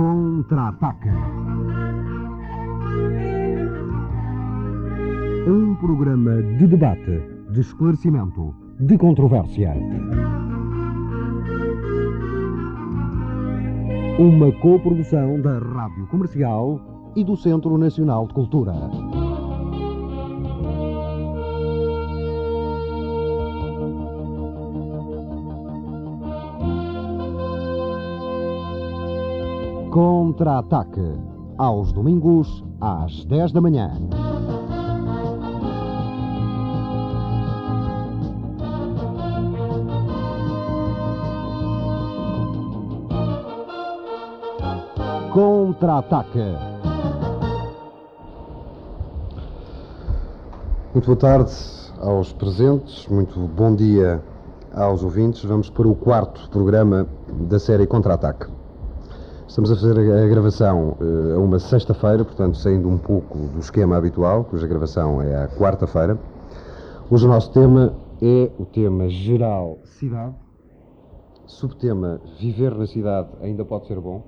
Contra-ataque. 0.00 1.10
Um 5.46 5.74
programa 5.74 6.42
de 6.56 6.66
debate, 6.66 7.20
de 7.52 7.60
esclarecimento, 7.60 8.54
de 8.80 8.96
controvérsia. 8.96 9.74
Uma 14.18 14.50
coprodução 14.52 15.38
da 15.42 15.58
Rádio 15.58 16.06
Comercial 16.06 16.80
e 17.14 17.22
do 17.22 17.36
Centro 17.36 17.76
Nacional 17.76 18.26
de 18.26 18.32
Cultura. 18.32 18.72
Contra-ataque. 29.90 31.18
Aos 31.58 31.92
domingos, 31.92 32.64
às 32.80 33.24
10 33.24 33.50
da 33.50 33.60
manhã. 33.60 33.90
Contra-ataque. 45.32 46.38
Muito 50.94 51.06
boa 51.06 51.16
tarde 51.16 51.52
aos 52.00 52.32
presentes, 52.32 53.08
muito 53.08 53.40
bom 53.40 53.74
dia 53.74 54.22
aos 54.72 55.02
ouvintes. 55.02 55.42
Vamos 55.42 55.68
para 55.68 55.88
o 55.88 55.96
quarto 55.96 56.48
programa 56.48 57.08
da 57.48 57.58
série 57.58 57.88
Contra-Ataque. 57.88 58.59
Estamos 59.50 59.72
a 59.72 59.74
fazer 59.74 59.98
a 59.98 60.28
gravação 60.28 60.96
uh, 61.00 61.34
a 61.34 61.38
uma 61.40 61.58
sexta-feira, 61.58 62.24
portanto, 62.24 62.56
saindo 62.56 62.88
um 62.88 62.96
pouco 62.96 63.36
do 63.36 63.58
esquema 63.58 63.96
habitual, 63.96 64.44
cuja 64.44 64.64
gravação 64.64 65.20
é 65.20 65.42
à 65.42 65.48
quarta-feira. 65.48 66.16
Hoje 67.10 67.26
o 67.26 67.28
nosso 67.28 67.50
tema 67.50 67.92
é 68.22 68.48
o 68.60 68.64
tema 68.64 69.08
geral 69.08 69.80
cidade, 69.82 70.36
subtema 71.46 72.20
viver 72.38 72.72
na 72.76 72.86
cidade 72.86 73.28
ainda 73.42 73.64
pode 73.64 73.88
ser 73.88 73.98
bom. 73.98 74.22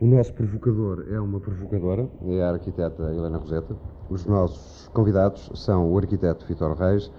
O 0.00 0.06
nosso 0.06 0.32
provocador 0.32 1.06
é 1.10 1.18
uma 1.18 1.40
provocadora, 1.40 2.08
é 2.28 2.40
a 2.40 2.50
arquiteta 2.50 3.12
Helena 3.12 3.38
Roseta. 3.38 3.74
Os 4.08 4.24
nossos 4.26 4.86
convidados 4.94 5.50
são 5.56 5.92
o 5.92 5.98
arquiteto 5.98 6.46
Vitor 6.46 6.76
Reis 6.76 7.10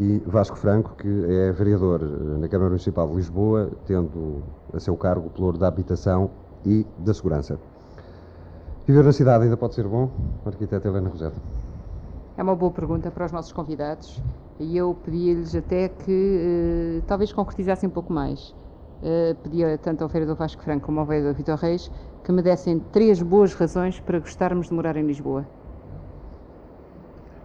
e 0.00 0.18
Vasco 0.24 0.56
Franco, 0.56 0.96
que 0.96 1.08
é 1.28 1.52
vereador 1.52 2.00
eh, 2.02 2.38
na 2.38 2.48
Câmara 2.48 2.70
Municipal 2.70 3.06
de 3.06 3.16
Lisboa, 3.16 3.70
tendo 3.86 4.42
a 4.72 4.80
seu 4.80 4.96
cargo 4.96 5.26
o 5.26 5.30
pelouro 5.30 5.58
da 5.58 5.68
habitação 5.68 6.30
e 6.64 6.86
da 6.98 7.12
segurança. 7.12 7.58
Viver 8.86 9.04
na 9.04 9.12
cidade 9.12 9.44
ainda 9.44 9.58
pode 9.58 9.74
ser 9.74 9.86
bom? 9.86 10.10
Arquiteta 10.46 10.88
Helena 10.88 11.10
Roseta. 11.10 11.36
É 12.38 12.42
uma 12.42 12.56
boa 12.56 12.72
pergunta 12.72 13.10
para 13.10 13.26
os 13.26 13.32
nossos 13.32 13.52
convidados 13.52 14.22
e 14.58 14.74
eu 14.74 14.96
pedi-lhes 15.04 15.54
até 15.54 15.90
que 15.90 17.00
eh, 17.00 17.02
talvez 17.06 17.30
concretizassem 17.30 17.86
um 17.86 17.92
pouco 17.92 18.10
mais. 18.10 18.54
Uh, 19.02 19.34
pedia 19.42 19.78
tanto 19.78 20.02
ao 20.02 20.10
vereador 20.10 20.36
Vasco 20.36 20.62
Franco 20.62 20.84
como 20.84 21.00
ao 21.00 21.06
vereador 21.06 21.32
Vitor 21.32 21.56
Reis 21.56 21.90
que 22.22 22.30
me 22.30 22.42
dessem 22.42 22.78
três 22.78 23.22
boas 23.22 23.54
razões 23.54 23.98
para 23.98 24.18
gostarmos 24.18 24.68
de 24.68 24.74
morar 24.74 24.94
em 24.96 25.06
Lisboa. 25.06 25.46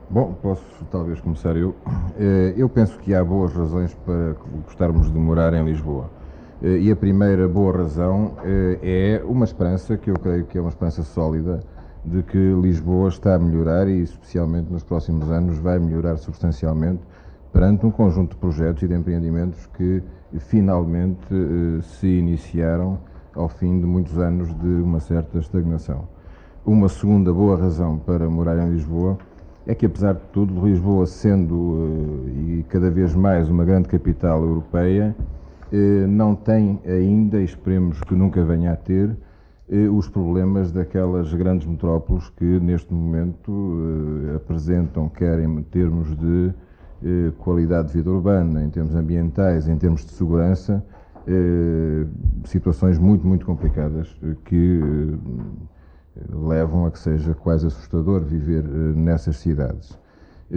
Bom, 0.08 0.36
posso 0.40 0.64
talvez 0.92 1.20
começar 1.20 1.58
eu. 1.58 1.70
Uh, 1.70 2.54
eu 2.56 2.70
penso 2.70 2.98
que 3.00 3.14
há 3.16 3.24
boas 3.24 3.54
razões 3.54 3.94
para 4.06 4.36
gostarmos 4.64 5.12
de 5.12 5.18
morar 5.18 5.52
em 5.56 5.66
Lisboa. 5.66 6.12
Uh, 6.62 6.78
e 6.78 6.92
a 6.92 6.96
primeira 6.96 7.48
boa 7.48 7.76
razão 7.76 8.34
é 8.84 9.20
uma 9.26 9.46
esperança, 9.46 9.98
que 9.98 10.12
eu 10.12 10.16
creio 10.16 10.46
que 10.46 10.60
é 10.60 10.62
uma 10.62 10.70
esperança 10.70 11.02
sólida, 11.02 11.60
de 12.06 12.22
que 12.22 12.38
Lisboa 12.38 13.10
está 13.10 13.34
a 13.34 13.40
melhorar 13.40 13.88
e, 13.88 14.04
especialmente 14.04 14.72
nos 14.72 14.84
próximos 14.84 15.32
anos, 15.32 15.58
vai 15.58 15.80
melhorar 15.80 16.18
substancialmente 16.18 17.02
perante 17.52 17.84
um 17.86 17.92
conjunto 17.92 18.32
de 18.32 18.38
projetos 18.38 18.84
e 18.84 18.88
de 18.88 18.94
empreendimentos 18.94 19.66
que 19.76 20.04
finalmente 20.40 21.34
eh, 21.34 21.82
se 21.82 22.06
iniciaram 22.06 23.00
ao 23.34 23.48
fim 23.48 23.80
de 23.80 23.86
muitos 23.86 24.20
anos 24.20 24.54
de 24.60 24.68
uma 24.68 25.00
certa 25.00 25.40
estagnação. 25.40 26.08
Uma 26.66 26.90
segunda 26.90 27.34
boa 27.34 27.58
razão 27.58 27.98
para 27.98 28.30
morar 28.30 28.58
em 28.58 28.72
Lisboa 28.72 29.18
é 29.68 29.76
que, 29.76 29.86
apesar 29.86 30.14
de 30.14 30.22
tudo, 30.32 30.66
Lisboa 30.66 31.06
sendo 31.06 32.26
eh, 32.28 32.60
e 32.60 32.66
cada 32.70 32.90
vez 32.90 33.16
mais 33.16 33.50
uma 33.50 33.66
grande 33.66 33.88
capital 33.88 34.44
europeia, 34.44 35.16
eh, 35.72 36.06
não 36.08 36.36
tem 36.36 36.80
ainda, 36.86 37.40
e 37.40 37.46
esperemos 37.46 38.02
que 38.02 38.16
nunca 38.16 38.44
venha 38.44 38.74
a 38.74 38.76
ter, 38.76 39.16
os 39.92 40.08
problemas 40.08 40.72
daquelas 40.72 41.34
grandes 41.34 41.66
metrópoles 41.66 42.30
que 42.30 42.46
neste 42.60 42.94
momento 42.94 43.74
apresentam, 44.36 45.10
quer 45.10 45.40
em 45.40 45.64
termos 45.64 46.16
de 46.16 46.54
eh, 47.04 47.32
qualidade 47.38 47.90
de 47.90 47.96
vida 47.96 48.10
urbana, 48.10 48.64
em 48.64 48.70
termos 48.70 48.96
ambientais, 48.96 49.68
em 49.68 49.78
termos 49.78 50.04
de 50.06 50.12
segurança, 50.12 50.84
eh, 51.28 52.06
situações 52.46 52.98
muito, 52.98 53.28
muito 53.28 53.46
complicadas 53.46 54.16
eh, 54.24 54.36
que 54.46 54.82
levam 56.30 56.86
a 56.86 56.92
que 56.92 57.00
seja 57.00 57.34
quase 57.34 57.68
assustador 57.68 58.24
viver 58.24 58.64
nessas 58.64 59.38
cidades. 59.38 59.98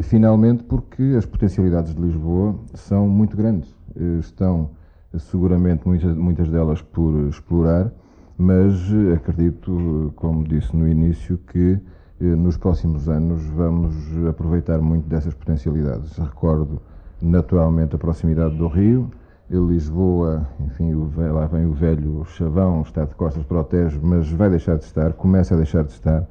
Finalmente, 0.02 0.64
porque 0.64 1.14
as 1.16 1.24
potencialidades 1.24 1.94
de 1.94 2.00
Lisboa 2.00 2.54
são 2.74 3.08
muito 3.08 3.36
grandes. 3.36 3.74
Estão 4.20 4.70
seguramente 5.18 5.86
muitas, 5.86 6.14
muitas 6.14 6.48
delas 6.50 6.82
por 6.82 7.28
explorar, 7.28 7.90
mas 8.36 8.74
acredito, 9.14 10.12
como 10.14 10.46
disse 10.46 10.76
no 10.76 10.86
início, 10.86 11.38
que 11.38 11.80
eh, 12.20 12.24
nos 12.24 12.56
próximos 12.56 13.08
anos 13.08 13.42
vamos 13.46 13.94
aproveitar 14.28 14.80
muito 14.80 15.08
dessas 15.08 15.34
potencialidades. 15.34 16.16
Recordo 16.18 16.80
naturalmente 17.20 17.96
a 17.96 17.98
proximidade 17.98 18.56
do 18.56 18.68
Rio, 18.68 19.10
Lisboa, 19.50 20.46
enfim, 20.60 20.92
lá 21.16 21.46
vem 21.46 21.66
o 21.66 21.72
velho 21.72 22.24
chavão, 22.26 22.82
está 22.82 23.04
de 23.04 23.14
costas 23.14 23.42
para 23.44 23.60
o 23.60 23.64
Tejo, 23.64 23.98
mas 24.02 24.30
vai 24.30 24.50
deixar 24.50 24.76
de 24.76 24.84
estar, 24.84 25.12
começa 25.14 25.54
a 25.54 25.56
deixar 25.56 25.84
de 25.84 25.92
estar. 25.92 26.26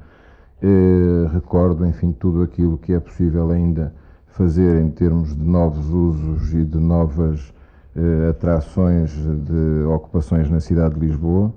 Eh, 0.62 1.28
recordo, 1.32 1.84
enfim, 1.84 2.12
tudo 2.12 2.42
aquilo 2.42 2.78
que 2.78 2.92
é 2.92 3.00
possível 3.00 3.50
ainda 3.50 3.92
fazer 4.26 4.80
em 4.80 4.90
termos 4.90 5.34
de 5.34 5.42
novos 5.42 5.88
usos 5.88 6.54
e 6.54 6.64
de 6.64 6.78
novas 6.78 7.52
eh, 7.96 8.28
atrações 8.30 9.10
de 9.12 9.84
ocupações 9.86 10.48
na 10.48 10.60
cidade 10.60 10.94
de 10.94 11.00
Lisboa, 11.00 11.52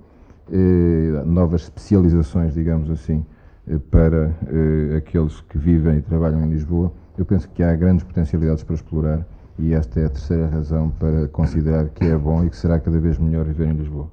eh, 0.51 1.23
novas 1.25 1.61
especializações, 1.61 2.53
digamos 2.55 2.89
assim, 2.89 3.23
eh, 3.67 3.78
para 3.91 4.35
eh, 4.47 4.97
aqueles 4.97 5.39
que 5.41 5.57
vivem 5.57 5.97
e 5.97 6.01
trabalham 6.01 6.43
em 6.43 6.49
Lisboa. 6.49 6.91
Eu 7.17 7.25
penso 7.25 7.47
que 7.49 7.61
há 7.61 7.75
grandes 7.75 8.03
potencialidades 8.03 8.63
para 8.63 8.75
explorar 8.75 9.25
e 9.57 9.73
esta 9.73 10.00
é 10.00 10.06
a 10.06 10.09
terceira 10.09 10.47
razão 10.47 10.89
para 10.91 11.28
considerar 11.28 11.89
que 11.89 12.06
é 12.06 12.17
bom 12.17 12.44
e 12.44 12.50
que 12.50 12.57
será 12.57 12.79
cada 12.79 13.00
vez 13.00 13.17
melhor 13.17 13.45
viver 13.45 13.67
em 13.67 13.73
Lisboa. 13.73 14.09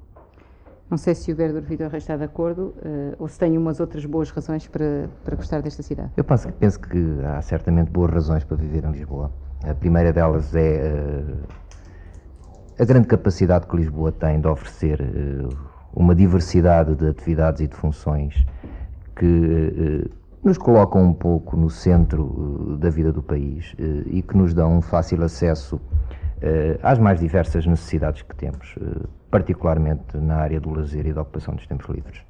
Não 0.89 0.97
sei 0.97 1.13
se 1.13 1.31
o 1.31 1.35
vereador 1.35 1.61
Vitor 1.61 1.87
Reis 1.89 2.03
está 2.03 2.17
de 2.17 2.23
acordo 2.23 2.73
uh, 2.77 3.15
ou 3.19 3.27
se 3.27 3.37
tem 3.37 3.55
umas 3.57 3.79
outras 3.79 4.03
boas 4.05 4.31
razões 4.31 4.67
para, 4.67 5.07
para 5.23 5.35
gostar 5.35 5.61
desta 5.61 5.83
cidade. 5.83 6.09
Eu 6.17 6.23
penso, 6.23 6.51
penso 6.53 6.79
que 6.79 6.97
há 7.23 7.39
certamente 7.43 7.91
boas 7.91 8.11
razões 8.11 8.43
para 8.43 8.57
viver 8.57 8.83
em 8.83 8.91
Lisboa. 8.91 9.31
A 9.63 9.75
primeira 9.75 10.11
delas 10.11 10.55
é 10.55 10.91
uh, 10.91 12.81
a 12.81 12.85
grande 12.85 13.07
capacidade 13.07 13.67
que 13.67 13.75
Lisboa 13.77 14.11
tem 14.11 14.41
de 14.41 14.47
oferecer 14.47 14.99
uh, 14.99 15.49
uma 15.93 16.15
diversidade 16.15 16.95
de 16.95 17.07
atividades 17.07 17.61
e 17.61 17.67
de 17.67 17.75
funções 17.75 18.43
que 19.15 20.09
nos 20.43 20.57
colocam 20.57 21.03
um 21.03 21.13
pouco 21.13 21.57
no 21.57 21.69
centro 21.69 22.75
eh, 22.75 22.77
da 22.77 22.89
vida 22.89 23.11
do 23.11 23.21
país 23.21 23.75
eh, 23.77 24.03
e 24.07 24.21
que 24.21 24.35
nos 24.37 24.53
dão 24.53 24.77
um 24.77 24.81
fácil 24.81 25.23
acesso 25.23 25.79
às 26.81 26.97
mais 26.97 27.19
diversas 27.19 27.65
necessidades 27.65 28.21
que 28.21 28.33
temos, 28.33 28.73
particularmente 29.29 30.15
na 30.15 30.37
área 30.37 30.57
do 30.57 30.69
lazer 30.69 31.05
e 31.05 31.11
da 31.11 31.21
ocupação 31.21 31.53
dos 31.53 31.67
tempos 31.67 31.93
livres. 31.93 32.21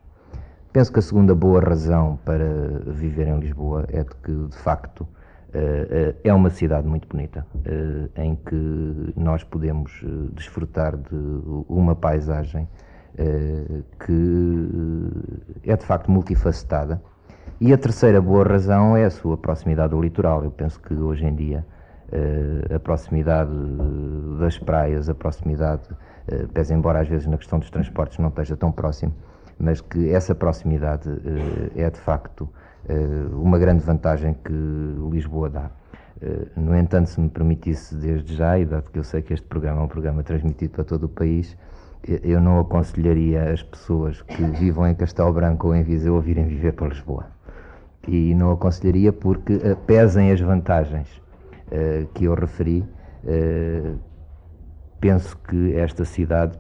Penso 0.74 0.92
que 0.92 0.98
a 0.98 1.02
segunda 1.04 1.36
boa 1.36 1.62
razão 1.62 2.18
para 2.26 2.82
viver 2.88 3.28
em 3.28 3.38
Lisboa 3.38 3.86
é 3.88 4.04
de 4.04 4.16
que, 4.24 4.34
de 4.34 4.58
facto, 4.58 5.08
é 6.24 6.34
uma 6.34 6.50
cidade 6.50 6.88
muito 6.88 7.08
bonita, 7.08 7.46
em 8.16 8.36
que 8.36 9.14
nós 9.16 9.44
podemos 9.44 10.04
desfrutar 10.34 10.98
de 10.98 11.16
uma 11.68 11.96
paisagem 11.96 12.68
eh, 13.18 13.82
que 14.06 15.70
é 15.70 15.76
de 15.76 15.86
facto 15.86 16.10
multifacetada. 16.10 17.02
E 17.62 17.74
a 17.74 17.78
terceira 17.78 18.22
boa 18.22 18.48
razão 18.48 18.96
é 18.96 19.04
a 19.04 19.10
sua 19.10 19.38
proximidade 19.38 19.94
ao 19.94 20.02
litoral. 20.02 20.46
Eu 20.46 20.52
penso 20.52 20.80
que 20.80 20.94
hoje 20.94 21.26
em 21.26 21.36
dia 21.36 21.66
eh, 22.10 22.74
a 22.74 22.80
proximidade 22.80 23.52
das 24.40 24.58
praias, 24.58 25.10
a 25.10 25.14
proximidade, 25.14 25.84
eh, 26.30 26.48
pese 26.54 26.74
embora 26.74 27.02
às 27.02 27.10
vezes 27.10 27.28
na 27.28 27.38
questão 27.38 27.60
dos 27.60 27.70
transportes 27.70 28.18
não 28.18 28.30
esteja 28.30 28.56
tão 28.56 28.72
próximo, 28.72 29.14
mas 29.60 29.82
que 29.82 30.10
essa 30.10 30.34
proximidade 30.34 31.10
é 31.76 31.90
de 31.90 32.00
facto 32.00 32.48
uma 33.34 33.60
grande 33.60 33.84
vantagem 33.84 34.34
que 34.34 34.54
Lisboa 35.12 35.50
dá. 35.50 35.70
No 36.56 36.74
entanto, 36.78 37.10
se 37.10 37.20
me 37.20 37.28
permitisse 37.28 37.94
desde 37.94 38.36
já, 38.36 38.58
e 38.58 38.64
dado 38.64 38.90
que 38.90 38.98
eu 38.98 39.04
sei 39.04 39.22
que 39.22 39.34
este 39.34 39.46
programa 39.46 39.82
é 39.82 39.84
um 39.84 39.88
programa 39.90 40.24
transmitido 40.24 40.72
para 40.72 40.86
todo 40.86 41.04
o 41.04 41.10
país, 41.10 41.58
eu 42.24 42.40
não 42.40 42.58
aconselharia 42.58 43.52
as 43.52 43.62
pessoas 43.62 44.22
que 44.22 44.42
vivam 44.44 44.88
em 44.88 44.96
Castelo 44.96 45.34
Branco 45.34 45.68
ou 45.68 45.76
em 45.76 45.84
Viseu 45.84 46.18
a 46.18 46.22
virem 46.22 46.48
viver 46.48 46.72
para 46.72 46.88
Lisboa. 46.88 47.39
E 48.08 48.34
não 48.34 48.52
aconselharia 48.52 49.12
porque 49.12 49.56
uh, 49.56 49.76
pesem 49.86 50.32
as 50.32 50.40
vantagens 50.40 51.08
uh, 51.68 52.08
que 52.14 52.26
eu 52.26 52.34
referi. 52.34 52.86
Uh, 53.24 53.98
penso 55.00 55.38
que 55.38 55.76
esta 55.76 56.04
cidade 56.06 56.58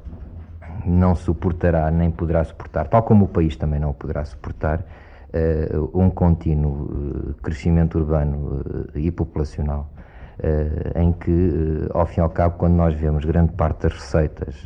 não 0.85 1.13
suportará 1.15 1.91
nem 1.91 2.09
poderá 2.09 2.43
suportar, 2.43 2.87
tal 2.87 3.03
como 3.03 3.25
o 3.25 3.27
país 3.27 3.55
também 3.57 3.79
não 3.79 3.91
poderá 3.91 4.23
suportar, 4.23 4.85
um 5.93 6.09
contínuo 6.09 7.35
crescimento 7.43 7.99
urbano 7.99 8.63
e 8.95 9.11
populacional 9.11 9.91
em 10.95 11.11
que, 11.11 11.85
ao 11.93 12.05
fim 12.05 12.21
e 12.21 12.23
ao 12.23 12.29
cabo, 12.29 12.57
quando 12.57 12.75
nós 12.75 12.95
vemos 12.95 13.25
grande 13.25 13.51
parte 13.51 13.83
das 13.83 13.93
receitas 13.93 14.65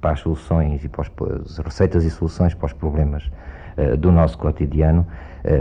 para 0.00 0.12
as 0.12 0.20
soluções 0.20 0.84
e 0.84 0.88
para 0.88 1.02
os, 1.02 1.58
receitas 1.58 2.04
e 2.04 2.10
soluções 2.10 2.54
para 2.54 2.66
os 2.66 2.72
problemas 2.72 3.28
do 3.98 4.12
nosso 4.12 4.38
cotidiano, 4.38 5.04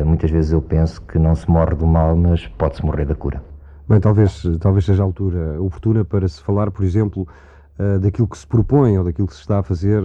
muitas 0.06 0.30
vezes 0.31 0.51
eu 0.51 0.62
penso 0.62 1.01
que 1.01 1.18
não 1.18 1.36
se 1.36 1.50
morre 1.50 1.75
do 1.75 1.88
mal, 1.88 2.16
mas 2.16 2.48
pode-se 2.48 2.86
morrer 2.86 3.06
da 3.06 3.16
cura. 3.16 3.42
Bem, 3.88 4.00
talvez, 4.00 4.44
talvez 4.60 4.86
seja 4.86 5.01
a 5.01 5.06
altura 5.06 5.62
oportuna 5.62 6.04
para 6.04 6.28
se 6.28 6.42
falar, 6.42 6.72
por 6.72 6.84
exemplo, 6.84 7.28
daquilo 8.01 8.28
que 8.28 8.38
se 8.38 8.45
propõe 8.45 8.98
ou 8.98 9.04
daquilo 9.04 9.28
que 9.28 9.34
se 9.34 9.42
está 9.42 9.60
a 9.60 9.63
fazer 9.63 10.04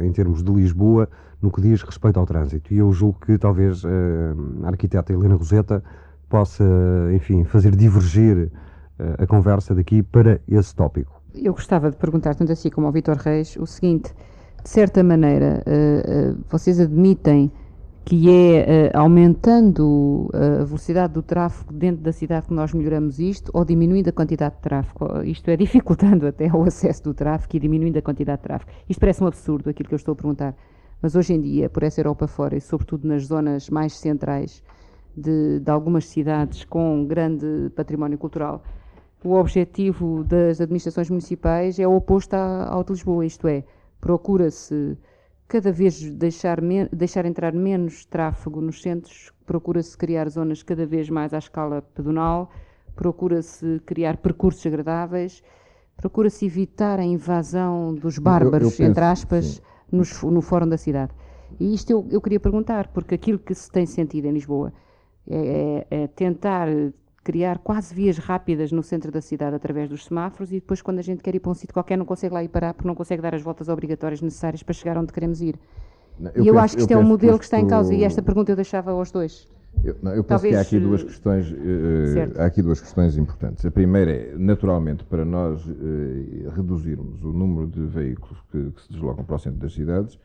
em 0.00 0.10
termos 0.12 0.42
de 0.42 0.50
Lisboa 0.52 1.08
no 1.42 1.50
que 1.50 1.60
diz 1.60 1.82
respeito 1.82 2.18
ao 2.18 2.24
trânsito. 2.24 2.72
E 2.72 2.78
eu 2.78 2.90
julgo 2.92 3.18
que 3.20 3.36
talvez 3.36 3.82
a 4.62 4.68
arquiteta 4.68 5.12
Helena 5.12 5.34
Roseta 5.34 5.82
possa, 6.28 6.64
enfim, 7.12 7.44
fazer 7.44 7.74
divergir 7.74 8.50
a 9.18 9.26
conversa 9.26 9.74
daqui 9.74 10.02
para 10.02 10.40
esse 10.48 10.74
tópico. 10.74 11.20
Eu 11.34 11.52
gostava 11.52 11.90
de 11.90 11.96
perguntar, 11.96 12.34
tanto 12.34 12.52
assim 12.52 12.70
como 12.70 12.86
ao 12.86 12.92
Vitor 12.92 13.16
Reis, 13.16 13.56
o 13.56 13.66
seguinte: 13.66 14.14
de 14.62 14.68
certa 14.68 15.02
maneira, 15.02 15.62
vocês 16.48 16.80
admitem 16.80 17.50
que 18.10 18.28
é 18.28 18.90
uh, 18.92 18.98
aumentando 18.98 20.28
a 20.34 20.64
velocidade 20.64 21.12
do 21.12 21.22
tráfego 21.22 21.72
dentro 21.72 22.02
da 22.02 22.10
cidade 22.10 22.48
que 22.48 22.52
nós 22.52 22.74
melhoramos 22.74 23.20
isto 23.20 23.52
ou 23.54 23.64
diminuindo 23.64 24.08
a 24.08 24.12
quantidade 24.12 24.56
de 24.56 24.62
tráfego? 24.62 25.22
Isto 25.22 25.48
é, 25.48 25.54
dificultando 25.56 26.26
até 26.26 26.52
o 26.52 26.64
acesso 26.64 27.04
do 27.04 27.14
tráfego 27.14 27.56
e 27.56 27.60
diminuindo 27.60 27.96
a 27.98 28.02
quantidade 28.02 28.38
de 28.38 28.42
tráfego. 28.42 28.72
Isto 28.88 28.98
parece 28.98 29.22
um 29.22 29.28
absurdo, 29.28 29.70
aquilo 29.70 29.88
que 29.88 29.94
eu 29.94 29.96
estou 29.96 30.14
a 30.14 30.16
perguntar. 30.16 30.56
Mas 31.00 31.14
hoje 31.14 31.34
em 31.34 31.40
dia, 31.40 31.70
por 31.70 31.84
essa 31.84 32.00
Europa 32.00 32.26
fora 32.26 32.56
e 32.56 32.60
sobretudo 32.60 33.06
nas 33.06 33.26
zonas 33.26 33.70
mais 33.70 33.96
centrais 33.96 34.60
de, 35.16 35.60
de 35.60 35.70
algumas 35.70 36.04
cidades 36.04 36.64
com 36.64 37.06
grande 37.06 37.70
património 37.76 38.18
cultural, 38.18 38.64
o 39.22 39.34
objetivo 39.34 40.24
das 40.24 40.60
administrações 40.60 41.08
municipais 41.08 41.78
é 41.78 41.86
o 41.86 41.94
oposto 41.94 42.34
ao 42.34 42.82
de 42.82 42.90
Lisboa, 42.90 43.24
isto 43.24 43.46
é, 43.46 43.62
procura-se 44.00 44.98
cada 45.50 45.72
vez 45.72 46.00
deixar, 46.00 46.60
deixar 46.92 47.26
entrar 47.26 47.52
menos 47.52 48.04
tráfego 48.04 48.60
nos 48.60 48.80
centros, 48.80 49.32
procura-se 49.44 49.98
criar 49.98 50.28
zonas 50.28 50.62
cada 50.62 50.86
vez 50.86 51.10
mais 51.10 51.34
à 51.34 51.38
escala 51.38 51.82
pedonal, 51.82 52.52
procura-se 52.94 53.80
criar 53.84 54.18
percursos 54.18 54.64
agradáveis, 54.64 55.42
procura-se 55.96 56.46
evitar 56.46 57.00
a 57.00 57.04
invasão 57.04 57.92
dos 57.92 58.16
bárbaros, 58.16 58.62
eu, 58.62 58.70
eu 58.70 58.76
penso, 58.76 58.82
entre 58.84 59.04
aspas, 59.04 59.62
nos, 59.90 60.22
no 60.22 60.40
fórum 60.40 60.68
da 60.68 60.78
cidade. 60.78 61.12
E 61.58 61.74
isto 61.74 61.90
eu, 61.90 62.06
eu, 62.12 62.20
queria 62.20 62.38
perguntar, 62.38 62.86
porque 62.86 63.16
aquilo 63.16 63.40
que 63.40 63.52
se 63.52 63.68
tem 63.72 63.86
sentido 63.86 64.26
em 64.26 64.32
Lisboa 64.32 64.72
é, 65.28 65.86
é, 65.90 66.02
é 66.02 66.06
tentar 66.06 66.68
criar 67.22 67.58
quase 67.58 67.94
vias 67.94 68.18
rápidas 68.18 68.72
no 68.72 68.82
centro 68.82 69.12
da 69.12 69.20
cidade 69.20 69.54
através 69.54 69.88
dos 69.88 70.04
semáforos 70.04 70.50
e 70.50 70.54
depois 70.54 70.80
quando 70.80 70.98
a 70.98 71.02
gente 71.02 71.22
quer 71.22 71.34
ir 71.34 71.40
para 71.40 71.50
um 71.50 71.54
sítio 71.54 71.74
qualquer 71.74 71.96
não 71.96 72.06
consegue 72.06 72.32
lá 72.32 72.42
ir 72.42 72.48
parar 72.48 72.72
porque 72.72 72.88
não 72.88 72.94
consegue 72.94 73.20
dar 73.20 73.34
as 73.34 73.42
voltas 73.42 73.68
obrigatórias 73.68 74.22
necessárias 74.22 74.62
para 74.62 74.72
chegar 74.72 74.96
onde 74.96 75.12
queremos 75.12 75.40
ir. 75.40 75.56
Não, 76.18 76.30
eu 76.34 76.44
e 76.44 76.48
eu 76.48 76.54
penso, 76.54 76.64
acho 76.64 76.76
que 76.76 76.82
isto 76.82 76.92
é 76.92 76.96
um 76.96 77.02
modelo 77.02 77.38
que, 77.38 77.44
está 77.44 77.58
em 77.58 77.66
causa 77.66 77.94
e 77.94 78.04
esta 78.04 78.22
pergunta 78.22 78.52
eu 78.52 78.56
deixava 78.56 78.90
aos 78.90 79.10
dois. 79.10 79.48
Eu, 79.84 79.96
não, 80.02 80.12
eu 80.12 80.24
penso 80.24 80.42
Talvez, 80.42 80.52
que 80.52 80.58
há 80.58 80.60
aqui 80.60 80.80
duas 80.80 81.02
questões, 81.02 81.50
uh, 81.50 82.40
há 82.40 82.44
aqui 82.44 82.60
duas 82.60 82.80
questões 82.80 83.16
importantes. 83.16 83.64
A 83.64 83.70
primeira 83.70 84.10
é, 84.10 84.34
naturalmente, 84.36 85.04
para 85.04 85.24
nós 85.24 85.64
uh, 85.64 86.50
reduzirmos 86.54 87.22
o 87.22 87.32
número 87.32 87.66
de 87.66 87.86
veículos 87.86 88.38
que, 88.50 88.70
que 88.72 88.82
se 88.82 88.92
deslocam 88.92 89.24
para 89.24 89.36
o 89.36 89.38
centro 89.38 89.60
das 89.60 89.72
cidades, 89.72 90.18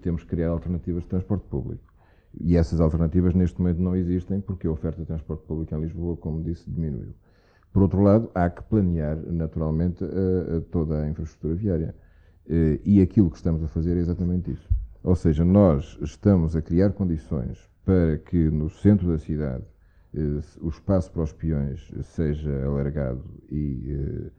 temos 0.00 0.22
que 0.22 0.28
criar 0.28 0.48
alternativas 0.48 1.02
de 1.02 1.08
transporte 1.10 1.44
público. 1.48 1.82
E 2.40 2.56
essas 2.56 2.80
alternativas 2.80 3.34
neste 3.34 3.60
momento 3.60 3.80
não 3.80 3.94
existem 3.94 4.40
porque 4.40 4.66
a 4.66 4.70
oferta 4.70 5.00
de 5.00 5.06
transporte 5.06 5.44
público 5.44 5.74
em 5.74 5.80
Lisboa, 5.80 6.16
como 6.16 6.42
disse, 6.42 6.70
diminuiu. 6.70 7.14
Por 7.72 7.82
outro 7.82 8.02
lado, 8.02 8.30
há 8.34 8.50
que 8.50 8.62
planear 8.64 9.16
naturalmente 9.16 10.04
a, 10.04 10.56
a 10.56 10.60
toda 10.60 11.02
a 11.02 11.08
infraestrutura 11.08 11.54
viária. 11.54 11.94
Eh, 12.48 12.80
e 12.84 13.00
aquilo 13.00 13.30
que 13.30 13.36
estamos 13.36 13.62
a 13.62 13.68
fazer 13.68 13.96
é 13.96 14.00
exatamente 14.00 14.50
isso. 14.50 14.68
Ou 15.02 15.14
seja, 15.14 15.44
nós 15.44 15.98
estamos 16.02 16.54
a 16.54 16.62
criar 16.62 16.92
condições 16.92 17.58
para 17.84 18.18
que 18.18 18.50
no 18.50 18.68
centro 18.68 19.08
da 19.08 19.18
cidade 19.18 19.64
eh, 20.14 20.40
o 20.60 20.68
espaço 20.68 21.10
para 21.12 21.22
os 21.22 21.32
peões 21.32 21.90
seja 22.02 22.64
alargado 22.64 23.24
e 23.50 23.90
eh, 23.90 24.30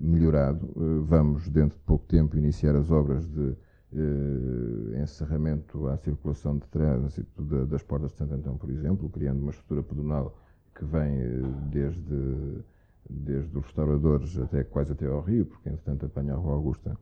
melhorado. 0.00 0.68
Vamos, 1.04 1.48
dentro 1.48 1.76
de 1.78 1.84
pouco 1.84 2.06
tempo, 2.06 2.36
iniciar 2.36 2.74
as 2.74 2.90
obras 2.90 3.28
de 3.28 3.54
eh, 3.94 5.02
encerramento 5.02 5.86
à 5.88 5.96
circulação 5.96 6.58
de 6.58 6.66
trânsito 6.68 7.42
de, 7.42 7.66
das 7.66 7.82
portas 7.82 8.12
de 8.12 8.18
Santo 8.18 8.34
Antão, 8.34 8.56
por 8.56 8.70
exemplo, 8.70 9.08
criando 9.08 9.40
uma 9.40 9.50
estrutura 9.50 9.82
pedonal 9.82 10.36
que 10.74 10.84
vem 10.84 11.20
eh, 11.20 11.42
desde, 11.70 12.64
desde 13.08 13.56
os 13.56 13.64
restauradores 13.64 14.38
até 14.38 14.64
quase 14.64 14.92
até 14.92 15.06
ao 15.06 15.20
Rio, 15.20 15.46
porque 15.46 15.68
entretanto 15.68 16.06
apanha 16.06 16.34
a 16.34 16.36
Rua 16.36 16.54
Augusta. 16.54 16.96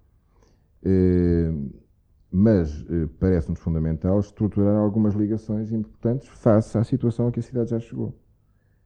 Eh, 0.83 1.53
mas 2.31 2.85
eh, 2.89 3.09
parece-nos 3.19 3.59
fundamental 3.59 4.21
estruturar 4.21 4.77
algumas 4.77 5.15
ligações 5.15 5.73
importantes 5.73 6.29
face 6.29 6.79
à 6.79 6.85
situação 6.85 7.27
a 7.27 7.33
que 7.33 7.41
a 7.41 7.43
cidade 7.43 7.71
já 7.71 7.81
chegou. 7.81 8.15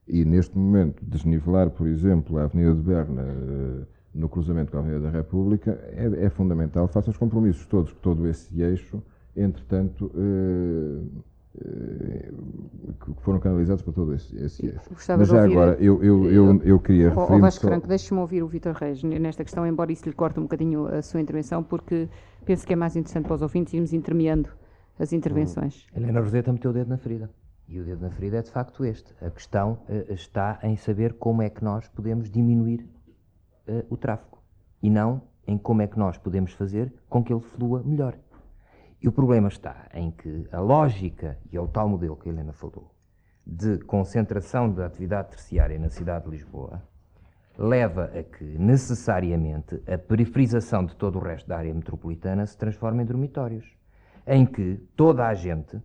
E 0.07 0.25
neste 0.25 0.57
momento, 0.57 1.05
desnivelar, 1.05 1.71
por 1.71 1.87
exemplo, 1.87 2.39
a 2.39 2.45
Avenida 2.45 2.75
de 2.75 2.83
Berna 2.83 3.23
eh, 3.23 3.87
no 4.15 4.29
cruzamento 4.29 4.71
com 4.71 4.79
a 4.79 4.81
Avenida 4.81 5.01
da 5.01 5.11
República 5.11 5.79
é, 5.93 6.27
é 6.27 6.31
fundamental, 6.31 6.87
faça 6.87 7.11
os 7.11 7.17
compromissos 7.17 7.67
todos, 7.67 7.93
todo 7.95 8.27
esse 8.29 8.63
eixo, 8.63 9.03
entretanto, 9.37 10.11
eh, 10.15 11.01
eh, 11.65 12.33
que 13.05 13.23
foram 13.23 13.41
canalizados 13.41 13.83
para 13.83 13.93
todo 13.93 14.15
esse, 14.15 14.37
esse 14.37 14.67
eixo. 14.67 14.89
Gostava 14.91 15.19
Mas 15.19 15.29
já 15.29 15.43
ouvir, 15.43 15.53
agora, 15.53 15.77
eu, 15.81 16.03
eu, 16.03 16.31
eu, 16.31 16.63
eu 16.63 16.79
queria 16.79 17.09
referir... 17.09 17.33
Oh, 17.33 17.39
Vasco 17.41 17.63
só... 17.63 17.69
Franco, 17.69 17.89
deixe-me 17.89 18.21
ouvir 18.21 18.43
o 18.43 18.47
Vitor 18.47 18.75
Reis 18.75 19.03
nesta 19.03 19.43
questão, 19.43 19.67
embora 19.67 19.91
isso 19.91 20.09
lhe 20.09 20.15
corte 20.15 20.39
um 20.39 20.45
bocadinho 20.45 20.87
a 20.87 21.03
sua 21.03 21.21
intervenção, 21.21 21.65
porque 21.65 22.09
penso 22.45 22.65
que 22.65 22.73
é 22.73 22.77
mais 22.77 22.95
interessante 22.95 23.27
para 23.27 23.35
os 23.35 23.43
ouvintes 23.43 23.75
irmos 23.75 23.93
intermeando 23.93 24.49
as 24.99 25.13
intervenções. 25.13 25.87
Helena 25.95 26.21
Roseta 26.21 26.53
meteu 26.53 26.71
o 26.71 26.75
dedo 26.75 26.89
na 26.89 26.97
ferida. 26.97 27.29
E 27.67 27.81
o 27.81 27.85
dedo 27.85 28.03
na 28.03 28.11
ferida 28.11 28.37
é 28.37 28.43
de 28.43 28.51
facto 28.51 28.85
este. 28.85 29.13
A 29.25 29.31
questão 29.31 29.79
uh, 29.89 30.13
está 30.13 30.61
em 30.63 30.77
saber 30.77 31.15
como 31.15 31.43
é 31.43 31.49
que 31.49 31.65
nós 31.65 31.89
podemos 31.89 32.31
diminuir 32.31 32.87
uh, 33.69 33.85
o 33.89 33.97
tráfego 33.97 34.39
e 34.83 34.91
não 34.91 35.23
em 35.47 35.59
como 35.59 35.83
é 35.83 35.87
que 35.87 35.99
nós 35.99 36.17
podemos 36.17 36.53
fazer 36.53 36.93
com 37.09 37.23
que 37.23 37.33
ele 37.33 37.41
flua 37.41 37.83
melhor. 37.83 38.17
E 39.01 39.09
o 39.09 39.13
problema 39.13 39.49
está 39.49 39.87
em 39.93 40.11
que 40.11 40.49
a 40.51 40.61
lógica, 40.61 41.39
e 41.53 41.57
é 41.57 41.61
o 41.61 41.69
tal 41.69 41.89
modelo 41.89 42.17
que 42.17 42.29
a 42.29 42.33
Helena 42.33 42.53
falou, 42.53 42.91
de 43.47 43.79
concentração 43.81 44.73
da 44.73 44.87
atividade 44.87 45.31
terciária 45.31 45.79
na 45.79 45.91
cidade 45.91 46.25
de 46.25 46.31
Lisboa, 46.31 46.83
leva 47.59 48.11
a 48.19 48.23
que, 48.23 48.45
necessariamente, 48.59 49.83
a 49.87 49.99
periferização 49.99 50.85
de 50.85 50.97
todo 50.97 51.19
o 51.19 51.23
resto 51.23 51.47
da 51.47 51.59
área 51.59 51.75
metropolitana 51.75 52.47
se 52.47 52.57
transforme 52.57 53.03
em 53.03 53.07
dormitórios, 53.07 53.77
em 54.27 54.47
que 54.47 54.77
toda 54.97 55.27
a 55.27 55.35
gente, 55.35 55.81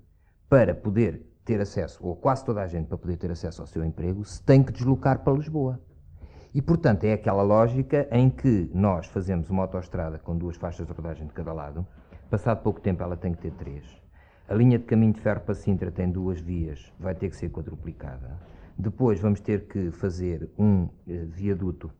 para 0.47 0.73
poder 0.73 1.25
ter 1.43 1.59
acesso, 1.59 1.99
ou 2.01 2.15
quase 2.15 2.45
toda 2.45 2.61
a 2.61 2.67
gente, 2.67 2.87
para 2.87 2.97
poder 2.97 3.17
ter 3.17 3.31
acesso 3.31 3.61
ao 3.61 3.67
seu 3.67 3.83
emprego, 3.83 4.23
se 4.23 4.41
tem 4.41 4.63
que 4.63 4.71
deslocar 4.71 5.19
para 5.23 5.33
Lisboa. 5.33 5.79
E, 6.53 6.61
portanto, 6.61 7.03
é 7.03 7.13
aquela 7.13 7.43
lógica 7.43 8.07
em 8.11 8.29
que 8.29 8.69
nós 8.73 9.05
fazemos 9.07 9.49
uma 9.49 9.63
autoestrada 9.63 10.17
com 10.17 10.35
duas 10.35 10.57
faixas 10.57 10.87
de 10.87 10.93
rodagem 10.93 11.27
de 11.27 11.33
cada 11.33 11.53
lado, 11.53 11.85
passado 12.29 12.63
pouco 12.63 12.81
tempo 12.81 13.03
ela 13.03 13.15
tem 13.15 13.33
que 13.33 13.41
ter 13.41 13.51
três. 13.51 13.85
A 14.47 14.53
linha 14.55 14.79
de 14.79 14.85
caminho 14.85 15.13
de 15.13 15.21
ferro 15.21 15.41
para 15.41 15.53
Sintra 15.53 15.91
tem 15.91 16.09
duas 16.09 16.39
vias, 16.39 16.91
vai 16.99 17.13
ter 17.13 17.29
que 17.29 17.35
ser 17.35 17.49
quadruplicada. 17.49 18.39
Depois 18.75 19.19
vamos 19.19 19.39
ter 19.39 19.67
que 19.67 19.91
fazer 19.91 20.49
um 20.57 20.89
eh, 21.07 21.25
viaduto 21.27 21.91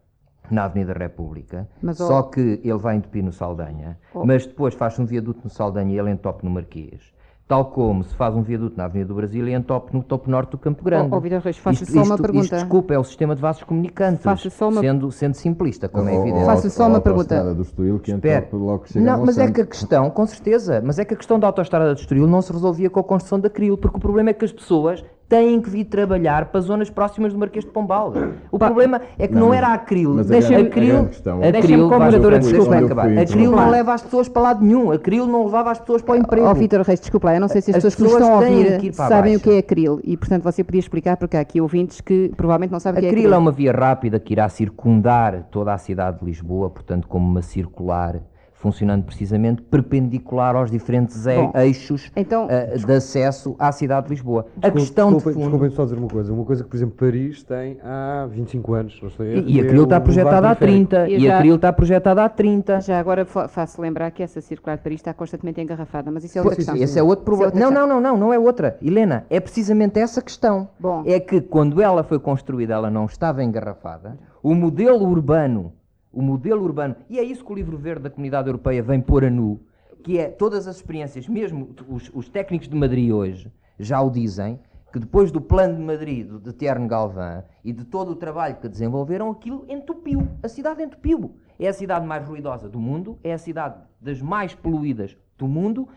na 0.49 0.63
Avenida 0.63 0.93
República, 0.93 1.69
mas, 1.79 1.97
só 1.97 2.23
que 2.23 2.59
ele 2.63 2.77
vai 2.77 2.95
entupir 2.95 3.23
no 3.23 3.31
Saldanha, 3.31 3.99
oh, 4.13 4.25
mas 4.25 4.47
depois 4.47 4.73
faz 4.73 4.97
um 4.97 5.05
viaduto 5.05 5.41
no 5.43 5.49
Saldanha 5.49 5.93
e 5.93 5.99
ele 5.99 6.09
entope 6.09 6.43
no 6.43 6.49
Marquês 6.49 7.13
tal 7.49 7.65
como 7.65 8.03
se 8.03 8.13
faz 8.13 8.35
um 8.35 8.43
viaduto 8.43 8.77
na 8.77 8.85
Avenida 8.85 9.07
do 9.07 9.15
Brasil 9.15 9.47
e 9.47 9.53
em 9.55 9.61
top, 9.63 9.91
no 9.91 10.03
topo 10.03 10.29
norte 10.29 10.51
do 10.51 10.57
Campo 10.59 10.83
Grande. 10.83 11.09
Oh, 11.11 11.17
oh 11.17 11.19
Reis, 11.19 11.57
faça 11.57 11.83
isto, 11.83 11.91
só 11.91 12.03
uma 12.03 12.13
isto, 12.13 12.21
pergunta. 12.21 12.43
Isto, 12.43 12.55
desculpa, 12.57 12.93
é 12.93 12.99
o 12.99 13.03
sistema 13.03 13.35
de 13.35 13.41
vasos 13.41 13.63
comunicantes, 13.63 14.21
faça 14.21 14.51
só 14.51 14.69
uma... 14.69 14.81
sendo, 14.81 15.11
sendo 15.11 15.33
simplista, 15.33 15.89
como 15.89 16.05
oh, 16.05 16.09
é 16.09 16.15
evidente. 16.15 16.45
Faça 16.45 16.69
só 16.69 16.87
uma 16.87 17.01
pergunta. 17.01 17.55
do 17.55 17.63
Estoril 17.63 17.99
que 17.99 18.11
Espera. 18.11 18.47
logo 18.53 18.85
chega 18.85 19.03
Não, 19.03 19.25
mas 19.25 19.39
é 19.39 19.51
que 19.51 19.61
a 19.61 19.65
questão, 19.65 20.11
com 20.11 20.27
certeza, 20.27 20.79
mas 20.85 20.99
é 20.99 21.05
que 21.05 21.15
a 21.15 21.17
questão 21.17 21.39
da 21.39 21.47
autoestrada 21.47 21.95
do 21.95 21.99
Estoril 21.99 22.27
não 22.27 22.39
se 22.39 22.53
resolvia 22.53 22.87
com 22.87 22.99
a 22.99 23.03
construção 23.03 23.39
da 23.39 23.49
CRIL, 23.49 23.75
porque 23.75 23.97
o 23.97 23.99
problema 23.99 24.29
é 24.29 24.33
que 24.33 24.45
as 24.45 24.51
pessoas 24.51 25.03
têm 25.29 25.62
que 25.62 25.69
vir 25.69 25.86
trabalhar 25.86 26.45
para 26.45 26.59
zonas 26.59 26.89
próximas 26.89 27.31
do 27.31 27.38
Marquês 27.39 27.63
de 27.63 27.69
Pombal. 27.71 28.12
O 28.51 28.57
problema 28.57 29.00
é 29.17 29.27
que 29.27 29.33
não, 29.36 29.48
Não, 29.50 29.53
era 29.53 29.67
a 29.67 29.74
Acril. 29.75 30.15
mas 30.15 30.25
a 30.25 30.33
Deixa-me 30.33 30.55
Acril, 30.67 31.07
Deixa-me 31.51 31.88
como 31.88 32.09
desculpa. 32.39 32.75
acabar. 32.77 33.17
Acril 33.19 33.51
não 33.51 33.69
leva 33.69 33.93
as 33.93 34.01
pessoas 34.01 34.27
para 34.27 34.41
lado 34.41 34.65
nenhum. 34.65 34.91
Acril 34.91 35.27
não 35.27 35.45
levava 35.45 35.69
as 35.69 35.79
pessoas 35.79 36.01
para 36.01 36.15
o 36.15 36.17
emprego. 36.17 36.48
Ó 36.48 36.53
Vítor 36.55 36.81
Reis, 36.81 37.00
desculpa 37.00 37.27
lá, 37.27 37.36
eu 37.36 37.41
não 37.41 37.48
sei 37.48 37.62
se 37.62 37.69
as, 37.69 37.77
As 37.77 37.83
pessoas 37.83 37.95
que 37.95 38.01
pessoas 38.03 38.24
estão 38.24 38.38
a 38.39 38.41
têm 38.41 38.57
ouvir 38.57 38.79
que 38.79 38.88
ir 38.88 38.95
para 38.95 39.07
sabem 39.07 39.36
o 39.36 39.39
que 39.39 39.50
é 39.51 39.57
acril 39.59 40.00
e, 40.03 40.17
portanto, 40.17 40.41
você 40.43 40.63
podia 40.63 40.79
explicar 40.79 41.15
porque 41.15 41.38
há 41.38 41.41
aqui 41.41 41.62
ouvintes 41.62 42.01
que 42.01 42.31
provavelmente 42.36 42.71
não 42.71 42.79
sabem 42.79 42.98
o 42.98 43.01
que 43.01 43.05
é 43.05 43.09
Acril 43.09 43.25
acril. 43.25 43.36
é 43.36 43.38
uma 43.38 43.51
via 43.51 43.71
rápida 43.71 44.19
que 44.19 44.33
irá 44.33 44.50
circundar 44.50 45.43
toda 45.51 45.71
a 45.74 45.77
cidade 45.77 46.19
de 46.19 46.25
Lisboa, 46.25 46.71
portanto, 46.71 47.07
como 47.07 47.29
uma 47.29 47.43
circular, 47.43 48.15
funcionando 48.63 49.05
precisamente 49.05 49.61
perpendicular 49.61 50.53
aos 50.53 50.69
diferentes 50.69 51.25
e- 51.25 51.33
Bom, 51.33 51.51
eixos 51.55 52.11
então- 52.13 52.45
eh, 52.49 52.75
de 52.77 52.91
acesso 52.91 53.55
à 53.57 53.71
cidade 53.71 54.07
de 54.07 54.13
Lisboa. 54.13 54.41
a 54.57 54.59
Desculpe- 54.67 54.79
questão 54.79 55.07
de 55.09 55.15
desculpem, 55.15 55.33
fundo. 55.41 55.51
desculpem 55.51 55.75
só 55.75 55.83
dizer 55.85 55.97
uma 55.97 56.07
coisa. 56.09 56.33
Uma 56.33 56.43
coisa 56.43 56.63
que, 56.65 56.69
por 56.69 56.75
exemplo, 56.75 56.95
Paris 56.97 57.41
tem 57.43 57.77
há 57.81 58.27
25 58.29 58.73
anos. 58.73 58.99
Não 59.01 59.09
sei, 59.11 59.27
E, 59.39 59.55
e 59.55 59.59
é 59.59 59.63
aquilo 59.63 59.83
está 59.83 60.01
projetado 60.01 60.35
há 60.35 60.39
Boulevard 60.55 60.59
Periférico. 60.59 60.89
30. 60.89 61.09
E 61.09 61.15
E 61.15 61.19
já- 61.25 61.39
aquilo 61.39 61.55
está 61.55 61.71
projetado 61.73 62.19
há 62.19 62.27
30. 62.29 62.81
Já 62.81 62.99
agora 62.99 63.23
fa- 63.25 63.47
faço 63.47 63.81
lembrar 63.81 64.11
que 64.11 64.21
essa 64.21 64.41
circular 64.41 64.75
de 64.75 64.83
Paris 64.83 64.99
está 64.99 65.13
constantemente 65.13 65.61
engarrafada, 65.61 66.11
mas 66.11 66.25
isso 66.25 66.37
é 66.37 66.41
Pois, 66.41 66.51
outra 66.57 66.65
questão. 66.73 66.75
Esse 66.83 66.99
é 66.99 67.03
outro 67.03 67.23
problema. 67.23 67.53
É 67.53 67.55
não, 67.59 67.67
outra 67.67 67.79
não, 67.79 67.87
não, 67.87 68.01
não, 68.01 68.17
não 68.17 68.33
é 68.33 68.37
outra. 68.39 68.77
Helena, 68.81 69.25
é 69.29 69.39
precisamente 69.39 69.97
essa 69.99 70.21
questão. 70.21 70.67
Bom. 70.77 71.01
É 71.05 71.17
que 71.17 71.39
quando 71.39 71.81
ela 71.81 72.03
foi 72.03 72.19
construída, 72.19 72.73
ela 72.73 72.89
não 72.89 73.05
estava 73.05 73.41
engarrafada. 73.41 74.17
O 74.43 74.53
modelo 74.53 75.07
urbano, 75.07 75.71
o 76.11 76.21
modelo 76.21 76.63
urbano, 76.63 76.95
e 77.09 77.19
é 77.19 77.23
isso 77.23 77.43
que 77.43 77.51
o 77.51 77.55
livro 77.55 77.77
verde 77.77 78.03
da 78.03 78.09
Comunidade 78.09 78.47
Europeia 78.47 78.81
vem 78.81 78.99
pôr 78.99 79.25
a 79.25 79.29
nu, 79.29 79.59
que 80.03 80.17
é 80.17 80.29
todas 80.29 80.67
as 80.67 80.77
experiências, 80.77 81.27
mesmo 81.27 81.75
os, 81.87 82.09
os 82.13 82.29
técnicos 82.29 82.67
de 82.67 82.75
Madrid 82.75 83.11
hoje 83.11 83.51
já 83.79 84.01
o 84.01 84.09
dizem, 84.09 84.59
que 84.91 84.99
depois 84.99 85.31
do 85.31 85.39
plano 85.39 85.75
de 85.75 85.81
Madrid, 85.81 86.27
de 86.27 86.53
Terno 86.53 86.87
Galvão 86.87 87.43
e 87.63 87.71
de 87.71 87.85
todo 87.85 88.11
o 88.11 88.15
trabalho 88.15 88.55
que 88.55 88.67
desenvolveram, 88.67 89.29
aquilo 89.29 89.65
entupiu. 89.69 90.27
A 90.41 90.47
cidade 90.47 90.83
entupiu. 90.83 91.35
É 91.59 91.67
a 91.67 91.73
cidade 91.73 92.05
mais 92.05 92.27
ruidosa 92.27 92.67
do 92.67 92.79
mundo, 92.79 93.19
é 93.23 93.33
a 93.33 93.37
cidade 93.37 93.81
das 94.01 94.21
mais 94.21 94.55
poluídas 94.55 95.15
do 95.37 95.47
mundo. 95.47 95.87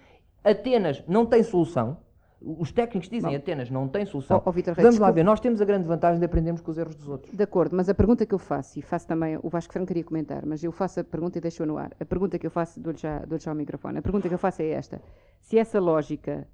Atenas 0.44 1.02
não 1.08 1.24
tem 1.24 1.42
solução. 1.42 1.96
Os 2.44 2.72
técnicos 2.72 3.08
dizem 3.08 3.34
Atenas 3.36 3.70
não 3.70 3.86
tem 3.88 4.04
solução. 4.04 4.38
Vítor 4.52 4.74
Reis, 4.74 4.84
Vamos 4.84 4.98
lá 4.98 5.10
ver, 5.10 5.22
nós 5.22 5.38
temos 5.40 5.60
a 5.60 5.64
grande 5.64 5.86
vantagem 5.86 6.18
de 6.18 6.24
aprendermos 6.26 6.60
com 6.60 6.70
os 6.70 6.78
erros 6.78 6.94
dos 6.94 7.08
outros. 7.08 7.34
De 7.34 7.42
acordo, 7.42 7.76
mas 7.76 7.88
a 7.88 7.94
pergunta 7.94 8.26
que 8.26 8.34
eu 8.34 8.38
faço, 8.38 8.78
e 8.78 8.82
faço 8.82 9.06
também, 9.06 9.38
o 9.42 9.48
Vasco 9.48 9.72
Franco 9.72 9.86
queria 9.88 10.04
comentar, 10.04 10.44
mas 10.44 10.62
eu 10.64 10.72
faço 10.72 11.00
a 11.00 11.04
pergunta 11.04 11.38
e 11.38 11.40
deixo-a 11.40 11.66
no 11.66 11.78
ar. 11.78 11.92
A 12.00 12.04
pergunta 12.04 12.38
que 12.38 12.46
eu 12.46 12.50
faço, 12.50 12.80
dou-lhe 12.80 12.98
já, 12.98 13.20
dou 13.20 13.38
já 13.38 13.52
o 13.52 13.54
microfone, 13.54 13.98
a 13.98 14.02
pergunta 14.02 14.28
que 14.28 14.34
eu 14.34 14.38
faço 14.38 14.62
é 14.62 14.70
esta. 14.70 15.00
Se 15.40 15.56
essa 15.58 15.78
lógica 15.78 16.46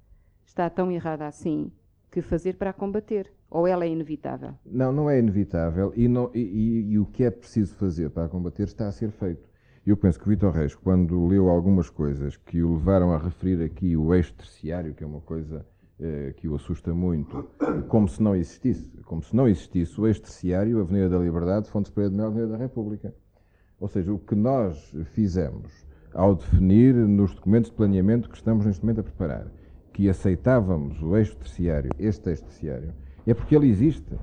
está 0.45 0.69
tão 0.69 0.91
errada 0.91 1.25
assim, 1.27 1.71
que 2.11 2.21
fazer 2.21 2.55
para 2.55 2.71
a 2.71 2.73
combater? 2.73 3.31
Ou 3.51 3.67
ela 3.67 3.83
é 3.85 3.87
inevitável? 3.89 4.53
Não, 4.65 4.91
não 4.91 5.09
é 5.09 5.17
inevitável 5.19 5.91
e, 5.95 6.07
não- 6.07 6.29
e- 6.33 6.39
e- 6.39 6.91
e 6.91 6.99
o 6.99 7.05
que 7.05 7.23
é 7.23 7.31
preciso 7.31 7.75
fazer 7.75 8.09
para 8.09 8.25
a 8.25 8.29
combater 8.29 8.63
está 8.63 8.87
a 8.87 8.91
ser 8.91 9.09
feito. 9.11 9.47
Eu 9.85 9.97
penso 9.97 10.19
que 10.19 10.25
o 10.27 10.29
Vitor 10.29 10.51
Reis, 10.51 10.75
quando 10.75 11.25
leu 11.25 11.49
algumas 11.49 11.89
coisas 11.89 12.37
que 12.37 12.61
o 12.61 12.73
levaram 12.73 13.11
a 13.11 13.17
referir 13.17 13.63
aqui 13.63 13.95
o 13.97 14.13
eixo 14.13 14.33
terciário, 14.33 14.93
que 14.93 15.03
é 15.03 15.07
uma 15.07 15.21
coisa 15.21 15.65
que 16.37 16.47
o 16.47 16.55
assusta 16.55 16.93
muito, 16.93 17.49
como 17.87 18.07
se 18.07 18.23
não 18.23 18.35
existisse, 18.35 18.89
como 19.03 19.21
se 19.21 19.35
não 19.35 19.47
existisse 19.47 19.99
o 19.99 20.07
eixo 20.07 20.21
terciário, 20.21 20.79
Avenida 20.79 21.09
da 21.09 21.17
Liberdade, 21.17 21.69
Fontes 21.69 21.91
Pereira 21.91 22.11
de 22.11 22.17
Mel, 22.17 22.27
Avenida 22.27 22.53
da 22.53 22.57
República. 22.57 23.13
Ou 23.79 23.87
seja, 23.87 24.13
o 24.13 24.19
que 24.19 24.35
nós 24.35 24.95
fizemos 25.13 25.85
ao 26.13 26.35
definir 26.35 26.95
nos 26.95 27.33
documentos 27.35 27.69
de 27.69 27.75
planeamento 27.75 28.29
que 28.29 28.35
estamos 28.35 28.65
neste 28.65 28.83
momento 28.83 29.01
a 29.01 29.03
preparar, 29.03 29.47
que 29.93 30.09
aceitávamos 30.09 31.01
o 31.01 31.15
eixo 31.17 31.35
terciário, 31.37 31.91
este 31.99 32.29
eixo 32.29 32.43
terciário, 32.43 32.93
é 33.27 33.33
porque 33.33 33.55
ele 33.55 33.69
existe. 33.69 34.17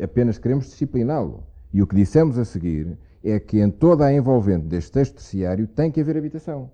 Apenas 0.00 0.38
queremos 0.38 0.66
discipliná-lo. 0.66 1.44
E 1.72 1.82
o 1.82 1.86
que 1.86 1.96
dissemos 1.96 2.38
a 2.38 2.44
seguir 2.44 2.98
é 3.22 3.38
que 3.40 3.60
em 3.60 3.70
toda 3.70 4.06
a 4.06 4.12
envolvente 4.12 4.66
deste 4.66 4.98
eixo 4.98 5.14
terciário 5.14 5.66
tem 5.66 5.90
que 5.90 6.00
haver 6.00 6.16
habitação. 6.16 6.70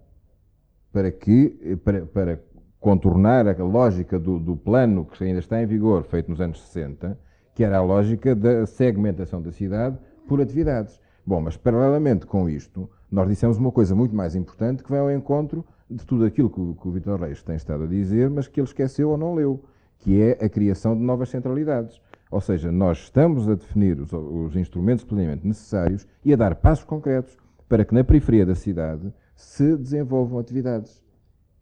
Para 0.92 1.10
que, 1.10 1.78
para, 1.84 2.06
para 2.06 2.42
contornar 2.82 3.46
a 3.48 3.64
lógica 3.64 4.18
do, 4.18 4.40
do 4.40 4.56
plano 4.56 5.04
que 5.04 5.22
ainda 5.22 5.38
está 5.38 5.62
em 5.62 5.66
vigor, 5.66 6.02
feito 6.02 6.28
nos 6.28 6.40
anos 6.40 6.60
60, 6.62 7.16
que 7.54 7.62
era 7.62 7.78
a 7.78 7.82
lógica 7.82 8.34
da 8.34 8.66
segmentação 8.66 9.40
da 9.40 9.52
cidade 9.52 9.96
por 10.26 10.40
atividades. 10.42 11.00
Bom, 11.24 11.40
mas 11.40 11.56
paralelamente 11.56 12.26
com 12.26 12.50
isto, 12.50 12.90
nós 13.08 13.28
dissemos 13.28 13.56
uma 13.56 13.70
coisa 13.70 13.94
muito 13.94 14.16
mais 14.16 14.34
importante 14.34 14.82
que 14.82 14.90
vai 14.90 14.98
ao 14.98 15.12
encontro 15.12 15.64
de 15.88 16.04
tudo 16.04 16.24
aquilo 16.24 16.50
que 16.50 16.60
o, 16.60 16.74
que 16.74 16.88
o 16.88 16.90
Vitor 16.90 17.20
Reis 17.20 17.40
tem 17.40 17.54
estado 17.54 17.84
a 17.84 17.86
dizer, 17.86 18.28
mas 18.28 18.48
que 18.48 18.58
ele 18.58 18.66
esqueceu 18.66 19.10
ou 19.10 19.16
não 19.16 19.32
leu, 19.32 19.62
que 20.00 20.20
é 20.20 20.44
a 20.44 20.48
criação 20.48 20.96
de 20.96 21.02
novas 21.02 21.28
centralidades. 21.28 22.00
Ou 22.32 22.40
seja, 22.40 22.72
nós 22.72 22.98
estamos 22.98 23.48
a 23.48 23.54
definir 23.54 24.00
os, 24.00 24.12
os 24.12 24.56
instrumentos 24.56 25.04
de 25.04 25.08
planeamento 25.08 25.46
necessários 25.46 26.04
e 26.24 26.32
a 26.32 26.36
dar 26.36 26.56
passos 26.56 26.84
concretos 26.84 27.36
para 27.68 27.84
que 27.84 27.94
na 27.94 28.02
periferia 28.02 28.44
da 28.44 28.56
cidade 28.56 29.12
se 29.36 29.76
desenvolvam 29.76 30.40
atividades 30.40 31.01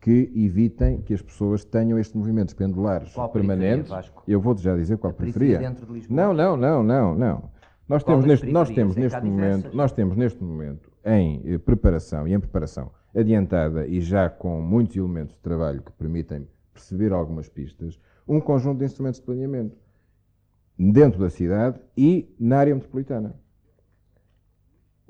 que 0.01 0.33
evitem 0.35 1.03
que 1.03 1.13
as 1.13 1.21
pessoas 1.21 1.65
tenham 1.65 1.99
estes 1.99 2.17
movimentos 2.17 2.55
pendulares 2.55 3.13
Qual 3.13 3.29
permanentes. 3.29 3.93
Eu 4.27 4.41
vou-te 4.41 4.63
já 4.63 4.75
dizer 4.75 4.97
qual 4.97 5.11
A 5.11 5.15
periferia 5.15 5.59
periferia. 5.59 5.69
dentro 5.71 5.87
de 5.87 5.93
Lisboa? 5.93 6.17
Não, 6.17 6.33
não, 6.33 6.57
não, 6.57 6.83
não, 6.83 7.15
não. 7.15 7.51
Nós 7.89 8.03
Qual 8.03 8.17
temos, 8.17 8.27
neste, 8.27 8.47
nós 8.51 8.71
temos 8.71 8.97
É 8.97 9.01
neste 9.01 9.21
momento, 9.21 9.57
diversas. 9.57 9.75
nós 9.75 9.93
temos 9.93 10.17
neste 10.17 10.43
momento 10.43 10.91
em 11.05 11.43
eh, 11.45 11.59
preparação 11.59 12.27
e 12.27 12.33
em 12.33 12.41
preparação 12.41 12.91
adiantada 13.15 13.87
e 13.87 14.01
já 14.01 14.31
com 14.31 14.61
muitos 14.63 14.97
elementos 14.97 15.35
de 15.35 15.41
trabalho 15.43 15.83
que 15.83 15.93
permitem 15.93 16.47
perceber 16.73 17.13
algumas 17.13 17.49
pistas, 17.49 18.01
um 18.27 18.41
conjunto 18.41 18.79
de 18.79 18.85
instrumentos 18.85 19.19
de 19.21 19.27
planeamento 19.27 19.77
dentro 20.79 21.21
da 21.21 21.29
cidade 21.29 21.79
e 21.97 22.35
na 22.39 22.59
área 22.59 22.75
metropolitana. 22.75 23.35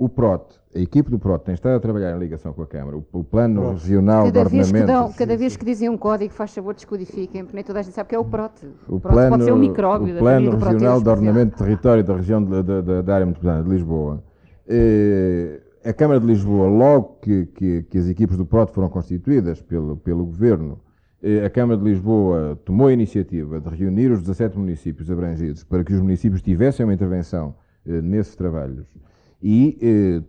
O 0.00 0.08
PROT, 0.08 0.58
a 0.74 0.78
equipe 0.78 1.10
do 1.10 1.18
PROT 1.18 1.44
tem 1.44 1.52
estado 1.52 1.74
a 1.76 1.78
trabalhar 1.78 2.16
em 2.16 2.18
ligação 2.18 2.54
com 2.54 2.62
a 2.62 2.66
Câmara, 2.66 2.96
o, 2.96 3.04
o 3.12 3.22
Plano 3.22 3.72
Regional 3.72 4.24
Cada 4.24 4.44
de 4.44 4.50
vez, 4.50 4.66
Ordenamento. 4.68 4.86
dão, 5.08 5.12
cada 5.12 5.36
vez 5.36 5.56
que 5.58 5.64
dizem 5.66 5.90
um 5.90 5.98
código, 5.98 6.32
faz 6.32 6.54
favor, 6.54 6.72
descodifiquem, 6.74 7.42
porque 7.42 7.54
nem 7.54 7.62
toda 7.62 7.80
a 7.80 7.82
gente 7.82 7.92
sabe 7.92 8.08
que 8.08 8.14
é 8.14 8.18
o 8.18 8.24
PROT. 8.24 8.66
O 8.88 8.98
PROT 8.98 9.12
plano, 9.12 9.30
pode 9.32 9.44
ser 9.44 9.52
um 9.52 9.58
micróbio 9.58 10.12
o 10.12 10.14
da 10.14 10.20
plano 10.20 10.52
Regional 10.52 10.98
de 10.98 11.04
Proteus, 11.04 11.06
Ordenamento 11.06 11.50
de 11.52 11.58
Território 11.64 12.02
da 12.02 12.16
região 12.16 12.42
de- 12.42 12.62
de- 12.62 12.80
de- 12.82 13.02
da 13.02 13.14
área 13.14 13.26
metropolitana 13.26 13.62
de 13.62 13.68
Lisboa. 13.68 14.24
Eh, 14.66 15.60
a 15.84 15.92
Câmara 15.92 16.18
de 16.18 16.24
Lisboa, 16.26 16.66
logo 16.66 17.18
que, 17.20 17.44
que- 17.54 17.82
que 17.82 17.98
as 17.98 18.08
equipes 18.08 18.38
do 18.38 18.46
PROT 18.46 18.72
foram 18.72 18.88
constituídas 18.88 19.60
pelo, 19.60 19.98
pelo 19.98 20.24
Governo, 20.24 20.80
eh, 21.22 21.44
a 21.44 21.50
Câmara 21.50 21.78
de 21.78 21.84
Lisboa 21.84 22.58
tomou 22.64 22.86
a 22.86 22.92
iniciativa 22.94 23.60
de 23.60 23.68
reunir 23.68 24.10
os 24.10 24.20
17 24.22 24.58
municípios 24.58 25.10
abrangidos 25.10 25.62
para 25.62 25.84
que 25.84 25.92
os 25.92 26.00
municípios 26.00 26.40
tivessem 26.40 26.86
uma 26.86 26.94
intervenção 26.94 27.54
eh, 27.86 28.00
nesses 28.00 28.34
trabalhos 28.34 28.86
e 29.42 29.78
eh, 29.80 30.22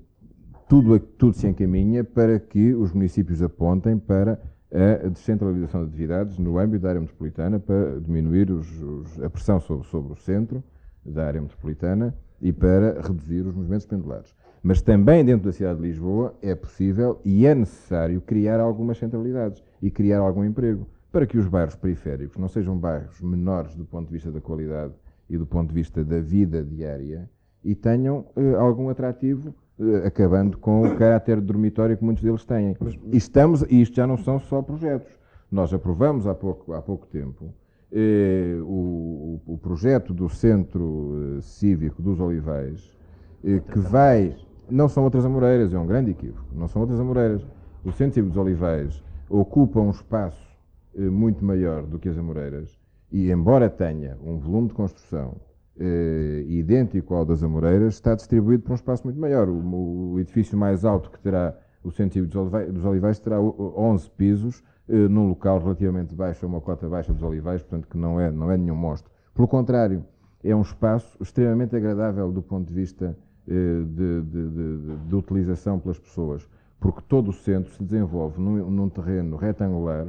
tudo, 0.68 0.98
tudo 1.00 1.34
se 1.34 1.48
encaminha 1.48 2.04
para 2.04 2.40
que 2.40 2.74
os 2.74 2.94
municípios 2.94 3.42
apontem 3.42 3.98
para 3.98 4.40
a 4.74 5.08
descentralização 5.10 5.82
de 5.84 5.90
atividades 5.90 6.38
no 6.38 6.58
âmbito 6.58 6.84
da 6.84 6.90
área 6.90 7.02
metropolitana 7.02 7.60
para 7.60 8.00
diminuir 8.00 8.50
os- 8.50 8.82
os- 8.82 9.22
a 9.22 9.30
pressão 9.30 9.60
sobre, 9.60 9.86
sobre 9.88 10.14
o 10.14 10.16
centro 10.16 10.64
da 11.06 11.26
área 11.28 11.42
metropolitana 11.42 12.16
e 12.42 12.54
para 12.54 13.02
reduzir 13.02 13.42
os 13.46 13.54
movimentos 13.54 13.86
pendulares. 13.86 14.34
Mas 14.64 14.82
também 14.82 15.26
dentro 15.26 15.48
da 15.48 15.52
cidade 15.52 15.80
de 15.82 15.88
Lisboa 15.88 16.36
é 16.42 16.56
possível 16.56 17.20
e 17.26 17.46
é 17.46 17.54
necessário 17.54 18.22
criar 18.22 18.60
algumas 18.62 18.98
centralidades 18.98 19.62
e 19.82 19.92
criar 19.92 20.20
algum 20.20 20.46
emprego 20.46 20.88
para 21.12 21.26
que 21.26 21.38
os 21.38 21.48
bairros 21.48 21.76
periféricos 21.76 22.38
não 22.38 22.48
sejam 22.48 22.78
bairros 22.78 23.20
menores 23.20 23.76
do 23.76 23.84
ponto 23.84 24.08
de 24.08 24.14
vista 24.14 24.32
da 24.32 24.40
qualidade 24.40 24.94
e 25.30 25.38
do 25.38 25.46
ponto 25.46 25.68
de 25.70 25.76
vista 25.76 26.02
da 26.04 26.22
vida 26.22 26.64
diária 26.64 27.30
e 27.64 27.76
tenham 27.76 28.26
eh, 28.36 28.56
algum 28.56 28.90
atrativo, 28.90 29.54
eh, 29.80 30.08
acabando 30.08 30.58
com 30.58 30.82
o 30.84 30.96
caráter 30.96 31.40
de 31.40 31.46
dormitório 31.48 31.98
que 31.98 32.04
muitos 32.04 32.24
deles 32.24 32.44
têm. 32.46 32.76
E 33.12 33.18
estamos, 33.18 33.64
e 33.70 33.82
isto 33.82 33.96
já 33.96 34.06
não 34.08 34.18
são 34.18 34.40
só 34.40 34.62
projetos. 34.62 35.20
Nós 35.52 35.74
aprovamos 35.74 36.26
há 36.28 36.34
pouco, 36.34 36.74
há 36.74 36.82
pouco 36.82 37.06
tempo 37.08 37.54
eh, 37.92 38.58
o, 38.62 39.40
o- 39.48 39.54
o 39.54 39.58
projeto 39.58 40.14
do 40.14 40.30
Centro 40.30 41.38
eh, 41.38 41.42
Cívico 41.42 42.02
dos 42.02 42.20
Olivais, 42.20 42.98
eh, 43.44 43.60
que 43.60 43.80
vai. 43.80 44.36
Não 44.70 44.88
são 44.88 45.04
outras 45.04 45.26
Amoreiras, 45.26 45.74
é 45.74 45.78
um 45.78 45.86
grande 45.86 46.12
equívoco. 46.12 46.46
Não 46.56 46.68
são 46.70 46.82
outras 46.82 47.00
Amoreiras. 47.00 47.46
O 47.84 47.92
Centro 47.92 48.14
Cívico 48.14 48.30
dos 48.34 48.38
Olivais 48.42 49.04
ocupa 49.30 49.80
um 49.82 49.90
espaço 49.90 50.48
eh, 50.96 51.02
muito 51.02 51.44
maior 51.44 51.84
do 51.84 52.00
que 52.00 52.08
as 52.08 52.18
Amoreiras 52.18 52.80
e, 53.12 53.30
embora 53.30 53.70
tenha 53.70 54.18
um 54.24 54.38
volume 54.38 54.70
de 54.70 54.74
construção 54.74 55.36
eh, 55.80 56.44
idêntico 56.48 57.14
ao 57.14 57.26
das 57.26 57.44
Amoreiras, 57.44 57.96
está 57.96 58.14
distribuído 58.16 58.64
por 58.64 58.72
um 58.72 58.76
espaço 58.76 59.04
muito 59.06 59.20
maior. 59.20 59.50
O, 59.50 60.14
o 60.14 60.20
edifício 60.20 60.58
mais 60.58 60.84
alto 60.86 61.10
que 61.12 61.20
terá 61.20 61.56
o 61.84 61.92
Centro 61.92 62.26
dos 62.26 62.86
Olivais, 62.86 63.20
terá 63.20 63.40
o- 63.40 63.50
o- 63.58 63.74
11 63.82 64.10
pisos, 64.12 64.64
eh, 64.88 65.08
num 65.08 65.28
local 65.30 65.60
relativamente 65.60 66.14
baixo, 66.14 66.46
uma 66.46 66.62
cota 66.62 66.88
baixa 66.88 67.12
dos 67.14 67.24
Olivais, 67.24 67.62
portanto 67.64 67.88
que 67.88 67.98
não 67.98 68.20
é, 68.20 68.30
não 68.30 68.52
é 68.52 68.58
nenhum 68.58 68.76
monstro. 68.76 69.12
Pelo 69.34 69.48
contrário, 69.48 70.04
é 70.44 70.56
um 70.56 70.62
espaço 70.62 71.18
extremamente 71.22 71.76
agradável 71.76 72.32
do 72.32 72.42
ponto 72.42 72.68
de 72.68 72.74
vista 72.74 73.18
eh, 73.48 73.84
de- 73.88 74.22
de- 74.22 74.50
de- 74.50 74.96
de 75.08 75.16
utilização 75.16 75.80
pelas 75.80 75.98
pessoas, 75.98 76.48
porque 76.80 77.02
todo 77.08 77.30
o 77.30 77.34
centro 77.34 77.72
se 77.72 77.84
desenvolve 77.84 78.40
num, 78.40 78.70
num 78.70 78.88
terreno 78.90 79.36
retangular, 79.36 80.08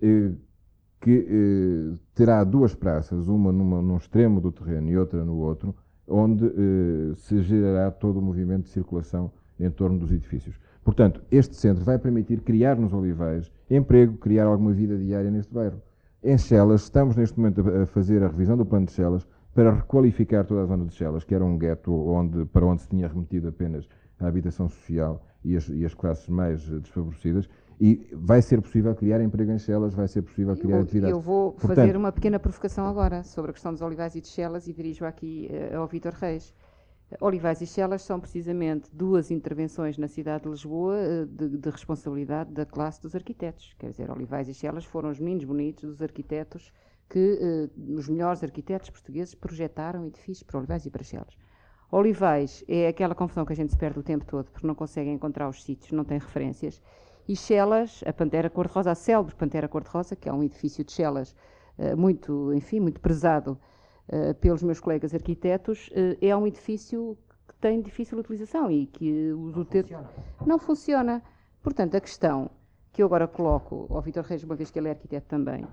eh, 0.00 0.30
que 1.02 1.26
eh, 1.28 1.98
terá 2.14 2.44
duas 2.44 2.74
praças, 2.76 3.26
uma 3.26 3.50
numa, 3.50 3.82
num 3.82 3.96
extremo 3.96 4.40
do 4.40 4.52
terreno 4.52 4.88
e 4.88 4.96
outra 4.96 5.24
no 5.24 5.36
outro, 5.38 5.74
onde 6.06 6.46
eh, 6.46 7.14
se 7.16 7.42
gerará 7.42 7.90
todo 7.90 8.20
o 8.20 8.22
movimento 8.22 8.62
de 8.62 8.68
circulação 8.68 9.32
em 9.58 9.68
torno 9.68 9.98
dos 9.98 10.12
edifícios. 10.12 10.58
Portanto, 10.84 11.20
este 11.30 11.56
centro 11.56 11.84
vai 11.84 11.98
permitir 11.98 12.40
criar 12.42 12.76
nos 12.76 12.92
Olivais 12.92 13.52
emprego, 13.68 14.16
criar 14.16 14.46
alguma 14.46 14.72
vida 14.72 14.96
diária 14.96 15.30
neste 15.30 15.52
bairro. 15.52 15.82
Em 16.22 16.38
Chelas, 16.38 16.82
estamos 16.82 17.16
neste 17.16 17.36
momento 17.36 17.68
a 17.68 17.84
fazer 17.86 18.22
a 18.22 18.28
revisão 18.28 18.56
do 18.56 18.64
plano 18.64 18.86
de 18.86 18.92
Chelas 18.92 19.26
para 19.52 19.74
requalificar 19.74 20.44
toda 20.44 20.62
a 20.62 20.66
zona 20.66 20.84
de 20.84 20.94
Chelas, 20.94 21.24
que 21.24 21.34
era 21.34 21.44
um 21.44 21.58
gueto 21.58 21.92
onde, 21.92 22.44
para 22.44 22.64
onde 22.64 22.82
se 22.82 22.88
tinha 22.88 23.08
remetido 23.08 23.48
apenas 23.48 23.88
a 24.20 24.28
habitação 24.28 24.68
social 24.68 25.20
e 25.44 25.56
as, 25.56 25.68
e 25.68 25.84
as 25.84 25.94
classes 25.94 26.28
mais 26.28 26.62
desfavorecidas, 26.62 27.48
e 27.84 28.00
vai 28.12 28.40
ser 28.40 28.62
possível 28.62 28.94
criar 28.94 29.20
emprego 29.20 29.50
em 29.50 29.58
Chelas, 29.58 29.92
vai 29.92 30.06
ser 30.06 30.22
possível 30.22 30.56
criar 30.56 30.76
eu, 30.76 30.82
atividades. 30.82 31.10
Eu 31.10 31.20
vou 31.20 31.50
Portanto, 31.50 31.74
fazer 31.74 31.96
uma 31.96 32.12
pequena 32.12 32.38
provocação 32.38 32.86
agora 32.86 33.24
sobre 33.24 33.50
a 33.50 33.54
questão 33.54 33.72
dos 33.72 33.82
olivais 33.82 34.14
e 34.14 34.20
de 34.20 34.28
Chelas 34.28 34.68
e 34.68 34.72
dirijo 34.72 35.04
aqui 35.04 35.50
uh, 35.50 35.78
ao 35.78 35.88
Vítor 35.88 36.12
Reis. 36.12 36.54
Olivais 37.20 37.60
e 37.60 37.66
Chelas 37.66 38.02
são 38.02 38.20
precisamente 38.20 38.88
duas 38.92 39.32
intervenções 39.32 39.98
na 39.98 40.06
cidade 40.06 40.44
de 40.44 40.50
Lisboa 40.50 40.94
uh, 40.94 41.26
de, 41.26 41.58
de, 41.58 41.70
responsabilidade 41.70 42.52
da 42.52 42.64
classe 42.64 43.02
dos 43.02 43.16
arquitetos. 43.16 43.74
Quer 43.76 43.90
dizer, 43.90 44.12
Olivais 44.12 44.48
e 44.48 44.54
Chelas 44.54 44.84
foram 44.84 45.10
os 45.10 45.18
meninos 45.18 45.44
bonitos 45.44 45.82
dos 45.82 46.00
arquitetos 46.00 46.72
que 47.10 47.68
uh, 47.76 47.94
os 47.96 48.08
melhores 48.08 48.44
arquitetos 48.44 48.90
portugueses 48.90 49.34
projetaram 49.34 50.06
edifícios 50.06 50.44
para 50.44 50.58
Olivais 50.58 50.86
e 50.86 50.90
para 50.90 51.02
Chelas. 51.02 51.36
Olivais 51.90 52.64
é 52.68 52.86
aquela 52.86 53.16
confusão 53.16 53.44
que 53.44 53.52
a 53.52 53.56
gente 53.56 53.72
se 53.72 53.76
perde 53.76 53.98
o 53.98 54.04
tempo 54.04 54.24
todo 54.24 54.52
porque 54.52 54.68
não 54.68 54.74
consegue 54.76 55.10
encontrar 55.10 55.48
os 55.48 55.64
sítios, 55.64 55.90
não 55.90 56.04
tem 56.04 56.20
referências 56.20 56.80
e 57.28 57.36
Chelas, 57.36 58.02
a 58.06 58.12
Pantera 58.12 58.50
Cor-de-Rosa, 58.50 58.90
a 58.90 58.94
célebre 58.94 59.34
Pantera 59.34 59.68
Cor-de-Rosa, 59.68 60.16
que 60.16 60.28
é 60.28 60.32
um 60.32 60.42
edifício 60.42 60.84
de 60.84 60.92
Chelas 60.92 61.34
uh, 61.78 61.96
muito, 61.96 62.52
enfim, 62.52 62.80
muito 62.80 63.00
prezado 63.00 63.58
uh, 64.08 64.34
pelos 64.34 64.62
meus 64.62 64.80
colegas 64.80 65.14
arquitetos, 65.14 65.88
uh, 65.88 66.16
é 66.20 66.36
um 66.36 66.46
edifício 66.46 67.16
que 67.48 67.54
tem 67.56 67.80
difícil 67.80 68.18
utilização 68.18 68.70
e 68.70 68.86
que 68.86 69.32
o 69.32 69.52
não 69.52 69.64
funciona. 69.64 70.10
não 70.46 70.58
funciona. 70.58 71.22
Portanto, 71.62 71.96
a 71.96 72.00
questão 72.00 72.50
que 72.92 73.02
eu 73.02 73.06
agora 73.06 73.26
coloco 73.26 73.86
ao 73.90 74.02
Vitor 74.02 74.24
Reis, 74.24 74.42
uma 74.42 74.54
vez 74.54 74.70
que 74.70 74.78
ele 74.78 74.88
é 74.88 74.90
arquiteto 74.90 75.26
também, 75.28 75.66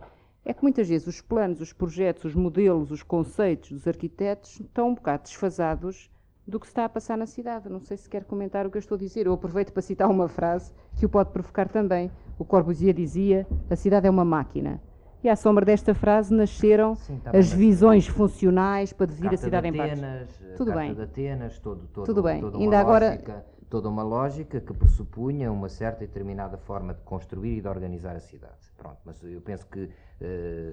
é 0.46 0.54
que 0.54 0.62
muitas 0.64 0.88
vezes 0.88 1.08
os 1.08 1.22
planos, 1.22 1.60
os 1.60 1.74
projetos, 1.74 2.26
os 2.26 2.36
modelos, 2.36 2.92
os 2.92 3.04
conceitos 3.04 3.72
dos 3.72 3.88
arquitetos 3.88 4.60
estão 4.60 4.90
um 4.90 4.96
bocado 4.96 5.24
desfasados 5.24 6.10
do 6.50 6.60
que 6.60 6.66
está 6.66 6.86
a 6.86 6.90
passar 6.90 7.18
na 7.18 7.26
cidade. 7.26 7.70
Não 7.70 7.80
sei 7.80 7.96
se 7.98 8.10
quer 8.10 8.24
comentar 8.24 8.66
o 8.66 8.72
que 8.72 8.78
eu 8.78 8.80
estou 8.80 8.96
a 8.96 9.00
dizer. 9.00 9.26
Eu 9.28 9.34
aproveito 9.34 9.72
para 9.72 9.82
citar 9.82 10.10
uma 10.10 10.28
frase 10.28 10.74
que 10.98 11.06
o 11.06 11.10
pode 11.10 11.32
provocar 11.32 11.70
também. 11.70 12.12
O 12.38 12.44
Corbusier 12.44 12.94
dizia: 12.94 13.48
a 13.70 13.76
cidade 13.76 14.08
é 14.08 14.10
uma 14.10 14.26
máquina. 14.26 14.82
E 15.22 15.28
à 15.28 15.36
sombra 15.36 15.66
desta 15.66 15.94
frase 15.94 16.34
nasceram 16.34 16.96
Sim, 16.96 17.20
as 17.26 17.52
visões 17.52 18.08
funcionais 18.08 18.94
para 18.94 19.08
dividir 19.08 19.34
a 19.34 19.38
cidade 19.38 19.70
de 19.70 19.80
Atenas, 19.80 19.98
em 19.98 20.02
partes. 20.02 20.58
Tudo 20.58 20.74
bem. 20.74 20.94
De 20.94 21.02
Atenas, 21.02 21.60
todo, 21.60 21.88
todo, 21.94 22.06
Tudo 22.06 22.24
bem. 22.24 22.40
Toda 22.40 22.58
Ainda 22.58 22.80
agora 22.80 23.10
lógica, 23.10 23.46
toda 23.70 23.88
uma 23.88 24.04
lógica 24.04 24.60
que 24.60 24.74
pressupunha 24.74 25.52
uma 25.52 25.70
certa 25.70 26.04
e 26.04 26.08
determinada 26.08 26.58
forma 26.58 26.94
de 26.94 27.02
construir 27.02 27.58
e 27.58 27.62
de 27.62 27.68
organizar 27.68 28.16
a 28.16 28.20
cidade. 28.20 28.58
Pronto, 28.78 28.98
mas 29.06 29.22
eu 29.24 29.42
penso 29.42 29.68
que 29.68 29.90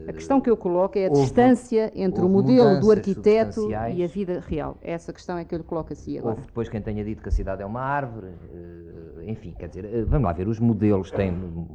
a 0.09 0.13
questão 0.13 0.41
que 0.41 0.51
eu 0.51 0.57
coloco 0.57 0.99
é 0.99 1.07
a 1.07 1.09
houve, 1.09 1.23
distância 1.23 1.93
entre 1.95 2.25
o 2.25 2.29
modelo 2.29 2.81
do 2.81 2.91
arquiteto 2.91 3.71
e 3.71 4.03
a 4.03 4.07
vida 4.07 4.41
real. 4.41 4.77
Essa 4.83 5.13
questão 5.13 5.39
é 5.39 5.45
que 5.45 5.55
eu 5.55 5.59
lhe 5.59 5.65
coloco 5.65 5.93
assim 5.93 6.19
agora. 6.19 6.35
Houve 6.35 6.47
depois 6.47 6.69
quem 6.69 6.83
tenha 6.83 7.05
dito 7.05 7.23
que 7.23 7.29
a 7.29 7.33
cidade 7.33 7.63
é 7.63 7.67
uma 7.67 7.81
árvore, 7.81 8.29
eh, 8.53 9.31
enfim, 9.31 9.55
quer 9.57 9.69
dizer, 9.69 9.85
eh, 9.85 10.05
vamos 10.05 10.25
lá 10.25 10.33
ver, 10.33 10.49
os 10.49 10.59
modelos 10.59 11.11
têm 11.13 11.31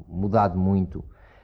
mudado 0.07 0.59
muito. 0.59 1.03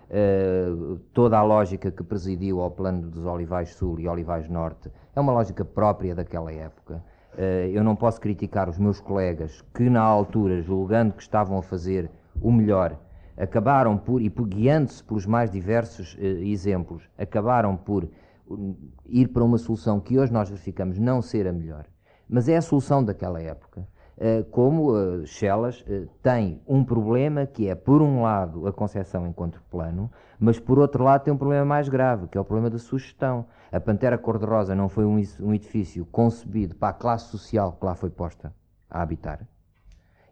Uh, 0.09 0.99
toda 1.11 1.37
a 1.37 1.43
lógica 1.43 1.91
que 1.91 2.01
presidiu 2.01 2.61
ao 2.61 2.71
plano 2.71 3.09
dos 3.09 3.25
Olivais 3.25 3.73
Sul 3.75 3.99
e 3.99 4.07
Olivais 4.07 4.47
Norte 4.47 4.89
é 5.13 5.19
uma 5.19 5.33
lógica 5.33 5.65
própria 5.65 6.15
daquela 6.15 6.49
época. 6.49 7.03
Uh, 7.37 7.69
eu 7.71 7.83
não 7.83 7.95
posso 7.95 8.19
criticar 8.19 8.67
os 8.67 8.79
meus 8.79 8.99
colegas 8.99 9.63
que, 9.71 9.87
na 9.91 10.01
altura, 10.01 10.59
julgando 10.63 11.13
que 11.13 11.21
estavam 11.21 11.59
a 11.59 11.61
fazer 11.61 12.09
o 12.41 12.51
melhor, 12.51 12.97
acabaram 13.37 13.95
por, 13.95 14.19
e 14.19 14.27
guiando-se 14.27 15.03
pelos 15.03 15.27
mais 15.27 15.51
diversos 15.51 16.17
eh, 16.19 16.25
exemplos, 16.25 17.07
acabaram 17.15 17.77
por 17.77 18.09
um, 18.49 18.75
ir 19.05 19.27
para 19.27 19.43
uma 19.43 19.59
solução 19.59 19.99
que 19.99 20.17
hoje 20.17 20.33
nós 20.33 20.49
verificamos 20.49 20.97
não 20.97 21.21
ser 21.21 21.47
a 21.47 21.53
melhor, 21.53 21.85
mas 22.27 22.49
é 22.49 22.57
a 22.57 22.61
solução 22.61 23.03
daquela 23.03 23.39
época. 23.39 23.87
Uh, 24.17 24.43
como 24.45 25.23
Chelas 25.27 25.85
tem 26.23 26.59
um 26.67 26.83
problema 26.83 27.45
que 27.45 27.69
é, 27.69 27.75
por 27.75 28.01
um 28.01 28.23
lado, 28.23 28.65
a 28.65 28.73
concepção 28.73 29.27
enquanto 29.27 29.61
plano, 29.69 30.09
mas 30.39 30.59
por 30.59 30.77
outro 30.77 31.03
lado 31.03 31.23
tem 31.23 31.33
um 31.33 31.37
problema 31.37 31.65
mais 31.65 31.89
grave, 31.89 32.27
que 32.27 32.37
é 32.37 32.41
o 32.41 32.45
problema 32.45 32.69
da 32.69 32.77
sugestão. 32.77 33.45
A 33.71 33.79
Pantera 33.79 34.17
Cor-de-Rosa 34.17 34.75
não 34.75 34.87
foi 34.87 35.05
um, 35.05 35.53
edifício 35.53 36.05
concebido 36.05 36.75
para 36.75 36.89
a 36.89 36.93
classe 36.93 37.29
social 37.29 37.73
que 37.73 37.85
lá 37.85 37.95
foi 37.95 38.09
posta 38.09 38.53
a 38.89 39.01
habitar. 39.01 39.47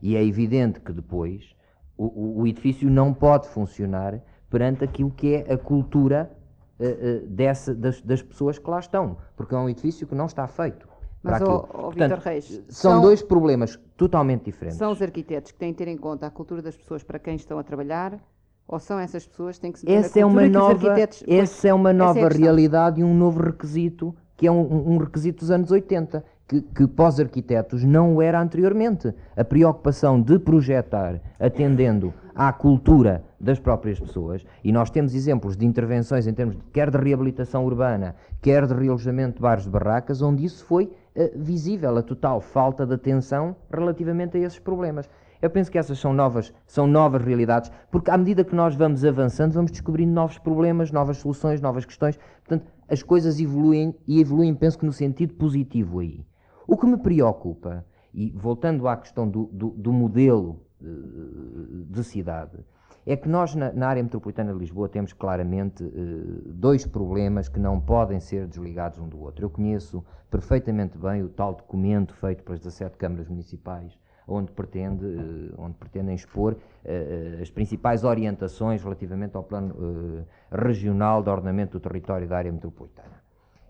E 0.01 0.15
é 0.15 0.23
evidente 0.23 0.79
que 0.79 0.91
depois 0.91 1.55
o, 1.97 2.41
o, 2.41 2.47
edifício 2.47 2.89
não 2.89 3.13
pode 3.13 3.47
funcionar 3.47 4.19
perante 4.49 4.83
aquilo 4.83 5.09
que 5.09 5.35
é 5.35 5.53
a 5.53 5.57
cultura 5.57 6.31
uh, 6.79 6.83
uh, 6.83 7.27
dessa, 7.27 7.73
das, 7.73 8.01
das, 8.01 8.21
pessoas 8.21 8.59
que 8.59 8.69
lá 8.69 8.79
estão, 8.79 9.17
porque 9.35 9.55
é 9.55 9.57
um 9.57 9.69
edifício 9.69 10.05
que 10.05 10.13
não 10.13 10.25
está 10.25 10.47
feito. 10.47 10.87
Mas, 11.23 11.41
oh, 11.41 11.67
oh, 11.69 11.81
Portanto, 11.81 12.19
Reis, 12.19 12.61
são, 12.69 12.91
são, 12.91 13.01
dois 13.01 13.23
problemas 13.23 13.79
totalmente 13.97 14.43
diferentes. 14.43 14.77
São 14.77 14.91
os 14.91 15.01
arquitetos 15.01 15.51
que 15.51 15.57
têm 15.57 15.71
de 15.71 15.77
ter 15.77 15.87
em 15.87 15.97
conta 15.97 16.27
a 16.27 16.29
cultura 16.29 16.61
das 16.61 16.77
pessoas 16.77 17.03
para 17.03 17.17
quem 17.17 17.35
estão 17.35 17.57
a 17.57 17.63
trabalhar, 17.63 18.19
ou 18.67 18.79
são 18.79 18.99
essas 18.99 19.25
pessoas 19.25 19.57
que 19.57 19.61
têm 19.61 19.71
que 19.71 19.79
se 19.79 19.91
essa 19.91 20.19
é 20.19 20.25
uma 20.25 20.47
nova, 20.47 20.95
Essa 21.27 21.67
é 21.67 21.73
uma 21.73 21.93
nova 21.93 22.19
é 22.19 22.27
realidade 22.27 23.01
e 23.01 23.03
um 23.03 23.13
novo 23.13 23.41
requisito, 23.41 24.15
que 24.35 24.47
é 24.47 24.51
um, 24.51 24.93
um 24.93 24.97
requisito 24.97 25.39
dos 25.39 25.51
anos 25.51 25.71
80 25.71 26.23
que, 26.47 26.61
que 26.61 26.83
os 26.83 27.19
arquitetos 27.19 27.83
não 27.83 28.21
era 28.21 28.39
anteriormente. 28.39 29.13
A 29.35 29.43
preocupação 29.43 30.21
de 30.21 30.37
projetar 30.39 31.19
atendendo 31.39 32.13
à 32.33 32.51
cultura 32.51 33.23
das 33.39 33.59
próprias 33.59 33.99
pessoas, 33.99 34.45
e 34.63 34.71
nós 34.71 34.89
temos 34.89 35.13
exemplos 35.13 35.55
de 35.55 35.65
intervenções 35.65 36.27
em 36.27 36.33
termos 36.33 36.55
de, 36.55 36.63
quer 36.73 36.89
de 36.89 36.97
reabilitação 36.97 37.65
urbana, 37.65 38.15
quer 38.41 38.65
de 38.65 38.73
realojamento 38.73 39.35
de 39.35 39.41
bares 39.41 39.63
de 39.63 39.69
barracas, 39.69 40.21
onde 40.21 40.43
isso 40.43 40.65
foi 40.65 40.85
uh, 40.85 41.31
visível, 41.35 41.95
a 41.97 42.01
total 42.01 42.41
falta 42.41 42.85
de 42.85 42.93
atenção 42.93 43.55
relativamente 43.71 44.37
a 44.37 44.41
esses 44.41 44.59
problemas. 44.59 45.09
Eu 45.41 45.49
penso 45.49 45.71
que 45.71 45.77
essas 45.77 45.99
são 45.99 46.13
novas, 46.13 46.53
são 46.65 46.87
novas 46.87 47.21
realidades, 47.23 47.71
porque 47.91 48.09
à 48.09 48.17
medida 48.17 48.43
que 48.43 48.55
nós 48.55 48.75
vamos 48.75 49.03
avançando, 49.03 49.53
vamos 49.53 49.71
descobrindo 49.71 50.13
novos 50.13 50.37
problemas, 50.37 50.91
novas 50.91 51.17
soluções, 51.17 51.61
novas 51.61 51.85
questões. 51.85 52.17
Portanto, 52.45 52.65
as 52.87 53.01
coisas 53.03 53.39
evoluem 53.39 53.95
e 54.07 54.19
evoluem, 54.19 54.53
penso 54.53 54.77
que 54.77 54.85
no 54.85 54.93
sentido 54.93 55.33
positivo 55.33 55.99
aí. 55.99 56.25
O 56.67 56.77
que 56.77 56.85
me 56.85 56.97
preocupa, 56.97 57.85
e 58.13 58.31
voltando 58.31 58.87
à 58.87 58.97
questão 58.97 59.27
do, 59.27 59.45
do, 59.51 59.69
do 59.69 59.93
modelo 59.93 60.61
de, 60.79 60.89
eh, 60.89 61.85
de 61.89 62.03
cidade, 62.03 62.57
é 63.05 63.15
que 63.15 63.29
nós 63.29 63.53
na, 63.53 63.71
na, 63.71 63.87
área 63.87 64.01
metropolitana 64.01 64.51
de 64.51 64.57
Lisboa 64.57 64.89
temos 64.89 65.13
claramente 65.13 65.83
uh, 65.83 66.41
dois 66.47 66.87
problemas 66.87 67.47
que 67.47 67.59
não 67.59 67.79
podem 67.79 68.19
ser 68.19 68.47
desligados 68.47 68.97
um 68.97 69.07
do 69.07 69.19
outro. 69.19 69.45
Eu 69.45 69.49
conheço 69.49 70.03
perfeitamente 70.29 70.97
bem 70.97 71.21
o 71.21 71.29
tal 71.29 71.53
documento 71.53 72.15
feito 72.15 72.43
pelas 72.43 72.59
17 72.59 72.97
câmaras 72.97 73.27
municipais, 73.27 73.95
onde, 74.27 74.51
pretende, 74.51 75.05
uh, 75.05 75.55
onde 75.57 75.75
pretendem 75.75 76.15
expor 76.15 76.53
uh, 76.53 77.41
as 77.41 77.49
principais 77.49 78.03
orientações 78.03 78.83
relativamente 78.83 79.35
ao 79.35 79.43
plano 79.43 80.25
regional 80.51 81.21
de 81.21 81.29
ordenamento 81.29 81.79
do 81.79 81.81
território 81.81 82.27
da 82.27 82.37
área 82.37 82.51
metropolitana. 82.51 83.23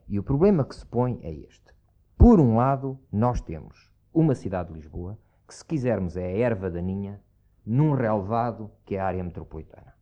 E 0.07 0.19
o 0.19 0.23
problema 0.23 0.63
que 0.63 0.75
se 0.75 0.85
põe 0.85 1.19
é 1.23 1.31
este. 1.31 1.73
Por 2.17 2.39
um 2.39 2.55
lado, 2.55 2.99
nós 3.11 3.41
temos 3.41 3.91
uma 4.13 4.35
cidade 4.35 4.69
de 4.69 4.75
Lisboa, 4.75 5.17
que 5.47 5.53
se 5.53 5.65
quisermos 5.65 6.15
é 6.15 6.25
a 6.25 6.37
erva 6.37 6.71
daninha, 6.71 7.19
num 7.65 7.93
relevado 7.93 8.71
que 8.85 8.95
é 8.95 8.99
a 8.99 9.05
área 9.05 9.23
metropolitana. 9.23 9.93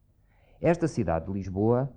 Esta 0.62 0.88
cidade 0.88 1.26
de 1.26 1.34
Lisboa, 1.34 1.92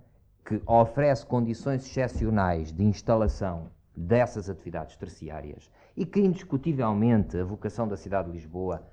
que 0.45 0.61
oferece 0.65 1.25
condições 1.25 1.85
excepcionais 1.85 2.71
de 2.71 2.83
instalação 2.83 3.69
dessas 3.95 4.49
atividades 4.49 4.95
terciárias 4.95 5.69
e 5.97 6.05
que 6.05 6.21
indiscutivelmente 6.21 7.35
a 7.39 7.43
vocação 7.43 7.87
da 7.87 7.97
cidade 7.97 8.27
de 8.27 8.35
Lisboa, 8.35 8.87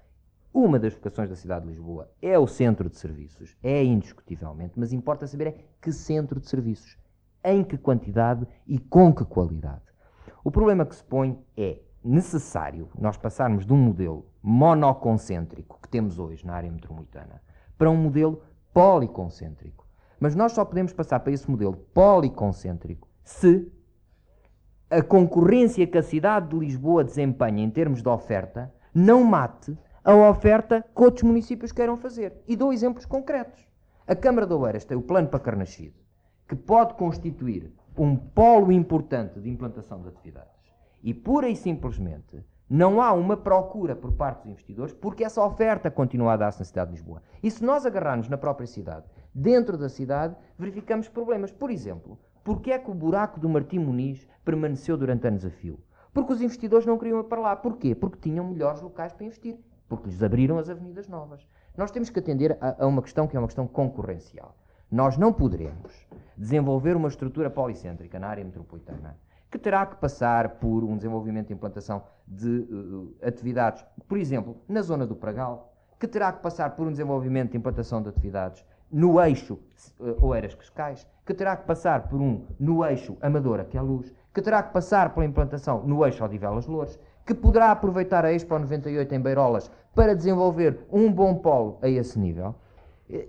uma 0.54 0.78
das 0.78 0.94
vocações 0.94 1.28
da 1.28 1.36
cidade 1.36 1.66
de 1.66 1.72
Lisboa 1.72 2.10
é 2.22 2.38
o 2.38 2.46
centro 2.46 2.88
de 2.88 2.96
serviços, 2.96 3.54
é 3.62 3.84
indiscutivelmente, 3.84 4.72
mas 4.80 4.90
importa 4.90 5.26
saber 5.26 5.46
é 5.48 5.56
que 5.82 5.92
centro 5.92 6.40
de 6.40 6.48
serviços, 6.48 6.96
em 7.44 7.62
que 7.62 7.76
quantidade 7.76 8.48
e 8.66 8.78
com 8.78 9.14
que 9.14 9.22
qualidade. 9.22 9.82
O 10.42 10.50
problema 10.50 10.86
que 10.86 10.96
se 10.96 11.04
põe 11.04 11.38
é 11.54 11.82
necessário 12.02 12.88
nós 12.98 13.18
passarmos 13.18 13.66
de 13.66 13.72
um 13.74 13.78
modelo 13.78 14.26
monoconcêntrico 14.42 15.78
que 15.82 15.88
temos 15.88 16.18
hoje 16.18 16.46
na 16.46 16.54
área 16.54 16.72
metropolitana 16.72 17.42
para 17.76 17.90
um 17.90 17.96
modelo 17.96 18.42
policoncêntrico. 18.72 19.86
Mas 20.18 20.34
nós 20.34 20.52
só 20.52 20.64
podemos 20.64 20.92
passar 20.92 21.20
para 21.20 21.32
esse 21.32 21.50
modelo 21.50 21.76
policoncêntrico 21.92 23.08
se 23.22 23.70
a 24.90 25.02
concorrência 25.02 25.86
que 25.86 25.98
a 25.98 26.02
cidade 26.02 26.48
de 26.48 26.58
Lisboa 26.58 27.04
desempenha 27.04 27.62
em 27.62 27.70
termos 27.70 28.02
de 28.02 28.08
oferta 28.08 28.72
não 28.94 29.24
mate 29.24 29.76
a 30.04 30.14
oferta 30.14 30.84
que 30.94 31.02
outros 31.02 31.22
municípios 31.22 31.72
queiram 31.72 31.96
fazer. 31.96 32.34
E 32.46 32.54
dou 32.54 32.72
exemplos 32.72 33.06
concretos. 33.06 33.66
A 34.06 34.14
Câmara 34.14 34.46
de 34.46 34.52
Oeiras 34.52 34.84
tem 34.84 34.96
o 34.96 35.02
plano 35.02 35.28
para 35.28 35.40
Carnaxide, 35.40 35.94
que 36.46 36.54
pode 36.54 36.94
constituir 36.94 37.72
um 37.96 38.14
polo 38.14 38.70
importante 38.70 39.40
de 39.40 39.48
implantação 39.48 40.02
de 40.02 40.08
atividades 40.08 40.52
e 41.02 41.14
pura 41.14 41.48
e 41.48 41.56
simplesmente 41.56 42.44
não 42.68 43.00
há 43.00 43.12
uma 43.12 43.36
procura 43.36 43.94
por 43.94 44.12
parte 44.12 44.38
dos 44.38 44.52
investidores 44.52 44.92
porque 44.92 45.24
essa 45.24 45.44
oferta 45.44 45.90
continua 45.90 46.32
a 46.32 46.36
dar-se 46.36 46.58
na 46.58 46.64
cidade 46.64 46.90
de 46.90 46.96
Lisboa. 46.96 47.22
E 47.42 47.50
se 47.50 47.64
nós 47.64 47.86
agarrarmos 47.86 48.28
na 48.28 48.36
própria 48.36 48.66
cidade, 48.66 49.06
dentro 49.34 49.78
da 49.78 49.88
cidade, 49.88 50.34
verificamos 50.58 51.08
problemas. 51.08 51.52
Por 51.52 51.70
exemplo, 51.70 52.18
porque 52.44 52.70
é 52.70 52.78
que 52.78 52.90
o 52.90 52.94
buraco 52.94 53.40
do 53.40 53.48
Martim 53.48 53.78
Muniz 53.78 54.28
permaneceu 54.44 54.96
durante 54.98 55.26
anos 55.26 55.44
a 55.46 55.50
fio? 55.50 55.80
Porque 56.12 56.32
os 56.32 56.42
investidores 56.42 56.86
não 56.86 56.98
queriam 56.98 57.18
ir 57.20 57.24
para 57.24 57.40
lá. 57.40 57.56
Porquê? 57.56 57.94
Porque 57.94 58.18
tinham 58.20 58.46
melhores 58.46 58.82
locais 58.82 59.12
para 59.12 59.24
investir. 59.24 59.58
Porque 59.88 60.08
lhes 60.08 60.22
abriram 60.22 60.58
as 60.58 60.68
avenidas 60.68 61.08
novas. 61.08 61.48
Nós 61.76 61.90
temos 61.90 62.10
que 62.10 62.18
atender 62.18 62.56
a, 62.60 62.84
a 62.84 62.86
uma 62.86 63.02
questão 63.02 63.26
que 63.26 63.36
é 63.36 63.40
uma 63.40 63.48
questão 63.48 63.66
concorrencial. 63.66 64.54
Nós 64.90 65.16
não 65.16 65.32
poderemos 65.32 66.06
desenvolver 66.36 66.94
uma 66.94 67.08
estrutura 67.08 67.50
policêntrica 67.50 68.18
na 68.18 68.28
área 68.28 68.44
metropolitana 68.44 69.16
que 69.50 69.58
terá 69.58 69.86
que 69.86 69.96
passar 69.96 70.56
por 70.56 70.82
um 70.82 70.96
desenvolvimento 70.96 71.50
e 71.50 71.54
implantação 71.54 72.02
de 72.26 72.48
uh, 72.48 73.14
atividades, 73.22 73.84
por 74.08 74.18
exemplo, 74.18 74.56
na 74.68 74.82
zona 74.82 75.06
do 75.06 75.14
Pragal, 75.14 75.72
que 75.98 76.08
terá 76.08 76.32
que 76.32 76.42
passar 76.42 76.74
por 76.74 76.88
um 76.88 76.90
desenvolvimento 76.90 77.54
e 77.54 77.56
implantação 77.56 78.02
de 78.02 78.08
atividades 78.08 78.64
no 78.94 79.20
eixo 79.20 79.58
uh, 79.98 80.26
Oeiras-Cascais, 80.26 81.06
que 81.26 81.34
terá 81.34 81.56
que 81.56 81.66
passar 81.66 82.08
por 82.08 82.20
um 82.20 82.44
no 82.58 82.84
eixo 82.84 83.16
Amadora, 83.20 83.64
que 83.64 83.76
é 83.76 83.80
a 83.80 83.82
luz, 83.82 84.14
que 84.32 84.40
terá 84.40 84.62
que 84.62 84.72
passar 84.72 85.12
pela 85.12 85.26
implantação 85.26 85.82
no 85.84 86.06
eixo 86.06 86.24
Odivelas-Loures, 86.24 86.98
que 87.26 87.34
poderá 87.34 87.72
aproveitar 87.72 88.24
a 88.24 88.32
Expo 88.32 88.58
98 88.58 89.14
em 89.14 89.20
Beirolas 89.20 89.70
para 89.94 90.14
desenvolver 90.14 90.86
um 90.92 91.10
bom 91.10 91.34
polo 91.34 91.78
a 91.82 91.88
esse 91.88 92.18
nível. 92.18 92.54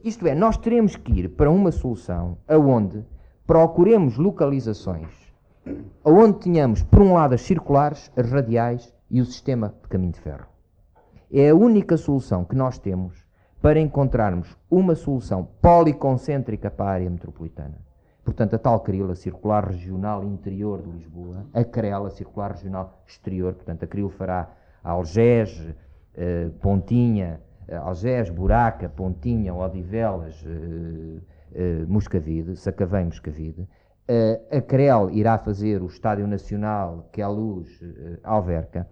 Isto 0.03 0.27
é, 0.27 0.35
nós 0.35 0.57
teremos 0.57 0.95
que 0.95 1.11
ir 1.11 1.29
para 1.29 1.49
uma 1.49 1.71
solução 1.71 2.37
aonde 2.47 3.03
procuremos 3.47 4.17
localizações 4.17 5.25
onde 6.03 6.39
tínhamos, 6.39 6.83
por 6.83 7.01
um 7.01 7.13
lado, 7.13 7.33
as 7.33 7.41
circulares, 7.41 8.11
as 8.15 8.29
radiais 8.29 8.93
e 9.09 9.19
o 9.19 9.25
sistema 9.25 9.73
de 9.81 9.89
caminho 9.89 10.11
de 10.11 10.19
ferro. 10.19 10.45
É 11.31 11.49
a 11.49 11.55
única 11.55 11.97
solução 11.97 12.45
que 12.45 12.55
nós 12.55 12.77
temos 12.77 13.24
para 13.65 13.79
encontrarmos 13.79 14.55
uma 14.69 14.93
solução 14.93 15.43
policoncêntrica 15.59 16.69
para 16.69 16.85
a 16.85 16.93
área 16.93 17.09
metropolitana. 17.09 17.81
Portanto, 18.23 18.55
a 18.55 18.59
tal 18.59 18.79
CRIL, 18.81 19.09
a 19.09 19.15
Circular 19.15 19.67
Regional 19.67 20.23
Interior 20.23 20.83
de 20.83 20.91
Lisboa, 20.91 21.47
a 21.51 21.63
CREL, 21.63 22.05
a 22.05 22.11
Circular 22.11 22.51
Regional 22.51 23.01
Exterior, 23.07 23.55
portanto, 23.55 23.81
a 23.81 23.87
CRIL 23.87 24.07
fará 24.09 24.51
Algés, 24.83 25.67
eh, 26.13 26.51
Pontinha, 26.61 27.41
eh, 27.67 27.75
Algés, 27.75 28.29
Buraca, 28.29 28.87
Pontinha, 28.87 29.51
Odivelas, 29.55 30.45
eh, 30.45 31.21
eh, 31.55 31.85
Moscavide, 31.87 32.55
Sacavém, 32.57 33.05
Moscavide, 33.05 33.67
Uh, 34.07 34.55
a 34.55 34.61
CREL 34.61 35.09
irá 35.09 35.35
fazer 35.39 35.81
o 35.81 35.87
Estádio 35.87 36.27
Nacional, 36.27 37.09
que 37.11 37.21
é 37.21 37.23
a 37.23 37.27
luz, 37.27 37.81
uh, 37.81 38.19
Alverca. 38.23 38.87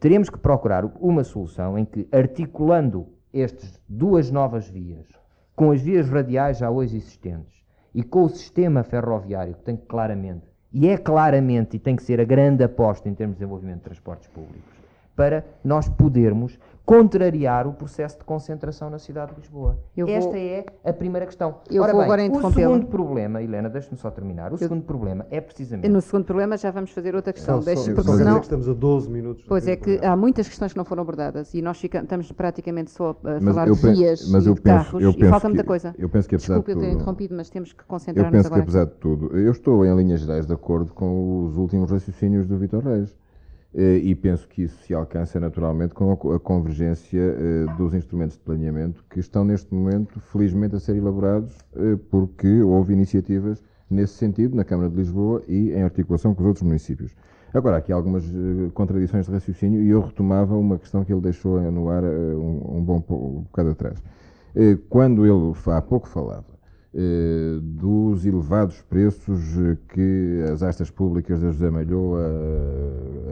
Teremos 0.00 0.30
que 0.30 0.38
procurar 0.38 0.86
uma 0.98 1.22
solução 1.24 1.78
em 1.78 1.84
que, 1.84 2.08
articulando 2.10 3.06
estas 3.32 3.80
duas 3.88 4.30
novas 4.30 4.68
vias, 4.68 5.06
com 5.54 5.70
as 5.70 5.80
vias 5.80 6.08
radiais 6.08 6.58
já 6.58 6.70
hoje 6.70 6.96
existentes 6.96 7.64
e 7.94 8.02
com 8.02 8.24
o 8.24 8.28
sistema 8.28 8.82
ferroviário, 8.82 9.54
que 9.54 9.62
tem 9.62 9.76
claramente, 9.76 10.46
e 10.72 10.88
é 10.88 10.96
claramente, 10.96 11.76
e 11.76 11.80
tem 11.80 11.96
que 11.96 12.02
ser 12.02 12.20
a 12.20 12.24
grande 12.24 12.62
aposta 12.62 13.08
em 13.08 13.14
termos 13.14 13.36
de 13.36 13.40
desenvolvimento 13.40 13.78
de 13.78 13.84
transportes 13.84 14.28
públicos, 14.28 14.72
para 15.16 15.44
nós 15.64 15.88
podermos 15.88 16.58
contrariar 16.84 17.66
o 17.66 17.72
processo 17.72 18.18
de 18.18 18.24
concentração 18.24 18.90
na 18.90 18.98
cidade 18.98 19.32
de 19.32 19.40
Lisboa. 19.40 19.78
Eu 19.96 20.08
Esta 20.08 20.30
vou... 20.30 20.38
é 20.38 20.64
a 20.84 20.92
primeira 20.92 21.26
questão. 21.26 21.56
Eu 21.70 21.82
Ora 21.82 21.92
vou 21.92 22.00
bem, 22.02 22.26
agora 22.26 22.46
o 22.46 22.52
segundo 22.52 22.86
problema, 22.86 23.42
Helena, 23.42 23.68
deixe-me 23.68 23.96
só 23.96 24.10
terminar. 24.10 24.50
O 24.50 24.54
Eu... 24.54 24.58
segundo 24.58 24.82
problema 24.82 25.26
é 25.30 25.40
precisamente. 25.40 25.88
No 25.88 26.00
segundo 26.00 26.24
problema 26.24 26.56
já 26.56 26.70
vamos 26.70 26.90
fazer 26.90 27.14
outra 27.14 27.32
questão. 27.32 27.60
Deixe, 27.60 27.92
porque 27.94 28.10
senão... 28.10 28.38
que 28.38 28.44
estamos 28.44 28.68
a 28.68 28.72
12 28.72 29.10
minutos. 29.10 29.44
Pois 29.46 29.68
é 29.68 29.76
que 29.76 30.04
há 30.04 30.16
muitas 30.16 30.48
questões 30.48 30.72
que 30.72 30.78
não 30.78 30.84
foram 30.84 31.02
abordadas 31.02 31.54
e 31.54 31.62
nós 31.62 31.78
ficamos, 31.78 32.04
estamos 32.04 32.32
praticamente 32.32 32.90
só 32.90 33.16
a 33.24 33.40
falar 33.40 33.70
de 33.70 33.80
vias 33.80 34.28
mas 34.30 34.46
e 34.46 34.54
de 34.54 34.60
penso, 34.60 34.98
carros 34.98 35.16
e 35.16 35.28
falta 35.28 35.48
muita 35.48 35.64
coisa. 35.64 35.94
Eu 35.98 36.08
penso 36.08 36.28
que 36.28 36.34
apesar 36.34 36.54
Desculpe 36.54 36.70
de 36.70 36.74
tudo, 36.74 36.84
eu 36.84 36.90
ter 36.90 36.96
interrompido, 36.96 37.36
mas 37.36 37.50
temos 37.50 37.72
que 37.72 37.84
concentrar-nos 37.84 38.46
agora. 38.46 38.62
Eu 38.62 38.64
penso 38.64 38.72
que 38.72 38.78
apesar 38.78 38.92
de 38.92 39.00
tudo, 39.00 39.38
eu 39.38 39.52
estou 39.52 39.84
em 39.84 39.94
linhas 39.96 40.20
gerais 40.20 40.46
de 40.46 40.52
acordo 40.52 40.92
com 40.92 41.44
os 41.44 41.56
últimos 41.56 41.90
raciocínios 41.90 42.46
do 42.46 42.58
Vitor 42.58 42.84
Reis. 42.84 43.16
Eh, 43.72 43.98
e 43.98 44.14
penso 44.16 44.48
que 44.48 44.62
isso 44.62 44.82
se 44.82 44.92
alcança 44.92 45.38
naturalmente 45.38 45.94
com 45.94 46.12
a 46.12 46.40
convergência 46.40 47.20
eh, 47.20 47.66
dos 47.76 47.94
instrumentos 47.94 48.36
de 48.36 48.42
planeamento 48.42 49.04
que 49.08 49.20
estão 49.20 49.44
neste 49.44 49.72
momento, 49.72 50.18
felizmente, 50.20 50.74
a 50.74 50.80
ser 50.80 50.96
elaborados, 50.96 51.56
eh, 51.76 51.96
porque 52.10 52.62
houve 52.62 52.92
iniciativas 52.92 53.62
nesse 53.88 54.14
sentido 54.14 54.56
na 54.56 54.64
Câmara 54.64 54.90
de 54.90 54.96
Lisboa 54.96 55.42
e 55.46 55.70
em 55.70 55.82
articulação 55.82 56.34
com 56.34 56.42
os 56.42 56.48
outros 56.48 56.64
municípios. 56.64 57.14
Agora, 57.54 57.76
aqui 57.76 57.92
há 57.92 57.96
algumas 57.96 58.24
contradições 58.74 59.26
de 59.26 59.32
raciocínio 59.32 59.82
e 59.82 59.88
eu 59.90 60.00
retomava 60.00 60.56
uma 60.56 60.78
questão 60.78 61.04
que 61.04 61.12
ele 61.12 61.20
deixou 61.20 61.60
no 61.72 61.88
ar 61.88 62.04
um, 62.04 62.76
um 62.76 62.84
bom 62.84 63.04
um 63.10 63.40
bocado 63.42 63.70
atrás. 63.70 64.00
Quando 64.88 65.26
ele 65.26 65.52
há 65.66 65.82
pouco 65.82 66.08
falava 66.08 66.59
dos 67.62 68.26
elevados 68.26 68.82
preços 68.82 69.40
que 69.88 70.44
as 70.52 70.62
astas 70.62 70.90
públicas 70.90 71.40
da 71.40 71.50
José 71.50 71.70
Malhoa, 71.70 72.26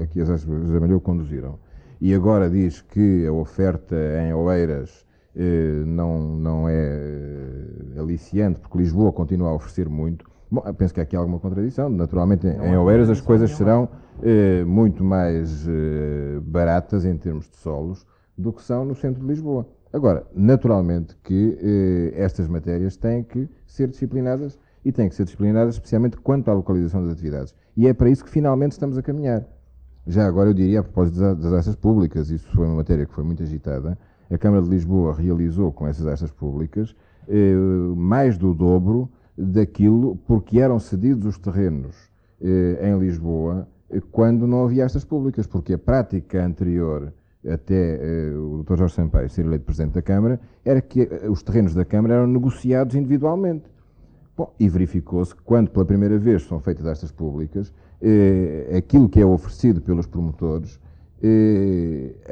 a 0.00 0.06
que 0.06 0.20
as 0.20 0.30
astas 0.30 0.48
da 0.48 0.60
José 0.60 0.78
Malhoa 0.78 1.00
conduziram. 1.00 1.58
E 2.00 2.14
agora 2.14 2.48
diz 2.48 2.80
que 2.80 3.26
a 3.26 3.32
oferta 3.32 3.96
em 4.24 4.32
Oeiras 4.32 5.04
eh, 5.34 5.84
não, 5.86 6.20
não 6.20 6.68
é 6.68 6.74
eh, 6.74 8.00
aliciante, 8.00 8.58
porque 8.58 8.78
Lisboa 8.78 9.12
continua 9.12 9.50
a 9.50 9.54
oferecer 9.54 9.88
muito. 9.88 10.24
Bom, 10.50 10.62
penso 10.76 10.92
que 10.92 11.00
há 11.00 11.02
aqui 11.02 11.14
alguma 11.14 11.38
contradição. 11.38 11.88
Naturalmente, 11.88 12.46
não 12.46 12.66
em 12.66 12.76
Oeiras 12.76 13.10
as 13.10 13.20
coisas 13.20 13.50
serão 13.52 13.88
eh, 14.22 14.64
muito 14.64 15.04
mais 15.04 15.66
eh, 15.68 16.40
baratas 16.42 17.04
em 17.04 17.16
termos 17.16 17.48
de 17.48 17.56
solos 17.56 18.04
do 18.36 18.52
que 18.52 18.62
são 18.62 18.84
no 18.84 18.94
centro 18.94 19.20
de 19.20 19.28
Lisboa. 19.28 19.66
Agora, 19.92 20.27
naturalmente 20.35 21.16
que 21.22 21.59
eh, 21.61 22.12
estas 22.22 22.46
matérias 22.46 22.96
têm 22.96 23.22
que 23.22 23.48
ser 23.66 23.88
disciplinadas 23.88 24.59
e 24.85 24.92
têm 24.92 25.09
que 25.09 25.14
ser 25.14 25.24
disciplinadas 25.24 25.74
especialmente 25.74 26.16
quanto 26.18 26.51
à 26.51 26.55
localização 26.55 27.03
das 27.03 27.12
atividades. 27.12 27.55
E 27.77 27.87
é 27.87 27.94
para 27.94 28.11
isso 28.11 28.24
que 28.24 28.31
finalmente 28.31 28.72
estamos 28.72 28.98
a 28.98 29.03
caminhar. 29.03 29.44
Já 30.07 30.27
agora 30.27 30.51
eu 30.51 30.55
diria, 30.55 30.81
a 30.81 30.83
propósito 30.83 31.18
das 31.37 31.53
astas 31.53 31.77
públicas, 31.77 32.31
isso 32.31 32.48
foi 32.53 32.66
uma 32.66 32.77
matéria 32.77 33.05
que 33.05 33.12
foi 33.12 33.24
muito 33.24 33.42
agitada, 33.42 33.98
a 34.31 34.38
Câmara 34.38 34.62
de 34.62 34.68
Lisboa 34.68 35.14
realizou 35.14 35.72
com 35.72 35.87
essas 35.87 36.07
astas 36.07 36.31
públicas 36.31 36.94
eh, 37.27 37.55
mais 37.96 38.37
do 38.37 38.55
dobro 38.55 39.11
daquilo 39.37 40.16
porque 40.27 40.61
eram 40.61 40.79
cedidos 40.79 41.27
os 41.27 41.38
terrenos 41.38 41.96
eh, 42.40 42.88
em 42.88 42.98
Lisboa 42.98 43.68
eh, 43.90 44.01
quando 44.12 44.46
não 44.46 44.64
havia 44.64 44.85
astas 44.85 45.05
públicas, 45.05 45.46
porque 45.46 45.74
a 45.74 45.79
prática 45.79 46.44
anterior 46.44 47.12
até 47.46 48.33
uh, 48.35 48.61
o 48.61 48.62
Dr. 48.62 48.77
Jorge 48.77 48.94
Sampaio 48.94 49.29
ser 49.29 49.44
eleito 49.44 49.64
Presidente 49.64 49.94
da 49.94 50.03
Câmara, 50.03 50.40
era 50.64 50.81
que 50.81 51.03
uh, 51.03 51.31
os 51.31 51.42
terrenos 51.42 51.74
da 51.74 51.85
Câmara 51.85 52.14
eram 52.14 52.27
negociados 52.27 52.94
individualmente. 52.94 53.64
Bom, 54.37 54.53
e 54.59 54.68
verificou-se 54.68 55.35
que 55.35 55.42
quando 55.42 55.70
pela 55.70 55.85
primeira 55.85 56.18
vez 56.18 56.42
são 56.42 56.61
feitas 56.61 56.87
estas 56.87 57.11
públicas, 57.11 57.68
uh, 57.68 58.77
aquilo 58.77 59.09
que 59.09 59.20
é 59.20 59.27
oferecido 59.27 59.81
pelos 59.81 60.07
promotores 60.07 60.81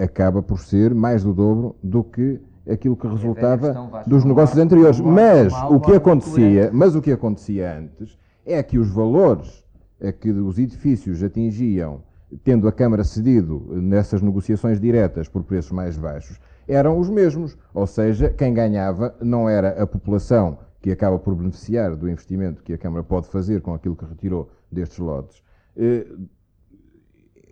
acaba 0.01 0.41
por 0.41 0.61
ser 0.61 0.95
mais 0.95 1.25
do 1.25 1.35
dobro 1.35 1.75
do 1.83 2.05
que 2.05 2.41
aquilo 2.71 2.97
que 2.97 3.09
resultava 3.09 3.75
dos 4.07 4.25
negócios 4.25 4.57
anteriores. 4.61 5.01
Mas 5.01 5.53
o 5.69 5.81
que 5.81 5.93
acontecia, 5.93 6.71
mas 6.73 6.95
o 6.95 7.03
que 7.03 7.11
acontecia 7.11 7.79
antes 7.81 8.17
é 8.45 8.63
que 8.63 8.79
os 8.79 8.89
valores 8.89 9.67
a 10.01 10.13
que 10.13 10.31
os 10.31 10.57
edifícios 10.57 11.21
atingiam 11.23 12.01
tendo 12.43 12.67
a 12.69 12.73
Câmara 12.73 13.05
cedido 13.05 13.67
nessas 13.81 14.21
negociações 14.21 14.81
diretas 14.81 15.29
por 15.29 15.43
preços 15.45 15.73
mais 15.73 15.97
baixos, 15.97 16.41
eram 16.67 16.99
os 16.99 17.09
mesmos. 17.09 17.57
Ou 17.73 17.87
seja, 17.87 18.31
quem 18.31 18.53
ganhava 18.53 19.15
não 19.21 19.49
era 19.49 19.83
a 19.83 19.87
população 19.87 20.59
que 20.81 20.91
acaba 20.91 21.19
por 21.19 21.35
beneficiar 21.35 21.97
do 21.97 22.09
investimento 22.09 22.63
que 22.63 22.73
a 22.73 22.79
Câmara 22.79 23.03
pode 23.03 23.29
fazer 23.29 23.61
com 23.61 23.75
aquilo 23.75 23.97
que 23.97 24.05
retirou 24.05 24.51
destes 24.71 24.99
lotes. 24.99 25.43
Eh, 25.77 26.07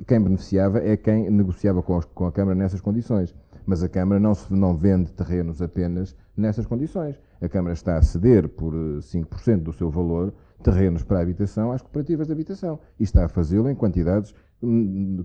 quem 0.06 0.20
beneficiava 0.20 0.78
é 0.78 0.96
quem 0.96 1.30
negociava 1.30 1.82
com 1.82 2.26
a 2.26 2.32
Câmara 2.32 2.54
nessas 2.54 2.80
condições. 2.80 3.34
Mas 3.66 3.82
a 3.82 3.88
Câmara 3.88 4.20
não, 4.20 4.34
se, 4.34 4.52
não 4.52 4.76
vende 4.76 5.10
terrenos 5.12 5.62
apenas 5.62 6.14
nessas 6.36 6.66
condições. 6.66 7.18
A 7.40 7.48
Câmara 7.48 7.72
está 7.72 7.96
a 7.96 8.02
ceder 8.02 8.48
por 8.48 8.74
5% 8.74 9.48
eh, 9.48 9.56
do 9.56 9.72
seu 9.72 9.90
valor 9.90 10.34
terrenos 10.62 11.02
para 11.02 11.18
a 11.18 11.22
habitação 11.22 11.72
às 11.72 11.82
cooperativas 11.82 12.26
de 12.26 12.32
habitação. 12.32 12.78
E 12.98 13.04
está 13.04 13.24
a 13.24 13.28
fazê-lo 13.28 13.68
em 13.68 13.74
quantidades 13.74 14.34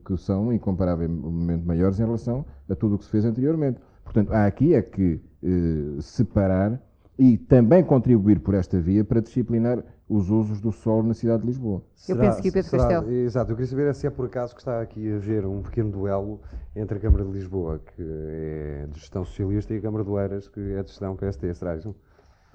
que 0.06 0.18
são 0.18 0.52
incomparavelmente 0.54 1.66
maiores 1.66 2.00
em 2.00 2.06
relação 2.06 2.46
a 2.70 2.76
tudo 2.76 2.96
o 2.96 2.98
que 2.98 3.06
se 3.06 3.12
fez 3.12 3.26
anteriormente. 3.26 3.80
Portanto, 4.04 4.32
há 4.34 4.46
aqui 4.46 4.74
é 4.74 4.82
que 4.82 5.22
eh, 5.44 6.02
separar 6.02 6.82
e 7.18 7.38
também 7.38 7.84
contribuir 7.84 8.40
por 8.40 8.54
esta 8.54 8.80
via 8.80 9.04
para 9.04 9.22
disciplinar 9.22 9.84
os 10.08 10.30
usos 10.30 10.60
do 10.60 10.72
solo 10.72 11.04
na 11.04 11.14
cidade 11.14 11.42
de 11.42 11.48
Lisboa. 11.48 11.84
Eu 12.08 12.16
será, 12.16 12.22
penso 12.22 12.42
que 12.42 12.50
o 12.50 12.54
Pedro 12.54 12.70
será, 12.70 12.84
Castelo. 12.88 13.12
Exato, 13.12 13.52
eu 13.52 13.56
queria 13.56 13.70
saber 13.70 13.94
se 13.94 14.08
é 14.08 14.10
por 14.10 14.26
acaso 14.26 14.56
que 14.56 14.62
está 14.62 14.82
aqui 14.82 15.12
a 15.12 15.18
haver 15.18 15.46
um 15.46 15.62
pequeno 15.62 15.92
duelo 15.92 16.40
entre 16.76 16.98
a 16.98 17.02
Câmara 17.02 17.24
de 17.26 17.32
Lisboa, 17.32 17.80
que 17.80 18.02
é 18.02 18.88
de 18.90 19.00
gestão 19.00 19.24
socialista, 19.24 19.74
e 19.74 19.78
a 19.78 19.82
Câmara 19.82 20.04
de 20.04 20.10
Oeiras, 20.10 20.48
que 20.48 20.60
é 20.60 20.82
de 20.82 20.90
gestão 20.90 21.16
PSD. 21.16 21.54
Será 21.54 21.76
isso? 21.76 21.94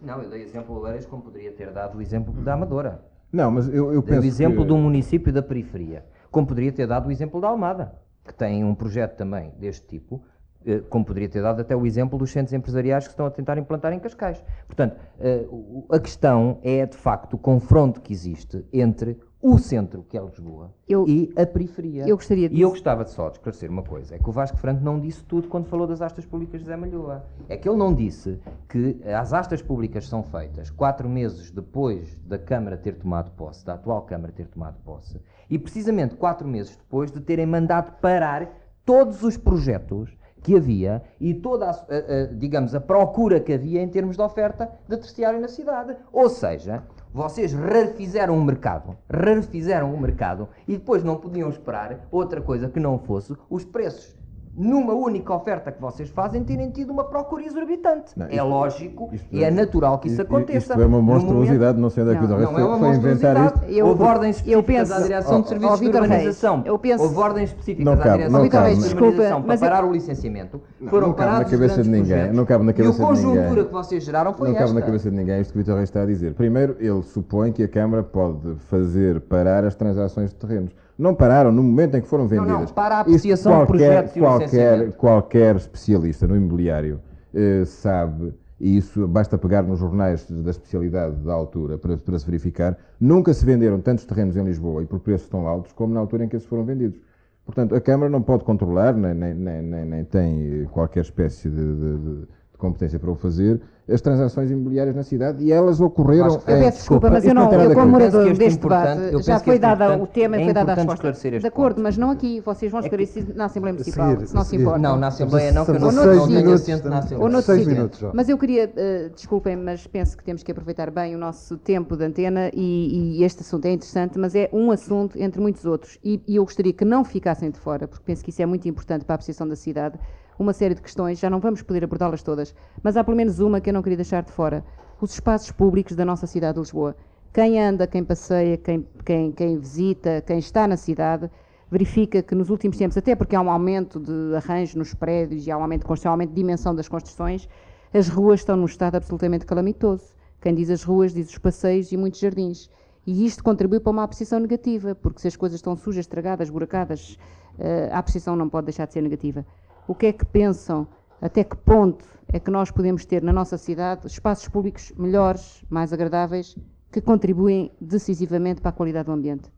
Não, 0.03 0.21
eu 0.21 0.29
dei 0.29 0.43
exemplo 0.43 0.81
Oeiras 0.81 1.07
como 1.07 1.23
poderia 1.23 1.53
ter 1.53 1.71
dado 1.71 1.99
o 1.99 2.03
exemplo 2.03 2.33
da 2.43 2.55
Amadora. 2.55 3.05
Não, 3.31 3.51
mas 3.51 3.69
eu, 3.69 3.93
eu 3.93 4.03
penso 4.03 4.23
o 4.23 4.25
exemplo 4.25 4.63
que... 4.63 4.67
de 4.67 4.73
um 4.73 4.81
município 4.81 5.33
da 5.33 5.43
periferia. 5.43 6.05
Como 6.35 6.49
poderia 6.49 6.73
ter 6.73 6.89
dado 6.89 7.07
o 7.07 7.13
exemplo 7.13 7.41
da 7.41 7.47
Almada, 7.47 7.95
que 8.25 8.35
tem 8.35 8.65
um 8.65 8.75
projeto 8.75 9.15
também 9.17 9.53
deste 9.57 9.87
tipo, 9.87 10.21
eh, 10.67 10.81
como 10.91 11.05
poderia 11.05 11.29
ter 11.29 11.41
dado 11.41 11.61
até 11.61 11.77
o 11.77 11.87
exemplo 11.87 12.19
dos 12.19 12.33
centros 12.33 12.53
empresariais 12.53 13.05
que 13.05 13.11
estão 13.13 13.25
a 13.25 13.31
tentar 13.31 13.57
implantar 13.57 13.93
em 13.93 14.01
Cascais. 14.01 14.43
Portanto, 14.67 14.97
eh, 15.21 15.47
a 15.93 16.01
questão 16.01 16.59
é, 16.65 16.87
de 16.87 16.97
facto, 16.97 17.35
o 17.35 17.39
confronto 17.39 18.01
que 18.01 18.13
existe 18.13 18.65
entre 18.73 19.17
o 19.41 19.59
centro, 19.59 20.03
que 20.09 20.19
é 20.19 20.21
Lisboa, 20.25 20.75
Eu- 20.89 21.07
e 21.07 21.33
a 21.37 21.47
periferia. 21.47 22.05
eu 22.09 22.17
gostaria 22.17 22.49
de 22.49 22.57
E 22.57 22.63
eu 22.63 22.71
gostava 22.71 23.05
de 23.05 23.11
só 23.11 23.29
de 23.29 23.37
esclarecer 23.37 23.71
uma 23.71 23.85
coisa, 23.85 24.17
é 24.17 24.19
que 24.19 24.29
o 24.29 24.33
Vasco 24.33 24.57
Franco 24.57 24.83
não 24.83 24.99
disse 24.99 25.23
tudo 25.23 25.47
quando 25.47 25.67
falou 25.67 25.87
das 25.87 26.03
astas 26.03 26.27
públicas 26.27 26.63
de 26.63 26.67
Zé 26.67 26.77
Malhoa. 26.77 27.25
É 27.49 27.57
que 27.57 27.69
ele 27.69 27.79
não 27.79 27.95
disse 27.95 28.41
que 28.69 29.01
as 29.05 29.33
astas 29.33 29.63
públicas 29.63 30.09
são 30.09 30.25
feitas 30.25 30.69
quatro 30.69 31.09
meses 31.09 31.53
depois 31.53 32.19
da 32.25 32.39
Câmara 32.39 32.77
ter 32.77 32.97
tomado 32.97 33.31
posse, 33.37 33.65
da 33.65 33.75
atual 33.75 34.03
Câmara 34.03 34.33
ter 34.33 34.49
tomado 34.49 34.79
posse, 34.83 35.21
e 35.51 35.59
precisamente 35.59 36.15
quatro 36.15 36.47
meses 36.47 36.77
depois 36.77 37.11
de 37.11 37.21
terem 37.21 37.47
mandado 37.47 37.93
parar 38.01 38.49
todos 38.85 39.23
os 39.23 39.37
projetos 39.37 40.17
que 40.43 40.55
havia 40.57 41.03
e 41.19 41.33
toda, 41.33 41.67
a, 41.67 41.71
a- 41.71 41.75
a, 41.75 42.27
digamos, 42.35 42.75
a 42.75 42.81
procura 42.81 43.41
que 43.41 43.53
havia 43.55 43.81
em 43.81 43.89
termos 43.89 44.15
de 44.17 44.23
oferta 44.23 44.71
de 44.87 44.97
terciário 44.99 45.41
na 45.41 45.49
cidade. 45.49 45.97
Ou 46.13 46.29
seja, 46.29 46.83
vocês 47.15 47.55
rarefizeram 47.55 48.37
o 48.37 48.45
mercado, 48.45 48.95
rarefizeram 49.09 49.95
o 49.95 49.99
mercado 49.99 50.49
e 50.69 50.73
depois 50.75 51.03
não 51.03 51.17
podiam 51.17 51.49
esperar 51.49 52.07
outra 52.11 52.43
coisa 52.43 52.69
que 52.69 52.79
não 52.79 52.99
fosse 52.99 53.35
os 53.49 53.65
preços. 53.65 54.14
Numa 54.57 54.95
única 54.95 55.35
oferta 55.35 55.73
que 55.73 55.81
vocês 55.83 56.09
fazem, 56.09 56.45
terem 56.45 56.71
tido 56.71 56.91
uma 56.93 57.03
procura 57.03 57.43
exorbitante. 57.45 58.13
Não, 58.17 58.27
é 58.27 58.35
isto- 58.37 58.45
lógico 58.47 59.11
isto 59.13 59.27
e 59.33 59.43
é 59.43 59.49
é- 59.49 59.51
natural 59.51 59.99
que 59.99 60.07
isso 60.07 60.23
aconteça. 60.23 60.73
Isto 60.75 60.81
é 60.81 60.87
uma 60.87 61.03
monstruosidade, 61.03 61.77
não 61.81 61.91
sei 61.91 62.05
onde 62.05 62.13
é 62.13 62.21
Não, 62.21 62.29
Torres 62.29 62.45
não 62.53 62.59
é 62.61 62.65
uma 62.65 62.79
foi 62.79 62.89
inventar 62.91 63.35
monstruosidade. 63.35 63.55
isto. 63.71 63.79
Eu- 63.79 63.87
Houve 63.89 64.03
ordens 64.05 64.37
eu 64.47 64.61
específicas 64.61 64.89
penso- 64.89 64.95
à 64.95 65.03
Direção 65.03 65.39
Oh, 65.39 65.43
de 65.43 65.49
Serviços 65.49 65.75
oh, 65.75 65.83
de 65.83 65.89
Urbanização. 65.99 66.63
eu 66.65 66.79
penso- 66.79 67.03
Houve 67.03 67.17
ordens 67.19 67.51
específicas 67.51 67.85
Não 67.85 67.93
à 67.93 67.97
cabe, 67.97 68.11
Direção 68.19 68.33
não 68.39 68.43
de 68.45 68.49
cabe, 68.51 68.65
Serviços 68.67 68.89
de 68.91 68.95
Urbanização 68.97 69.43
para 69.43 69.55
eu- 69.55 69.61
parar 69.61 69.85
o 69.85 69.93
licenciamento. 69.93 70.61
Não, 70.81 70.89
Foram 70.89 71.07
não 71.09 71.15
cabe 71.15 71.27
na 71.27 71.33
parados 71.33 71.53
os 71.53 71.59
cabeça 71.59 71.83
de 71.83 71.89
ninguém, 71.91 72.07
projetos. 72.13 72.37
não 72.37 72.45
cabe 72.47 72.65
na 72.65 72.73
cabeça 72.73 72.93
de 72.93 73.01
E 73.01 73.03
a 73.05 73.09
conjuntura 73.09 73.41
ninguém. 73.49 73.65
que 73.65 73.73
vocês 73.73 74.05
geraram 74.05 74.35
foi 74.35 74.49
não 74.49 74.55
cabe 74.55 74.65
esta. 74.67 74.75
na 74.81 74.87
cabeça 74.87 75.11
de 75.11 75.17
ninguém 75.17 75.41
isto 75.41 75.53
que 75.53 75.59
o 75.59 75.63
Vitor 75.63 75.75
Reis 75.77 75.89
está 75.89 76.03
a 76.03 76.07
dizer. 76.07 76.35
Primeiro, 76.35 76.77
ele 76.79 77.03
supõe 77.03 77.51
que 77.51 77.65
a 77.65 77.69
Câmara 77.69 78.05
pode 78.05 78.55
fazer 78.71 79.21
parar 79.23 79.65
as 79.65 79.75
transações 79.75 80.31
de 80.31 80.37
terrenos. 80.37 80.73
Não 80.99 81.15
pararam 81.15 81.51
no 81.51 81.63
momento 81.63 81.97
em 81.97 82.01
que 82.01 82.07
foram 82.09 82.25
Não, 82.25 82.29
vendidas. 82.29 82.59
não, 82.61 82.67
para 82.75 82.97
a 82.97 83.01
apreciação 83.01 83.53
de 83.53 83.67
qualquer, 83.67 83.77
projetos 83.79 84.17
e 84.17 84.19
o 84.19 84.23
qualquer, 84.23 84.45
licenciamento. 84.45 84.97
qualquer 84.97 85.57
especialista 85.57 86.27
no 86.29 86.37
imobiliário 86.37 87.01
eh, 87.35 87.65
sabe, 87.65 88.33
e 88.61 88.77
isso 88.77 89.07
basta 89.09 89.37
pegar 89.37 89.63
nos 89.65 89.81
jornais 89.81 90.31
da 90.31 90.51
especialidade 90.51 91.17
da 91.17 91.33
altura 91.33 91.77
para, 91.77 91.97
para 91.97 92.19
se 92.19 92.25
verificar, 92.25 92.79
nunca 93.01 93.35
se 93.35 93.45
venderam 93.45 93.81
tantos 93.81 94.05
terrenos 94.05 94.37
em 94.37 94.45
Lisboa 94.45 94.83
e 94.83 94.87
por 94.87 95.01
preços 95.01 95.29
tão 95.29 95.49
altos 95.49 95.73
como 95.73 95.93
na 95.93 95.99
altura 96.01 96.25
em 96.25 96.29
que 96.29 96.37
esses 96.37 96.49
foram 96.49 96.65
vendidos. 96.65 97.01
Portanto, 97.45 97.75
a 97.75 97.81
Câmara 97.81 98.09
não 98.09 98.23
pode 98.23 98.45
controlar, 98.45 98.95
nem, 98.95 99.13
nem, 99.13 99.35
nem, 99.35 99.85
nem- 99.85 100.05
tem 100.05 100.65
qualquer 100.71 101.01
espécie 101.01 101.51
de, 101.51 101.57
de- 101.57 101.99
de- 101.99 102.21
de 102.21 102.29
competência 102.65 102.99
para 102.99 103.11
o 103.11 103.15
fazer, 103.15 103.61
as 103.87 104.01
transações 104.01 104.51
imobiliárias 104.51 104.97
na 104.97 105.03
cidade 105.03 105.45
e 105.45 105.53
elas 105.53 105.81
ocorreram. 105.81 106.29
Eu 106.29 106.39
peço 106.41 106.79
desculpa, 106.79 107.11
mas 107.11 107.25
eu 107.25 107.35
não, 107.35 107.53
eu 107.53 107.75
como 107.75 107.93
morador 107.93 108.27
este 108.29 108.39
deste 108.39 108.61
debate, 108.61 109.23
já 109.23 109.39
foi 109.39 109.59
dado 109.59 110.03
o 110.03 110.07
tema 110.07 110.39
e 110.39 110.41
é 110.41 110.45
foi 110.45 110.55
dada 110.55 110.73
a 110.73 110.75
resposta. 110.75 111.09
esclarecer 111.09 111.41
De 111.41 111.47
acordo, 111.47 111.83
mas 111.83 111.99
não 111.99 112.11
aqui, 112.11 112.41
vocês 112.41 112.73
vão 112.73 112.81
esclarecer 112.81 113.25
isso 113.25 113.37
na 113.37 113.45
Assembleia 113.45 113.75
Municipal, 113.75 114.27
se 114.27 114.35
não 114.35 114.45
se 114.45 114.57
importa. 114.57 114.79
Não, 114.79 114.97
na 114.97 115.09
Assembleia 115.09 115.53
não, 115.53 115.65
que 115.65 115.71
eu 115.73 115.81
não, 115.81 115.91
tenho 115.91 116.27
minutos, 116.27 116.63
assento 116.63 116.89
na 116.89 116.99
Assembleia. 116.99 117.43
Seis 117.43 117.67
minutos 117.67 117.99
já. 117.99 118.11
Mas 118.15 118.29
eu 118.29 118.39
queria, 118.39 118.73
eh, 118.75 119.11
desculpem, 119.15 119.57
mas 119.57 119.87
penso 119.87 120.17
que 120.17 120.25
temos 120.25 120.43
que 120.43 120.51
aproveitar 120.51 120.91
bem 120.91 121.15
o 121.15 121.19
nosso 121.19 121.59
tempo 121.59 121.97
de 121.97 122.05
antena 122.05 122.51
e, 122.55 123.23
este 123.23 123.43
assunto 123.43 123.67
é 123.67 123.73
interessante, 123.73 124.19
mas 124.19 124.35
é 124.35 124.49
um 124.53 124.71
assunto 124.71 125.19
entre 125.21 125.41
muitos 125.41 125.67
outros. 125.67 125.99
E, 126.03 126.23
e 126.27 126.37
eu 126.37 126.45
gostaria 126.45 126.73
que 126.73 126.85
não 126.85 127.05
ficassem 127.05 127.51
de 127.51 127.59
fora, 127.59 127.87
porque 127.87 128.03
penso 128.05 128.25
que 128.25 128.31
isso 128.31 128.41
é 128.41 128.47
muito 128.47 128.67
importante 128.67 129.05
para 129.05 129.15
a 129.15 129.17
apreciação 129.17 129.47
da 129.47 129.57
cidade. 129.57 129.99
Uma 130.39 130.53
série 130.53 130.75
de 130.75 130.83
questões, 130.83 131.19
já 131.19 131.31
não 131.31 131.41
vamos 131.41 131.63
poder 131.63 131.85
abordá-las 131.85 132.23
todas, 132.23 132.55
mas 132.83 132.97
há 132.97 133.05
pelo 133.05 133.17
menos 133.17 133.39
uma 133.39 133.61
que 133.61 133.71
eu 133.71 133.75
não 133.75 133.83
queria 133.83 133.97
deixar 133.97 134.23
de 134.23 134.33
fora: 134.33 134.65
os 135.01 135.13
espaços 135.13 135.51
públicos 135.53 135.95
da 135.95 136.05
nossa 136.05 136.27
cidade 136.27 136.55
de 136.55 136.61
Lisboa. 136.61 136.97
Quem 137.33 137.61
anda, 137.61 137.87
quem 137.87 138.05
passeia, 138.05 138.57
quem, 138.57 138.87
quem, 139.05 139.33
quem 139.33 139.59
visita, 139.59 140.23
quem 140.27 140.39
está 140.39 140.69
na 140.69 140.77
cidade, 140.77 141.31
verifica 141.71 142.23
que 142.23 142.35
nos 142.35 142.51
últimos 142.51 142.77
tempos, 142.77 142.97
até 142.97 143.15
porque 143.17 143.35
há 143.35 143.41
um 143.41 143.51
aumento 143.51 143.99
de 143.99 144.37
arranjo 144.37 144.79
nos 144.79 144.95
prédios 144.95 145.47
e 145.47 145.51
há 145.51 145.59
um 145.59 145.63
aumento 145.63 145.85
construção, 145.85 146.11
um 146.11 146.15
aumento 146.15 146.31
de 146.31 146.37
dimensão 146.37 146.75
das 146.75 146.89
construções, 146.89 147.49
as 147.93 148.09
ruas 148.09 148.41
estão 148.41 148.57
num 148.57 148.67
estado 148.67 148.97
absolutamente 148.97 149.45
calamitoso. 149.47 150.15
Quem 150.41 150.55
diz 150.55 150.71
as 150.71 150.83
ruas 150.83 151.15
diz 151.15 151.31
os 151.31 151.39
passeios 151.39 151.91
e 151.91 151.97
muitos 151.97 152.21
jardins. 152.21 152.71
E 153.07 153.27
isto 153.27 153.43
contribui 153.43 153.81
para 153.81 153.91
uma 153.91 154.03
apreciação 154.03 154.39
negativa, 154.41 154.95
porque 154.95 155.21
se 155.21 155.29
as 155.29 155.37
coisas 155.37 155.59
estão 155.59 155.77
sujas, 155.77 156.05
estragadas, 156.05 156.49
buracadas, 156.49 157.19
eh, 157.59 157.89
a 157.93 157.99
apreciação 157.99 158.35
não 158.37 158.49
pode 158.49 158.67
deixar 158.67 158.87
de 158.87 158.93
ser 158.93 159.01
negativa. 159.01 159.45
O 159.87 159.95
que 159.95 160.07
é 160.07 160.13
que 160.15 160.25
pensam? 160.25 160.89
Até 161.21 161.45
que 161.45 161.57
ponto 161.57 162.07
é 162.33 162.41
que 162.41 162.51
nós 162.51 162.71
podemos 162.71 163.05
ter 163.05 163.23
na 163.23 163.35
nossa 163.35 163.59
cidade 163.59 164.07
espaços 164.07 164.49
públicos 164.49 164.91
melhores, 164.97 165.63
mais 165.69 165.93
agradáveis, 165.93 166.57
que 166.91 167.03
contribuem 167.03 167.71
decisivamente 167.79 168.63
para 168.63 168.71
a 168.71 168.73
qualidade 168.73 169.07
do 169.07 169.13
ambiente? 169.13 169.53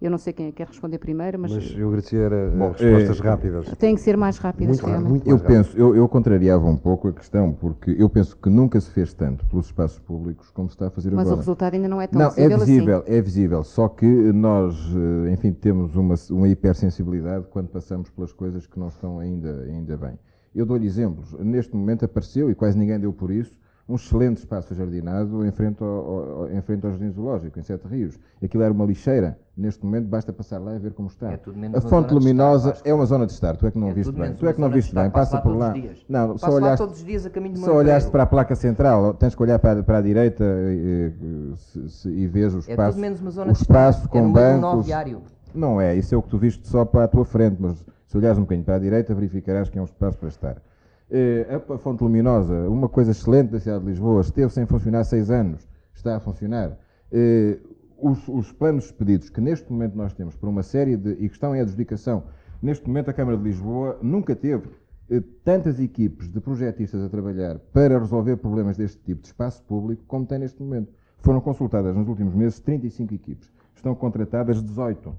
Eu 0.00 0.10
não 0.10 0.16
sei 0.16 0.32
quem 0.32 0.46
é 0.46 0.50
que 0.50 0.56
quer 0.56 0.66
responder 0.66 0.96
primeiro, 0.96 1.38
mas, 1.38 1.52
Mas 1.52 1.74
eu 1.76 1.88
agradecia 1.88 2.20
era, 2.20 2.50
Bom, 2.50 2.70
respostas 2.72 3.20
eh, 3.20 3.22
rápidas. 3.22 3.68
tem 3.78 3.94
que 3.94 4.00
ser 4.00 4.16
mais 4.16 4.38
rápidas, 4.38 4.68
Muito 4.68 4.80
rápido, 4.80 4.90
realmente. 4.92 5.10
muito 5.10 5.28
Eu 5.28 5.36
rápido. 5.36 5.48
penso, 5.48 5.76
eu, 5.76 5.94
eu 5.94 6.08
contrariava 6.08 6.66
um 6.66 6.76
pouco 6.76 7.08
a 7.08 7.12
questão, 7.12 7.52
porque 7.52 7.94
eu 7.98 8.08
penso 8.08 8.34
que 8.34 8.48
nunca 8.48 8.80
se 8.80 8.90
fez 8.90 9.12
tanto 9.12 9.44
pelos 9.44 9.66
espaços 9.66 9.98
públicos 9.98 10.48
como 10.50 10.70
se 10.70 10.74
está 10.74 10.86
a 10.86 10.90
fazer 10.90 11.10
Mas 11.10 11.18
o 11.18 11.20
agora. 11.28 11.36
resultado 11.36 11.74
ainda 11.74 11.86
não 11.88 12.00
é 12.00 12.06
tão 12.06 12.18
Não, 12.18 12.28
é 12.28 12.30
visível 12.30 12.56
assim. 12.56 12.72
visível, 12.72 13.04
é 13.06 13.20
visível, 13.20 13.62
só 13.64 13.88
que 13.88 14.06
nós, 14.06 14.74
eh, 15.26 15.32
enfim, 15.32 15.52
temos 15.52 15.94
uma, 15.94 16.14
uma 16.30 16.48
hipersensibilidade 16.48 17.46
quando 17.50 17.68
passamos 17.68 18.08
pelas 18.08 18.32
coisas 18.32 18.66
que 18.66 18.78
não 18.80 18.88
estão 18.88 19.18
ainda, 19.18 19.64
ainda 19.68 19.98
bem. 19.98 20.18
Eu 20.54 20.64
dou-lhe 20.64 20.86
exemplos. 20.86 21.32
Neste 21.38 21.76
momento 21.76 22.06
apareceu, 22.06 22.50
e 22.50 22.54
quase 22.54 22.76
ninguém 22.78 22.98
deu 22.98 23.12
por 23.12 23.30
isso, 23.30 23.54
um 23.90 23.96
excelente 23.96 24.38
espaço 24.38 24.74
jardinado 24.74 25.44
em 25.44 25.50
frente 25.50 25.82
ao, 25.82 25.88
ao- 25.88 26.50
em 26.50 26.60
frente 26.62 26.84
ao 26.86 26.92
Jardim 26.92 27.10
Zoológico, 27.10 27.58
em 27.58 27.62
Sete 27.62 27.86
Rios. 27.88 28.18
Aquilo 28.42 28.62
era 28.62 28.72
uma 28.72 28.84
lixeira. 28.84 29.36
Neste 29.56 29.84
momento 29.84 30.06
basta 30.06 30.32
passar 30.32 30.58
lá 30.58 30.74
e 30.76 30.78
ver 30.78 30.92
como 30.92 31.08
está. 31.08 31.32
É 31.32 31.40
a 31.74 31.80
fonte 31.80 32.08
de 32.08 32.14
luminosa 32.14 32.70
estar, 32.70 32.88
é 32.88 32.94
uma 32.94 33.04
zona 33.04 33.26
de 33.26 33.32
estar. 33.32 33.56
Tu 33.56 33.66
é 33.66 33.70
que 33.70 33.78
não 33.78 33.88
É 33.88 33.92
viste 33.92 34.12
bem. 34.12 34.32
Tu 34.34 34.46
é 34.46 34.52
que 34.52 34.60
não 34.60 34.68
de 34.68 34.74
viste 34.76 34.94
bem. 34.94 35.10
Passa 35.10 35.40
por 35.40 35.56
lá. 35.56 35.74
Não, 36.08 36.28
Passo 36.28 36.46
só 36.46 36.52
olhaste, 36.52 36.78
todos 36.78 36.98
os 36.98 37.04
dias 37.04 37.26
a 37.26 37.30
caminho 37.30 37.54
do 37.54 37.60
só 37.60 37.74
olhaste 37.74 38.10
para 38.10 38.22
a 38.22 38.26
placa 38.26 38.54
central. 38.54 39.12
Tens 39.14 39.34
que 39.34 39.42
olhar 39.42 39.58
para, 39.58 39.82
para 39.82 39.98
a 39.98 40.02
direita 40.02 40.44
eh, 40.44 41.12
se- 41.56 41.88
se- 41.90 42.08
e 42.08 42.26
vês 42.26 42.54
o 42.54 42.58
É 42.58 42.60
espaço. 42.60 42.92
tudo 42.92 43.00
menos 43.00 43.20
uma 43.20 43.30
zona 43.30 43.50
o 43.50 43.52
de 43.54 43.60
espaço 43.60 44.04
é 44.06 44.08
com 44.08 44.26
de 44.28 44.32
bancos. 44.32 44.86
Não 45.52 45.80
é, 45.80 45.96
isso 45.96 46.14
é 46.14 46.18
o 46.18 46.22
que 46.22 46.28
tu 46.28 46.38
viste 46.38 46.66
só 46.68 46.84
para 46.84 47.04
a 47.04 47.08
tua 47.08 47.24
frente, 47.24 47.56
mas 47.58 47.84
se 48.06 48.16
olhares 48.16 48.38
um 48.38 48.42
bocadinho 48.42 48.64
para 48.64 48.76
a 48.76 48.78
direita, 48.78 49.12
verificarás 49.14 49.68
que 49.68 49.78
é 49.78 49.82
um 49.82 49.84
espaço 49.84 50.16
para 50.16 50.28
estar. 50.28 50.56
Eh, 51.12 51.46
a 51.50 51.78
fonte 51.78 52.04
luminosa, 52.04 52.68
uma 52.68 52.88
coisa 52.88 53.10
excelente 53.10 53.50
da 53.50 53.58
cidade 53.58 53.84
de 53.84 53.90
Lisboa, 53.90 54.20
esteve 54.20 54.52
sem 54.52 54.64
funcionar 54.64 55.02
seis 55.02 55.28
anos, 55.28 55.68
está 55.92 56.16
a 56.16 56.20
funcionar. 56.20 56.78
Eh, 57.10 57.58
os, 57.98 58.28
os 58.28 58.52
planos 58.52 58.84
expedidos 58.84 59.28
que 59.28 59.40
neste 59.40 59.70
momento 59.72 59.96
nós 59.96 60.12
temos 60.12 60.36
por 60.36 60.48
uma 60.48 60.62
série 60.62 60.96
de. 60.96 61.10
e 61.12 61.28
que 61.28 61.34
estão 61.34 61.54
em 61.54 61.60
adjudicação, 61.60 62.22
neste 62.62 62.86
momento 62.86 63.10
a 63.10 63.12
Câmara 63.12 63.36
de 63.36 63.42
Lisboa 63.42 63.98
nunca 64.00 64.36
teve 64.36 64.68
eh, 65.10 65.20
tantas 65.44 65.80
equipes 65.80 66.28
de 66.30 66.40
projetistas 66.40 67.02
a 67.02 67.08
trabalhar 67.08 67.58
para 67.72 67.98
resolver 67.98 68.36
problemas 68.36 68.76
deste 68.76 68.98
tipo 69.02 69.20
de 69.20 69.26
espaço 69.26 69.64
público 69.64 70.04
como 70.06 70.24
tem 70.24 70.38
neste 70.38 70.62
momento. 70.62 70.92
Foram 71.18 71.40
consultadas 71.40 71.94
nos 71.96 72.08
últimos 72.08 72.34
meses 72.34 72.60
35 72.60 73.12
equipes, 73.14 73.52
estão 73.74 73.96
contratadas 73.96 74.62
18 74.62 75.12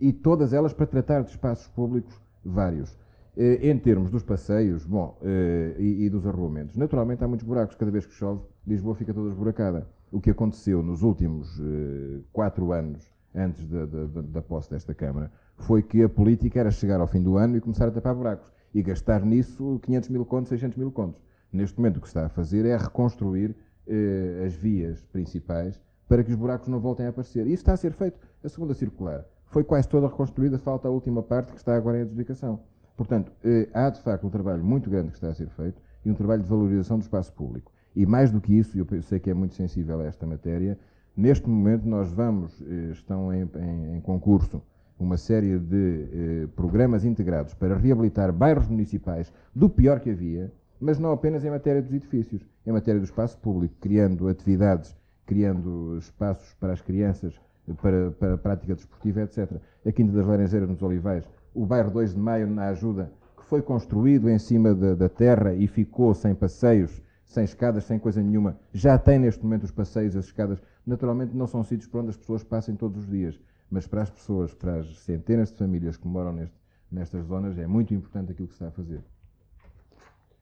e 0.00 0.12
todas 0.12 0.52
elas 0.52 0.72
para 0.72 0.86
tratar 0.86 1.22
de 1.22 1.30
espaços 1.30 1.68
públicos 1.68 2.20
vários. 2.44 2.98
Eh, 3.40 3.70
Em 3.70 3.78
termos 3.78 4.10
dos 4.10 4.24
passeios 4.24 4.84
bom, 4.84 5.16
eh, 5.22 5.76
e, 5.78 6.10
dos 6.10 6.26
arruamentos, 6.26 6.76
naturalmente 6.76 7.22
há 7.22 7.28
muitos 7.28 7.46
buracos. 7.46 7.76
Cada 7.76 7.90
vez 7.90 8.04
que 8.04 8.12
chove, 8.12 8.42
Lisboa 8.66 8.96
fica 8.96 9.14
toda 9.14 9.28
esburacada. 9.28 9.86
O 10.10 10.20
que 10.20 10.30
aconteceu 10.30 10.82
nos 10.82 11.02
últimos 11.04 11.60
eh, 11.60 12.18
quatro 12.32 12.72
anos, 12.72 13.14
antes 13.32 13.64
da, 13.68 13.86
da, 13.86 14.06
da- 14.22 14.42
posse 14.42 14.68
desta 14.70 14.92
Câmara, 14.92 15.30
foi 15.56 15.82
que 15.84 16.02
a 16.02 16.08
política 16.08 16.58
era 16.58 16.70
chegar 16.72 17.00
ao 17.00 17.06
fim 17.06 17.22
do 17.22 17.36
ano 17.36 17.56
e 17.56 17.60
começar 17.60 17.86
a 17.86 17.92
tapar 17.92 18.14
buracos. 18.14 18.52
E 18.74 18.82
gastar 18.82 19.24
nisso 19.24 19.78
500 19.84 20.08
mil 20.08 20.24
contos, 20.26 20.48
600 20.48 20.76
mil 20.76 20.90
contos. 20.90 21.22
Neste 21.52 21.78
momento, 21.78 21.98
o 21.98 22.00
que 22.00 22.08
está 22.08 22.26
a 22.26 22.28
fazer 22.28 22.66
é 22.66 22.76
reconstruir 22.76 23.54
as 24.46 24.54
vias 24.54 25.02
principais 25.06 25.80
para 26.06 26.22
que 26.22 26.30
os 26.30 26.36
buracos 26.36 26.68
não 26.68 26.78
voltem 26.78 27.06
a 27.06 27.08
aparecer. 27.08 27.46
E 27.46 27.52
isso 27.54 27.62
está 27.62 27.72
a 27.72 27.76
ser 27.76 27.92
feito. 27.92 28.18
A 28.44 28.48
segunda 28.48 28.74
circular 28.74 29.24
foi 29.46 29.64
quase 29.64 29.88
toda 29.88 30.06
reconstruída, 30.08 30.58
falta 30.58 30.88
a 30.88 30.90
última 30.90 31.22
parte 31.22 31.52
que 31.52 31.58
está 31.58 31.74
agora 31.76 31.98
em 31.98 32.02
adjudicação. 32.02 32.60
Portanto, 32.98 33.32
eh, 33.44 33.68
há 33.72 33.88
de 33.90 34.02
facto 34.02 34.26
um 34.26 34.30
trabalho 34.30 34.62
muito 34.62 34.90
grande 34.90 35.10
que 35.10 35.14
está 35.14 35.28
a 35.28 35.34
ser 35.34 35.48
feito 35.50 35.80
e 36.04 36.10
um 36.10 36.14
trabalho 36.14 36.42
de 36.42 36.48
valorização 36.48 36.98
do 36.98 37.02
espaço 37.02 37.32
público. 37.32 37.70
E 37.94 38.04
mais 38.04 38.30
do 38.32 38.40
que 38.40 38.52
isso, 38.58 38.76
eu 38.76 38.86
sei 39.02 39.20
que 39.20 39.30
é 39.30 39.34
muito 39.34 39.54
sensível 39.54 40.00
a 40.00 40.04
esta 40.04 40.26
matéria, 40.26 40.76
neste 41.16 41.48
momento 41.48 41.86
nós 41.86 42.12
vamos, 42.12 42.60
eh, 42.60 42.90
estão 42.92 43.32
em, 43.32 43.48
em- 43.56 43.96
em 43.96 44.00
concurso 44.00 44.60
uma 44.98 45.16
série 45.16 45.60
de 45.60 46.08
eh, 46.12 46.48
programas 46.56 47.04
integrados 47.04 47.54
para 47.54 47.76
reabilitar 47.76 48.32
bairros 48.32 48.66
municipais 48.66 49.32
do 49.54 49.70
pior 49.70 50.00
que 50.00 50.10
havia, 50.10 50.52
mas 50.80 50.98
não 50.98 51.12
apenas 51.12 51.44
em 51.44 51.50
matéria 51.50 51.80
dos 51.80 51.92
edifícios, 51.94 52.44
em 52.66 52.72
matéria 52.72 53.00
do 53.00 53.04
espaço 53.04 53.38
público, 53.38 53.76
criando 53.80 54.26
atividades, 54.26 54.96
criando 55.24 55.96
espaços 55.98 56.52
para 56.54 56.72
as 56.72 56.80
crianças, 56.82 57.40
para, 57.80 58.10
para 58.10 58.34
a 58.34 58.38
prática 58.38 58.74
desportiva, 58.74 59.20
etc. 59.22 59.52
A 59.86 59.92
Quinta 59.92 60.12
das 60.12 60.26
Laranjeiras 60.26 60.68
nos 60.68 60.82
Olivais, 60.82 61.24
o 61.58 61.66
bairro 61.66 61.90
2 61.90 62.14
de 62.14 62.20
Maio 62.20 62.46
na 62.46 62.68
Ajuda, 62.68 63.10
que 63.36 63.44
foi 63.44 63.60
construído 63.60 64.30
em 64.30 64.38
cima 64.38 64.72
da, 64.72 64.94
da 64.94 65.08
terra 65.08 65.52
e 65.52 65.66
ficou 65.66 66.14
sem 66.14 66.32
passeios, 66.32 67.02
sem 67.24 67.42
escadas, 67.42 67.82
sem 67.82 67.98
coisa 67.98 68.22
nenhuma, 68.22 68.56
já 68.72 68.96
tem 68.96 69.18
neste 69.18 69.42
momento 69.42 69.64
os 69.64 69.72
passeios, 69.72 70.14
as 70.14 70.26
escadas. 70.26 70.62
Naturalmente 70.86 71.36
não 71.36 71.48
são 71.48 71.64
sítios 71.64 71.88
por 71.88 72.00
onde 72.00 72.10
as 72.10 72.16
pessoas 72.16 72.44
passem 72.44 72.76
todos 72.76 72.98
os 72.98 73.10
dias, 73.10 73.40
mas 73.68 73.88
para 73.88 74.02
as 74.02 74.10
pessoas, 74.10 74.54
para 74.54 74.76
as 74.76 75.00
centenas 75.00 75.50
de 75.50 75.58
famílias 75.58 75.96
que 75.96 76.06
moram 76.06 76.32
neste, 76.32 76.54
nestas 76.92 77.26
zonas, 77.26 77.58
é 77.58 77.66
muito 77.66 77.92
importante 77.92 78.30
aquilo 78.30 78.46
que 78.46 78.54
se 78.54 78.62
está 78.62 78.68
a 78.68 78.70
fazer. 78.70 79.02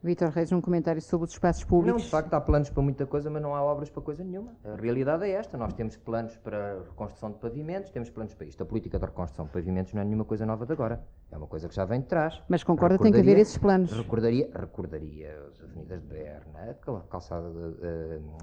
Vítor 0.03 0.29
Reis, 0.29 0.51
um 0.51 0.61
comentário 0.61 1.01
sobre 1.01 1.25
os 1.25 1.31
espaços 1.33 1.63
Não, 1.63 1.69
públicos. 1.69 2.03
de 2.03 2.09
facto 2.09 2.31
há 2.35 2.39
planos 2.39 2.69
para 2.69 2.83
muita 2.83 3.07
coisa, 3.07 3.31
mas 3.31 3.41
não 3.41 3.55
há 3.55 3.63
obras 3.63 3.89
para 3.89 4.01
coisa 4.03 4.23
nenhuma. 4.23 4.55
A 4.63 4.75
realidade 4.75 5.23
é 5.25 5.31
esta. 5.31 5.57
Nós 5.57 5.73
temos 5.73 5.97
planos 5.97 6.37
para 6.37 6.83
reconstrução 6.83 7.31
de 7.31 7.39
pavimentos, 7.39 7.89
temos 7.89 8.09
planos 8.11 8.33
para 8.35 8.45
isto. 8.45 8.61
A 8.61 8.65
política 8.65 8.99
de 8.99 9.05
reconstrução 9.05 9.45
de 9.45 9.51
pavimentos 9.51 9.93
não 9.93 10.01
é 10.01 10.05
nenhuma 10.05 10.23
coisa 10.23 10.45
nova 10.45 10.67
de 10.67 10.71
agora. 10.71 11.03
É 11.31 11.37
uma 11.37 11.47
coisa 11.47 11.67
que 11.67 11.75
já 11.75 11.83
vem 11.83 11.99
de 12.01 12.05
trás. 12.07 12.39
Mas 12.47 12.63
concorda 12.63 12.99
tem 12.99 13.11
que 13.11 13.19
haver 13.19 13.39
esses 13.39 13.57
planos. 13.57 13.91
Recordaria, 13.91 14.49
recordaria 14.53 15.35
as 15.49 15.61
avenidas 15.63 15.99
de 16.01 16.07
Berna, 16.07 16.69
a 16.69 16.73
cal- 16.75 17.01
calçada 17.09 17.49
de 17.49 17.77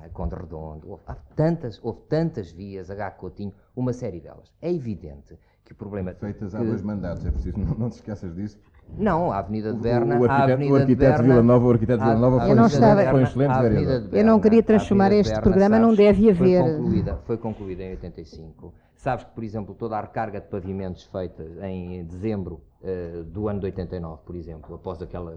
eh, 0.03 0.09
Conde 0.13 0.35
Redondo, 0.35 0.91
houve, 0.91 1.03
há 1.07 1.15
tantas, 1.15 1.79
houve 1.85 2.01
tantas 2.09 2.51
vias, 2.51 2.91
H. 2.91 3.13
Coutinho, 3.13 3.55
uma 3.77 3.93
série 3.93 4.21
delas. 4.21 4.53
É 4.61 4.73
evidente 4.73 5.39
que 5.65 5.73
o 5.73 5.75
problema... 5.75 6.13
Feitas 6.15 6.55
há 6.55 6.59
que- 6.59 6.67
dois 6.67 6.83
mandatos, 6.83 7.25
é 7.25 7.31
preciso, 7.31 7.59
não, 7.59 7.75
não 7.75 7.89
te 7.91 7.95
esqueças 7.95 8.35
disso. 8.35 8.59
Não, 8.97 9.33
a 9.33 9.39
Avenida 9.39 9.73
de 9.73 9.79
O- 9.79 9.83
Berna... 9.83 10.21
o 10.21 10.25
a 10.25 10.33
arquiteto- 10.33 10.53
Avenida 10.53 10.73
o 10.73 10.77
arquiteto 10.77 11.23
Vila 11.23 11.43
Nova- 11.43 11.67
o 11.67 11.71
arquiteto 11.73 12.01
Vila 12.03 12.13
a- 12.15 12.19
Nova 12.19 12.41
foi 12.41 12.51
um 12.51 12.67
de 12.67 12.71
foi 13.11 13.21
um 13.21 13.23
excelente 13.25 13.51
a 13.51 13.59
Avenida 13.59 13.81
vereador. 13.81 14.19
Eu 14.19 14.25
não 14.25 14.41
queria 14.41 14.63
transformar 14.63 15.13
este 15.13 15.31
Berna, 15.31 15.43
programa 15.43 15.77
sabes, 15.77 15.97
deve 15.97 16.35
foi 16.35 16.57
haver. 16.57 16.77
concluída- 16.77 17.19
Foi 17.27 17.37
concluída 17.39 17.83
em 17.83 17.91
85. 17.91 18.75
Sabes 19.05 19.27
que, 19.27 19.33
por 19.33 19.45
exemplo, 19.45 19.75
toda 19.75 19.99
a 19.99 20.01
recarga 20.01 20.41
de 20.41 20.47
pavimentos 20.49 21.03
feita 21.05 21.45
em 21.63 22.03
dezembro 22.07 22.63
eh, 22.83 23.23
do 23.27 23.49
ano 23.49 23.61
de 23.61 23.67
89, 23.67 24.23
por 24.27 24.35
exemplo, 24.35 24.75
após 24.75 25.01
aquela. 25.03 25.35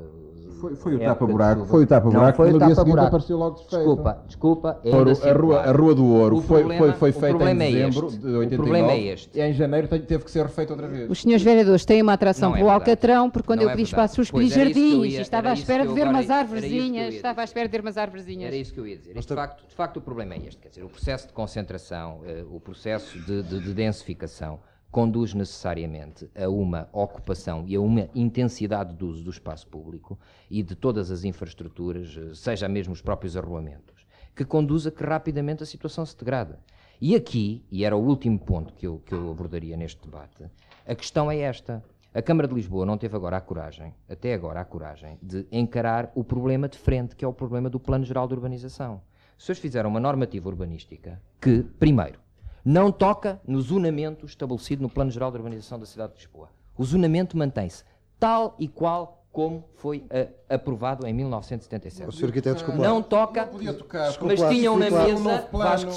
Foi- 0.60 0.76
foi 0.76 0.96
o 0.96 1.00
tapa-buraco, 1.00 1.66
foi 1.66 1.84
o 1.84 1.88
tapa-buraco, 1.88 2.42
o 2.44 2.46
no 2.46 2.52
dia 2.52 2.60
seguinte 2.60 2.76
tapa-buraco. 2.76 3.08
apareceu 3.08 3.38
logo 3.38 3.56
desfeito. 3.56 3.78
Desculpa, 3.86 4.24
desculpa. 4.28 4.80
é 4.84 4.88
ainda 4.88 4.98
a, 5.00 5.04
rua, 5.04 5.16
circular. 5.16 5.68
a 5.68 5.72
Rua 5.72 5.96
do 5.96 6.06
Ouro 6.06 6.38
O 6.38 6.42
foi, 6.42 6.60
problema- 6.60 6.86
foi, 6.86 6.94
foi 6.94 7.10
o 7.10 7.14
feita 7.14 7.44
em 7.44 7.50
é 7.50 7.54
dezembro 7.72 8.08
este. 8.08 8.20
de 8.20 8.28
O 8.28 8.40
89. 8.40 8.56
problema 8.58 8.92
é 8.92 9.02
este. 9.14 9.38
E 9.38 9.42
em 9.42 9.54
janeiro 9.54 9.88
te- 9.88 10.00
teve 10.00 10.24
que 10.26 10.32
ser 10.32 10.44
refeito 10.46 10.72
outra 10.74 10.88
vez. 10.90 11.10
Os 11.10 11.22
senhores 11.22 11.44
vereadores 11.44 11.86
têm 11.86 12.02
uma 12.02 12.14
atração 12.14 12.50
Não 12.50 12.56
é 12.56 12.60
pelo 12.60 12.70
verdade. 12.70 12.90
Alcatrão, 12.92 13.30
porque 13.30 13.48
quando 13.48 13.60
Não 13.60 13.66
eu 13.66 13.70
é 13.70 13.74
pedi 13.76 13.84
espaços, 13.84 14.32
Pois, 14.32 14.44
pedi 14.54 14.56
jardins, 14.56 15.14
ia- 15.14 15.20
e 15.20 15.22
estava 15.22 15.50
à 15.50 15.54
espera 15.54 15.84
de 15.88 15.94
ver 15.94 16.02
agora- 16.02 16.10
umas 16.18 16.28
dizer. 16.28 17.14
estava 17.14 17.42
à 17.42 17.44
espera 17.46 17.66
de 17.68 17.72
ver 17.72 17.82
umas 17.82 17.98
árvorezinhas. 17.98 18.48
Era 18.48 18.56
isso 18.58 18.74
que 18.74 18.80
eu 18.80 18.88
ia 18.88 18.98
dizer. 18.98 19.14
De, 19.14 19.26
facto, 19.26 19.68
de 19.68 19.74
facto, 19.76 19.98
o 19.98 20.02
problema 20.02 20.34
é 20.34 20.38
este. 20.40 20.58
Quer 20.62 20.70
dizer, 20.70 20.84
o 20.84 20.90
processo 20.90 21.28
de 21.28 21.34
concentração, 21.34 22.20
eh, 22.26 22.44
o 22.52 22.60
processo 22.60 23.18
de, 23.20 23.42
de- 23.60 23.66
de 23.66 23.74
densificação, 23.74 24.60
conduz 24.90 25.34
necessariamente 25.34 26.30
a 26.36 26.48
uma 26.50 26.88
ocupação 26.94 27.64
e 27.68 27.76
a 27.76 27.82
uma 27.82 28.10
intensidade 28.16 28.96
de 28.96 29.04
uso 29.04 29.24
do 29.24 29.30
espaço 29.30 29.68
público 29.68 30.18
e 30.50 30.64
de 30.64 30.76
todas 30.76 31.12
as 31.12 31.24
infraestruturas, 31.24 32.18
eh, 32.18 32.34
seja 32.34 32.68
mesmo 32.68 32.94
os 32.94 33.02
próprios 33.02 33.36
arruamentos, 33.36 34.06
que 34.36 34.46
conduz 34.46 34.88
a 34.88 34.92
que 34.92 35.04
rapidamente 35.04 35.62
a 35.62 35.66
situação 35.66 36.06
se 36.06 36.18
degrade. 36.18 36.54
E 37.02 37.16
aqui, 37.16 37.64
e 37.70 37.84
era 37.84 37.96
o 37.96 38.04
último 38.04 38.40
ponto 38.40 38.74
que 38.74 38.88
eu, 38.88 39.00
que 39.06 39.14
eu 39.14 39.30
abordaria 39.30 39.76
neste 39.78 40.02
debate, 40.02 40.46
a 40.86 40.96
questão 40.96 41.30
é 41.30 41.38
esta. 41.40 41.84
A 42.14 42.22
Câmara 42.22 42.48
de 42.48 42.56
Lisboa 42.56 42.86
não 42.86 42.98
teve 42.98 43.16
agora 43.16 43.38
a 43.38 43.42
coragem, 43.42 43.94
até 44.10 44.34
agora 44.34 44.62
a 44.62 44.66
coragem, 44.66 45.20
de 45.22 45.46
encarar 45.52 46.12
o 46.16 46.24
problema 46.24 46.68
de 46.68 46.78
frente, 46.78 47.16
que 47.16 47.24
é 47.24 47.28
o 47.28 47.34
problema 47.34 47.70
do 47.70 47.80
Plano 47.80 48.06
Geral 48.06 48.28
de 48.28 48.34
Urbanização. 48.34 49.02
Os 49.38 49.46
senhores 49.46 49.62
fizeram 49.62 49.90
uma 49.92 50.00
normativa 50.00 50.50
urbanística 50.50 51.22
que, 51.40 51.62
primeiro, 51.78 52.20
não 52.70 52.92
toca 52.92 53.40
no 53.48 53.62
zonamento 53.62 54.26
estabelecido 54.26 54.82
no 54.82 54.90
Plano 54.90 55.10
Geral 55.10 55.32
de 55.32 55.38
Urbanização 55.38 55.80
da 55.80 55.86
cidade 55.86 56.12
de 56.14 56.18
Lisboa. 56.20 56.50
O 56.78 56.84
zonamento 56.84 57.38
mantém-se 57.38 57.86
tal 58.20 58.58
e 58.60 58.68
qual 58.68 59.24
como 59.32 59.64
foi 59.76 60.04
eh, 60.10 60.28
aprovado 60.50 61.06
em 61.08 61.14
1977. 61.14 62.10
O 62.10 62.12
senhor 62.12 62.28
arquiteto, 62.28 62.56
desculpa. 62.56 62.82
Não 62.82 63.02
toca, 63.02 63.46
Não 63.46 63.52
podia 63.54 63.74
tocar. 63.74 64.12
mas 64.22 64.42
tinham 64.50 64.78
na 64.78 64.90
mesa. 64.90 65.48
Vasco 65.50 65.90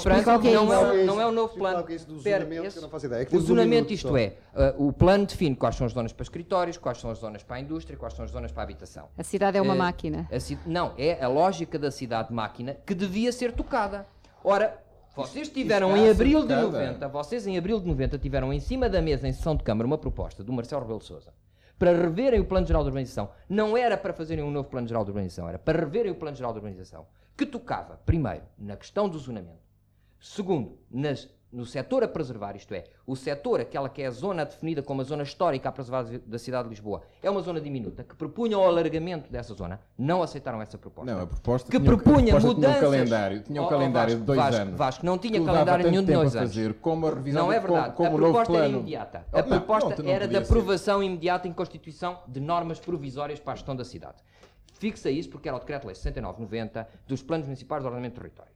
é 0.47 0.53
não, 0.53 0.71
é, 0.71 1.03
o- 1.03 1.05
não 1.07 1.21
é 1.21 1.25
o 1.25 1.31
novo 1.31 1.53
lá 1.55 1.71
plano. 1.71 1.79
o 1.81 1.83
que 1.87 1.91
é 1.93 1.95
isso 1.97 2.07
do 2.07 2.15
Espera, 2.17 2.37
zonamento, 2.43 2.61
que 2.61 2.67
esse- 2.67 2.77
eu 2.77 2.81
não 2.83 2.89
faço 2.89 3.05
ideia. 3.07 3.21
É 3.23 3.25
que 3.25 3.35
o 3.35 3.39
um 3.39 3.41
zonamento, 3.41 3.73
minuto 3.89 3.93
isto 3.93 4.07
só. 4.09 4.17
é, 4.17 4.35
eh, 4.55 4.75
o 4.77 4.93
plano 4.93 5.25
define 5.25 5.55
quais 5.55 5.75
são 5.75 5.87
as 5.87 5.91
zonas 5.93 6.13
para 6.13 6.23
escritórios, 6.23 6.77
quais 6.77 6.99
são 6.99 7.09
as 7.09 7.17
zonas 7.17 7.41
para 7.43 7.55
a 7.55 7.59
indústria, 7.59 7.97
quais 7.97 8.13
são 8.13 8.23
as 8.23 8.31
zonas 8.31 8.51
para 8.51 8.61
a 8.61 8.65
habitação. 8.65 9.09
A 9.17 9.23
cidade 9.23 9.57
é 9.57 9.61
uma 9.61 9.73
Eh, 9.73 9.77
máquina. 9.77 10.29
a 10.31 10.69
não, 10.69 10.93
é 10.97 11.21
a 11.21 11.27
lógica 11.27 11.77
da 11.79 11.89
cidade-máquina 11.91 12.77
que 12.85 12.93
devia 12.93 13.31
ser 13.33 13.51
tocada. 13.53 14.05
Ora, 14.43 14.77
vocês 15.15 15.49
tiveram 15.49 15.95
em 15.97 16.09
abril 16.09 16.41
de 16.41 16.47
tocada. 16.47 16.71
90, 16.71 17.07
vocês 17.09 17.45
em 17.47 17.57
abril 17.57 17.79
de 17.79 17.87
90 17.87 18.17
tiveram 18.17 18.51
em 18.53 18.59
cima 18.59 18.89
da 18.89 19.01
mesa 19.01 19.27
em 19.27 19.33
sessão 19.33 19.55
de 19.55 19.63
Câmara 19.63 19.85
uma 19.87 19.97
proposta 19.97 20.43
do 20.43 20.53
Marcelo 20.53 20.81
Rebelo 20.81 20.99
de 20.99 21.05
Sousa 21.05 21.33
para 21.77 21.91
reverem 21.97 22.39
o 22.39 22.45
Plano 22.45 22.67
Geral 22.67 22.83
de 22.83 22.89
Urbanização. 22.89 23.31
Não 23.49 23.75
era 23.75 23.97
para 23.97 24.13
fazerem 24.13 24.43
um 24.43 24.51
novo 24.51 24.69
Plano 24.69 24.87
Geral 24.87 25.03
de 25.03 25.09
Urbanização, 25.09 25.49
era 25.49 25.57
para 25.57 25.79
reverem 25.79 26.11
o 26.11 26.15
Plano 26.15 26.37
Geral 26.37 26.51
de 26.53 26.59
Urbanização, 26.59 27.07
que 27.35 27.45
tocava, 27.45 27.99
primeiro, 28.05 28.43
na 28.57 28.75
questão 28.77 29.09
do 29.09 29.17
zonamento, 29.17 29.59
Segundo, 30.19 30.77
nas- 30.91 31.27
no 31.51 31.65
setor 31.65 32.03
a 32.03 32.07
preservar, 32.07 32.55
isto 32.55 32.73
é, 32.73 32.85
o 33.05 33.15
setor, 33.15 33.59
aquela 33.59 33.89
que 33.89 34.01
é 34.01 34.07
a 34.07 34.11
zona 34.11 34.45
definida 34.45 34.81
como 34.81 35.01
a 35.01 35.03
zona 35.03 35.23
histórica 35.23 35.67
a 35.67 35.71
preservar 35.71 36.03
da 36.25 36.39
cidade 36.39 36.63
de 36.63 36.69
Lisboa, 36.69 37.01
é 37.21 37.29
uma 37.29 37.41
zona 37.41 37.59
diminuta, 37.59 38.03
que 38.03 38.15
propunha 38.15 38.57
o 38.57 38.63
alargamento 38.63 39.29
dessa 39.31 39.53
zona, 39.53 39.81
não 39.97 40.23
aceitaram 40.23 40.61
essa 40.61 40.77
proposta. 40.77 41.13
Não, 41.13 41.23
a 41.23 41.27
proposta 41.27 41.69
que 41.69 41.77
tinha, 41.77 41.85
propunha 41.97 42.33
proposta 42.33 42.47
mudanças. 42.47 42.77
Tinha 42.77 42.87
um 42.87 42.91
calendário, 42.91 43.43
tinha 43.43 43.61
um 43.61 43.63
Oh, 43.63 43.67
oh, 43.67 43.69
calendário 43.69 44.13
Vasco, 44.13 44.19
de 44.21 44.25
dois 44.25 44.39
Vasco, 44.39 44.61
anos. 44.61 44.77
Vasco, 44.77 45.05
não 45.05 45.17
tinha 45.17 45.43
calendário 45.45 45.91
nenhum 45.91 46.03
de 46.03 46.13
dois 46.13 46.35
anos. 46.35 46.49
fazer, 46.49 46.73
como 46.75 47.07
a 47.07 47.09
revisão 47.13 47.45
Não 47.45 47.51
é 47.53 47.59
verdade. 47.59 47.95
como, 47.95 48.11
como 48.11 48.15
a 48.17 48.29
proposta 48.29 48.53
era 48.53 48.61
plano. 48.63 48.77
imediata. 48.79 49.25
Oh, 49.33 49.37
A 49.37 49.43
proposta 49.43 49.95
não, 49.97 50.05
não 50.05 50.11
era 50.11 50.27
da 50.27 50.39
aprovação 50.39 51.03
imediata 51.03 51.47
em 51.47 51.53
constituição 51.53 52.19
de 52.27 52.39
normas 52.39 52.79
provisórias 52.79 53.39
para 53.39 53.53
a 53.53 53.55
gestão 53.57 53.75
da 53.75 53.83
cidade. 53.83 54.17
Fixa 54.73 55.11
isso 55.11 55.29
porque 55.29 55.47
era 55.49 55.57
o 55.57 55.59
Decreto-Lei 55.59 55.95
6990 55.95 56.87
dos 57.07 57.21
Planos 57.21 57.45
Municipais 57.45 57.81
de 57.83 57.87
Ordenamento 57.87 58.15
do 58.15 58.21
Território. 58.21 58.51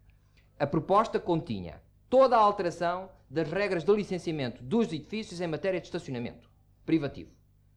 A 0.57 0.65
proposta 0.65 1.19
continha 1.19 1.81
toda 2.09 2.35
a 2.35 2.39
alteração 2.39 3.09
das 3.29 3.51
regras 3.51 3.83
de 3.83 3.93
licenciamento 3.93 4.63
dos 4.63 4.91
edifícios 4.91 5.41
em 5.41 5.47
matéria 5.47 5.79
de 5.79 5.87
estacionamento 5.87 6.49
privativo. 6.85 7.31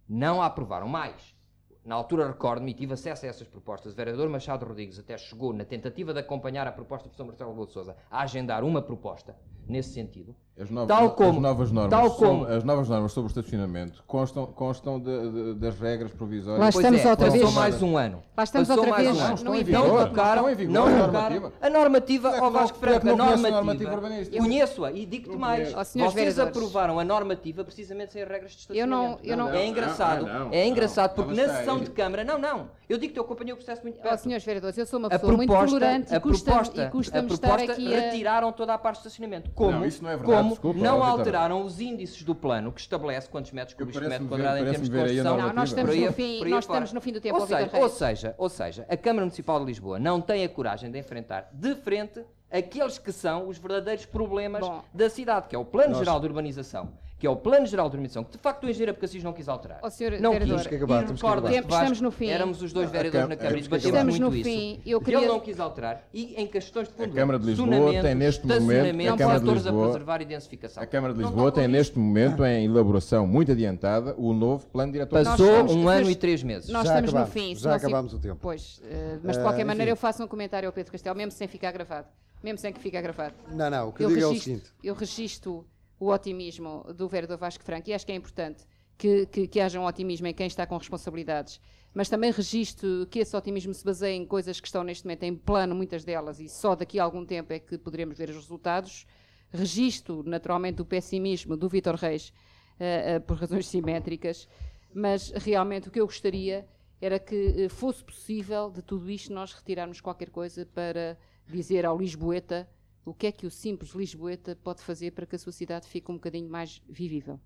Não 0.09 0.41
a 0.41 0.47
aprovaram 0.47 0.89
mais. 0.89 1.37
Na 1.85 1.95
altura, 1.95 2.27
recordo-me, 2.27 2.73
e 2.73 2.75
tive 2.75 2.93
acesso 2.93 3.25
a 3.25 3.29
essas 3.29 3.49
propostas. 3.49 3.93
O 3.93 3.97
vereador 3.97 4.29
Machado 4.29 4.67
Rodrigues 4.67 4.99
até 4.99 5.17
chegou, 5.17 5.53
na 5.53 5.65
tentativa 5.65 6.13
de 6.13 6.21
acompanhar 6.21 6.67
a 6.67 6.73
proposta 6.73 7.09
do 7.09 7.15
Sr. 7.15 7.25
Marcelo 7.25 7.51
Rebelo 7.51 7.67
de 7.67 7.73
Sousa, 7.73 7.97
a 8.11 8.21
agendar 8.21 8.63
uma 8.63 8.83
proposta 8.83 9.37
nesse 9.69 9.93
sentido. 9.93 10.35
As 10.61 10.69
novas, 10.71 10.89
Tal 10.89 11.11
como- 11.13 11.31
as 11.31 11.41
novas 11.41 11.71
normas, 11.71 11.91
tal 11.91 12.11
são- 12.11 12.19
como- 12.41 12.45
as 12.47 12.65
novas 12.65 12.89
normas 12.89 13.13
sobre 13.13 13.29
o 13.29 13.31
estacionamento 13.31 14.03
constam, 14.09 14.45
constam 14.47 14.99
de- 14.99 15.31
de- 15.31 15.55
das 15.55 15.79
regras 15.79 16.11
provisórias. 16.11 16.59
Lá 16.59 16.73
Pois 16.73 16.85
estamos 16.85 17.01
é, 17.05 17.11
outra 17.11 17.27
passou 17.27 17.41
vez. 17.45 17.55
mais 17.55 17.81
um 17.83 17.97
ano. 17.97 18.23
Lá 18.37 18.43
estamos 18.43 18.67
Passou 18.67 18.83
outra 18.83 18.97
mais 18.97 19.07
vez 19.07 19.17
um 19.17 19.21
vigor, 19.21 19.29
Não 19.29 19.45
não 19.45 19.55
estão 19.55 19.55
em 19.55 19.65
vigor 19.65 19.89
não 19.89 19.99
a 20.03 20.07
tocaram. 20.09 20.43
normativa. 20.43 21.53
A 21.61 21.71
normativa, 21.71 22.29
é 22.37 22.41
não- 22.41 22.51
Vasco 22.51 22.77
tu 22.79 22.85
é 22.87 22.89
Franco, 22.89 23.07
a 23.09 23.11
não 23.11 23.17
normativa. 23.17 24.01
Conheço-a 24.39 24.91
e 24.91 25.07
digo-te 25.07 25.37
mais. 25.37 25.69
Senhores 25.69 26.13
Vocês 26.15 26.15
vereadores. 26.35 26.57
aprovaram 26.57 26.99
a 26.99 27.05
normativa 27.05 27.63
precisamente 27.63 28.13
sem 28.13 28.25
regras 28.25 28.51
de 28.53 28.77
Eu 28.77 28.85
não- 28.85 29.13
estacionamento. 29.13 29.29
eu 29.31 29.37
não- 29.37 29.51
É 29.51 29.65
engraçado, 29.67 30.27
não, 30.27 30.39
não, 30.47 30.53
é 30.53 30.67
engraçado 30.67 31.17
não. 31.17 31.25
porque 31.25 31.41
na 31.41 31.55
sessão 31.55 31.79
de 31.79 31.91
Câmara, 31.91 32.25
não, 32.25 32.37
não, 32.37 32.69
eu 32.89 32.99
digo 32.99 33.13
que 33.13 33.19
eu 33.19 33.23
acompanhei 33.25 33.53
o 33.53 33.57
processo 33.57 33.83
muito 33.83 33.99
Ó, 33.99 34.03
perto. 34.03 34.21
senhores 34.21 34.45
vereadores, 34.45 34.79
eu 34.79 34.87
sou 34.87 34.99
uma 34.99 35.09
A 35.09 35.11
pessoa 35.11 35.33
muito 35.37 35.49
proposta, 35.51 35.79
tolerante 35.79 36.15
a 36.15 36.21
custa- 36.21 36.51
proposta, 36.51 36.83
e 36.85 36.91
custa-me 36.91 37.31
a 37.31 37.35
estar 37.35 37.49
proposta 37.49 37.73
aqui 37.73 37.95
a... 37.95 38.01
retiraram 38.01 38.53
toda 38.53 38.75
a 38.75 38.79
parte 38.79 38.95
de 38.97 39.01
estacionamento. 39.09 39.51
Como, 39.51 39.73
Não, 39.73 39.85
isso 39.85 40.03
não 40.03 40.11
é 40.11 40.17
verdade, 40.17 40.37
como 40.39 40.51
desculpa, 40.51 40.81
não 40.81 41.03
alteraram 41.03 41.63
os 41.63 41.81
índices 41.81 42.23
do 42.23 42.35
plano 42.35 42.73
que 42.73 42.81
estabelece 42.81 43.29
quantos 43.29 43.53
metros 43.53 43.75
cúbicos 43.77 44.01
por 44.01 44.09
metro 44.09 44.27
quadrado 44.27 44.59
em 44.59 44.65
termos 44.71 44.89
de 44.89 44.97
a 44.97 45.01
construção. 45.03 45.37
Não, 45.37 45.53
nós 45.53 45.69
estamos 45.69 45.91
aí- 45.93 46.07
no 46.07 46.13
fim, 46.13 46.45
nós 46.45 46.65
estamos 46.65 46.93
no 46.93 47.01
fim 47.01 47.13
do 47.13 47.21
tempo, 47.21 47.39
Ou 47.41 47.47
seja, 47.47 47.71
ou 47.79 47.89
seja, 47.89 48.35
ou 48.39 48.49
seja, 48.49 48.87
a 48.89 48.97
Câmara 48.97 49.25
Municipal 49.27 49.59
de 49.61 49.67
Lisboa 49.67 49.99
não 49.99 50.21
tem 50.21 50.45
a 50.45 50.49
coragem 50.49 50.91
de 50.91 50.99
enfrentar 50.99 51.49
de 51.53 51.75
frente 51.75 52.25
aqueles 52.51 52.99
que 52.99 53.13
são 53.13 53.49
os 53.49 53.59
verdadeiros 53.59 54.07
problemas 54.07 54.61
Bom. 54.67 54.83
da 54.95 55.11
cidade, 55.11 55.49
que 55.49 55.55
é 55.55 55.59
o 55.59 55.65
Plano 55.65 55.95
Geral 55.97 56.19
de 56.19 56.27
Urbanização, 56.27 56.89
que 57.19 57.27
é 57.27 57.31
o 57.31 57.35
Plano 57.37 57.67
Geral 57.67 57.89
de 57.89 57.97
Urbanização, 57.97 58.23
que 58.23 58.31
de 58.33 58.39
facto 58.39 58.65
o 58.65 58.71
engenheiro 58.71 58.93
Abcacis 58.93 59.25
não 59.25 59.33
quis 59.33 59.49
alterar. 59.49 59.81
Ó, 59.83 59.91
senhor 59.91 60.21
não 60.21 60.31
vereador. 60.33 60.59
quis. 60.59 60.67
Que 60.69 60.75
acabar, 60.77 61.03
E 61.03 61.07
temos 61.07 61.21
que 61.21 61.27
recordas-te, 61.27 61.59
acabar. 61.59 61.69
Vasco, 61.71 61.83
Estamos 61.85 62.01
no 62.01 62.11
fim. 62.13 62.27
Éramos 62.29 62.63
os 62.63 62.73
dois 62.73 62.91
vereadores 62.91 63.23
Cam- 63.25 63.29
na 63.29 63.37
Câmara 63.37 63.59
e 63.59 63.63
debatemos 63.63 63.85
Estamos 63.97 64.19
muito 64.21 64.31
no 64.33 64.37
isso. 64.37 64.45
fim. 64.51 64.81
Eu 64.87 64.99
E 65.01 65.05
queria- 65.05 65.19
Ele 65.19 65.27
não 65.27 65.41
quis 65.41 65.59
alterar. 65.61 66.03
E 66.15 66.35
em 66.41 66.47
questões 66.47 66.87
de 66.89 66.95
fundo, 66.95 67.11
A 67.13 67.15
Câmara 67.15 67.39
de 67.41 67.47
Lisboa 67.47 67.93
tem 68.03 68.15
neste 68.15 68.47
momento- 68.47 69.13
a 69.13 69.17
Câmara 69.17 69.41
de 69.41 69.51
Lisboa- 69.51 69.83
a 69.85 69.89
preservar 69.91 70.23
e 70.23 70.25
densificação. 70.27 70.83
A 70.83 70.87
Câmara 70.87 71.13
de 71.15 71.21
Lisboa 71.21 71.51
tem 71.53 71.67
neste 71.69 71.99
momento 71.99 72.45
em 72.45 72.65
elaboração 72.67 73.27
muito 73.27 73.51
adiantada 73.51 74.15
o 74.17 74.33
novo 74.33 74.67
plano 74.67 74.93
diretor. 74.93 75.25
Passou 75.25 75.71
um 75.73 75.89
ano 75.89 76.09
e 76.11 76.15
três 76.15 76.43
meses. 76.45 76.69
Nós 76.69 76.85
Já 76.87 76.91
estamos 77.01 77.11
acabamos, 77.11 77.35
no 77.35 77.41
fim. 77.43 77.55
já 77.57 77.75
acabamos 77.75 78.15
o 78.15 78.19
tempo. 78.21 78.39
Pois, 78.41 78.81
eh, 78.85 79.19
mas 79.25 79.33
de 79.37 79.41
Eh, 79.41 79.43
qualquer 79.43 79.59
enfim. 79.63 79.67
maneira 79.67 79.91
eu 79.91 79.97
faço 79.97 80.23
um 80.23 80.29
comentário 80.29 80.69
ao 80.69 80.73
Pedro 80.73 80.93
Castelo, 80.93 81.17
mesmo 81.17 81.33
sem 81.33 81.49
ficar 81.49 81.73
gravado. 81.73 82.07
Mesmo 82.45 82.59
sem 82.59 82.73
que 82.73 82.79
fique 82.79 83.01
gravado. 83.01 83.35
Não, 83.51 83.69
não, 83.69 83.89
o 83.89 83.93
que 83.93 84.05
eu 84.05 84.09
eu 84.11 84.15
digo 84.15 84.27
é 84.29 84.29
o 84.33 84.41
seguinte. 84.41 84.71
eu 84.85 84.95
registro 84.95 85.67
o 85.99 86.11
otimismo 86.11 86.85
do 86.95 87.09
vereador 87.09 87.39
Vasco 87.39 87.65
Franco 87.65 87.91
e 87.91 87.95
acho 87.95 88.07
que 88.07 88.13
é 88.13 88.15
importante 88.15 88.65
que, 88.97 89.27
que, 89.27 89.47
que 89.47 89.61
haja 89.61 89.81
um 89.81 89.87
otimismo 89.87 90.27
em 90.27 90.35
quem 90.35 90.47
está 90.47 90.67
com 90.67 90.77
responsabilidades, 90.77 91.61
mas 91.95 92.09
também 92.09 92.31
registro 92.31 93.07
que 93.11 93.21
esse 93.21 93.37
otimismo 93.37 93.73
se 93.73 93.85
baseia 93.85 94.15
em 94.15 94.27
coisas 94.27 94.61
que 94.61 94.67
estão 94.67 94.83
neste 94.83 95.05
momento 95.05 95.23
em 95.23 95.35
plano, 95.35 95.75
muitas 95.75 96.05
delas, 96.05 96.41
e 96.41 96.49
só 96.49 96.75
daqui 96.75 96.99
a 96.99 97.05
algum 97.05 97.25
tempo 97.25 97.53
é 97.53 97.59
que 97.59 97.79
poderemos 97.79 98.19
ver 98.19 98.29
os 98.31 98.37
resultados. 98.37 99.07
Registro, 99.51 100.23
naturalmente, 100.27 100.83
o 100.83 100.85
pessimismo 100.85 101.57
do 101.57 101.69
Vitor 101.69 101.95
Reis 101.95 102.29
uh, 102.29 103.17
uh, 103.17 103.21
por 103.23 103.39
razões 103.39 103.67
simétricas, 103.67 104.49
mas 104.93 105.31
realmente 105.31 105.89
o 105.89 105.91
que 105.91 106.01
eu 106.01 106.07
gostaria 106.07 106.67
era 107.01 107.19
que 107.19 107.67
uh, 107.67 107.71
fosse 107.71 108.05
possível 108.05 108.71
de 108.71 108.83
tudo 108.83 109.09
isto 109.11 109.33
nós 109.33 109.53
retirarmos 109.53 110.01
qualquer 110.01 110.31
coisa 110.31 110.67
para 110.67 111.17
dizer 111.47 111.87
ao 111.87 111.97
Lisboeta 111.97 112.69
o 113.09 113.15
que 113.15 113.27
é 113.27 113.33
que 113.33 113.47
o 113.47 113.51
simples 113.51 113.93
Lisboeta 113.93 114.55
pode 114.63 114.83
fazer 114.83 115.13
para 115.13 115.25
que 115.25 115.35
a 115.35 115.39
sua 115.39 115.53
cidade 115.53 115.89
fique 115.89 116.11
um 116.11 116.17
bocadinho 116.17 116.49
mais 116.49 116.83
vivível. 116.87 117.41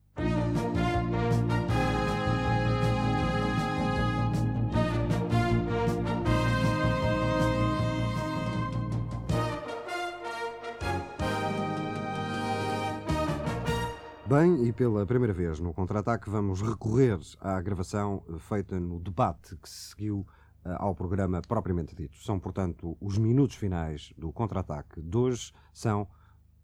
Bem, 14.26 14.66
e 14.66 14.72
pela 14.72 15.06
primeira 15.06 15.32
vez 15.32 15.60
no 15.60 15.72
contra-ataque 15.74 16.28
vamos 16.28 16.60
recorrer 16.62 17.18
à 17.38 17.60
gravação 17.60 18.24
feita 18.48 18.80
no 18.80 18.98
debate 18.98 19.54
que 19.56 19.68
se 19.68 19.90
seguiu 19.90 20.26
ao 20.64 20.94
programa 20.94 21.42
propriamente 21.42 21.94
dito. 21.94 22.16
São, 22.22 22.38
portanto, 22.38 22.96
os 23.00 23.18
minutos 23.18 23.56
finais 23.56 24.12
do 24.16 24.32
contra-ataque 24.32 25.00
de 25.00 25.16
hoje, 25.16 25.52
são 25.72 26.06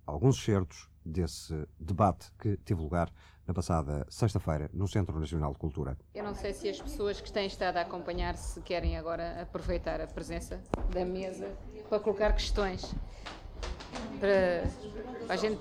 alguns 0.07 0.39
excertos 0.39 0.89
desse 1.05 1.67
debate 1.79 2.31
que 2.39 2.57
teve 2.59 2.81
lugar 2.81 3.11
na 3.47 3.55
passada 3.55 4.07
sexta-feira 4.11 4.71
no 4.75 4.87
Centro 4.87 5.19
Nacional 5.19 5.53
de 5.53 5.59
Cultura. 5.59 5.97
Eu 6.15 6.23
não 6.23 6.35
sei 6.35 6.53
se 6.53 6.69
as 6.69 6.81
pessoas 6.81 7.21
que 7.21 7.33
têm 7.33 7.47
estado 7.47 7.79
a 7.79 7.81
acompanhar 7.81 8.37
se 8.37 8.61
querem 8.61 8.97
agora 8.99 9.41
aproveitar 9.41 10.01
a 10.01 10.07
presença 10.07 10.63
da 10.93 11.05
mesa 11.05 11.57
para 11.89 11.99
colocar 11.99 12.33
questões 12.33 12.95
para 14.21 15.33
a 15.33 15.37
gente 15.37 15.59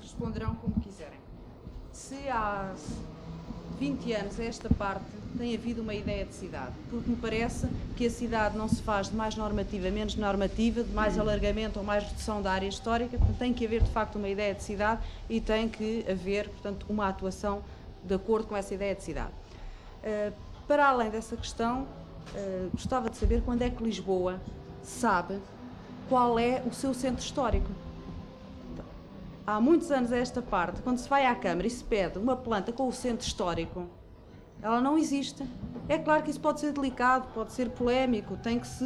responderão 0.00 0.54
como 0.56 0.78
quiserem. 0.80 1.18
Se 1.92 2.28
há 2.28 2.74
20 3.78 4.12
anos 4.12 4.40
a 4.40 4.44
esta 4.44 4.68
parte 4.72 5.04
tem 5.36 5.54
havido 5.54 5.82
uma 5.82 5.94
ideia 5.94 6.24
de 6.24 6.34
cidade, 6.34 6.72
porque 6.88 7.10
me 7.10 7.16
parece 7.16 7.66
que 7.96 8.06
a 8.06 8.10
cidade 8.10 8.56
não 8.56 8.68
se 8.68 8.80
faz 8.82 9.08
de 9.08 9.16
mais 9.16 9.34
normativa, 9.34 9.90
menos 9.90 10.14
normativa, 10.14 10.84
de 10.84 10.92
mais 10.92 11.18
alargamento 11.18 11.78
ou 11.78 11.84
mais 11.84 12.04
redução 12.04 12.40
da 12.40 12.52
área 12.52 12.68
histórica, 12.68 13.18
portanto, 13.18 13.38
tem 13.38 13.52
que 13.52 13.66
haver 13.66 13.82
de 13.82 13.90
facto 13.90 14.16
uma 14.16 14.28
ideia 14.28 14.54
de 14.54 14.62
cidade 14.62 15.00
e 15.28 15.40
tem 15.40 15.68
que 15.68 16.04
haver, 16.08 16.48
portanto, 16.48 16.86
uma 16.88 17.08
atuação 17.08 17.62
de 18.04 18.14
acordo 18.14 18.46
com 18.46 18.56
essa 18.56 18.74
ideia 18.74 18.94
de 18.94 19.02
cidade. 19.02 19.32
Uh, 20.02 20.32
para 20.68 20.88
além 20.88 21.10
dessa 21.10 21.36
questão, 21.36 21.82
uh, 21.82 22.70
gostava 22.72 23.10
de 23.10 23.16
saber 23.16 23.42
quando 23.42 23.62
é 23.62 23.70
que 23.70 23.82
Lisboa 23.82 24.40
sabe 24.82 25.38
qual 26.08 26.38
é 26.38 26.62
o 26.64 26.72
seu 26.72 26.94
centro 26.94 27.24
histórico 27.24 27.68
há 29.46 29.60
muitos 29.60 29.90
anos 29.90 30.12
a 30.12 30.16
esta 30.16 30.40
parte, 30.40 30.82
quando 30.82 30.98
se 30.98 31.08
vai 31.08 31.26
à 31.26 31.34
Câmara 31.34 31.66
e 31.66 31.70
se 31.70 31.84
pede 31.84 32.18
uma 32.18 32.36
planta 32.36 32.72
com 32.72 32.88
o 32.88 32.92
centro 32.92 33.26
histórico, 33.26 33.88
ela 34.62 34.80
não 34.80 34.96
existe. 34.96 35.46
É 35.88 35.98
claro 35.98 36.22
que 36.22 36.30
isso 36.30 36.40
pode 36.40 36.60
ser 36.60 36.72
delicado, 36.72 37.28
pode 37.34 37.52
ser 37.52 37.68
polémico, 37.70 38.36
tem 38.38 38.58
que 38.58 38.66
se 38.66 38.84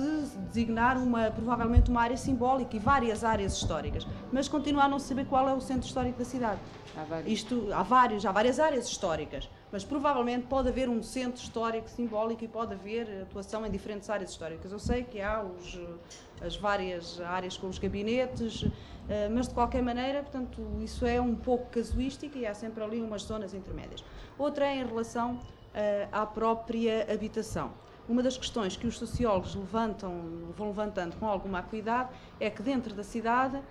designar 0.49 0.99
uma, 0.99 1.31
provavelmente 1.31 1.89
uma 1.89 2.03
área 2.03 2.17
simbólica 2.17 2.75
e 2.75 2.81
várias 2.81 3.23
áreas 3.23 3.57
históricas, 3.57 4.05
mas 4.33 4.49
continuar 4.49 4.87
a 4.87 4.89
não 4.89 4.99
saber 4.99 5.27
qual 5.27 5.49
é 5.49 5.55
o 5.55 5.61
centro 5.61 5.87
histórico 5.87 6.19
da 6.19 6.25
cidade. 6.25 6.59
Há 6.97 7.05
vários. 7.05 7.33
Isto, 7.33 7.69
há 7.73 7.83
vários, 7.85 8.27
há 8.27 8.33
várias 8.33 8.59
áreas 8.59 8.89
históricas, 8.89 9.49
mas 9.71 9.85
provavelmente 9.85 10.47
pode 10.47 10.69
haver 10.69 10.89
um 10.89 11.03
centro 11.03 11.43
histórico 11.43 11.89
simbólico 11.89 12.45
e 12.45 12.49
pode 12.49 12.75
haver 12.75 13.23
atuação 13.23 13.65
em 13.67 13.71
diferentes 13.71 14.09
áreas 14.09 14.31
históricas. 14.31 14.73
Eu 14.73 14.79
sei 14.79 15.05
que 15.05 15.21
há 15.21 15.43
os, 15.43 15.79
as 16.41 16.57
várias 16.57 17.21
áreas 17.21 17.57
com 17.57 17.69
os 17.69 17.79
gabinetes, 17.79 18.65
eh, 19.09 19.29
mas 19.29 19.49
de 19.49 19.55
qualquer 19.55 19.83
maneira, 19.83 20.23
portanto, 20.23 20.63
isso 20.83 21.05
é 21.05 21.21
um 21.21 21.35
pouco 21.35 21.67
casuístico 21.67 22.39
e 22.39 22.47
há 22.47 22.55
sempre 22.55 22.83
ali 22.83 23.01
umas 23.01 23.23
zonas 23.23 23.53
intermédias. 23.53 24.03
Outra 24.39 24.67
é 24.67 24.77
em 24.77 24.87
relação 24.87 25.39
eh, 25.75 26.09
à 26.11 26.25
própria 26.25 27.07
habitação. 27.13 27.73
Uma 28.09 28.23
das 28.23 28.39
questões 28.39 28.75
que 28.75 28.87
os 28.87 28.97
sociólogos 28.97 29.55
levantam, 29.55 30.51
vão 30.57 30.69
levantando 30.69 31.15
com 31.17 31.27
alguma 31.27 31.59
acuidade 31.59 32.09
é 32.41 32.49
que 32.49 32.63
dentro 32.63 32.95
da 32.95 33.05
cidade 33.05 33.57
uh, 33.57 33.63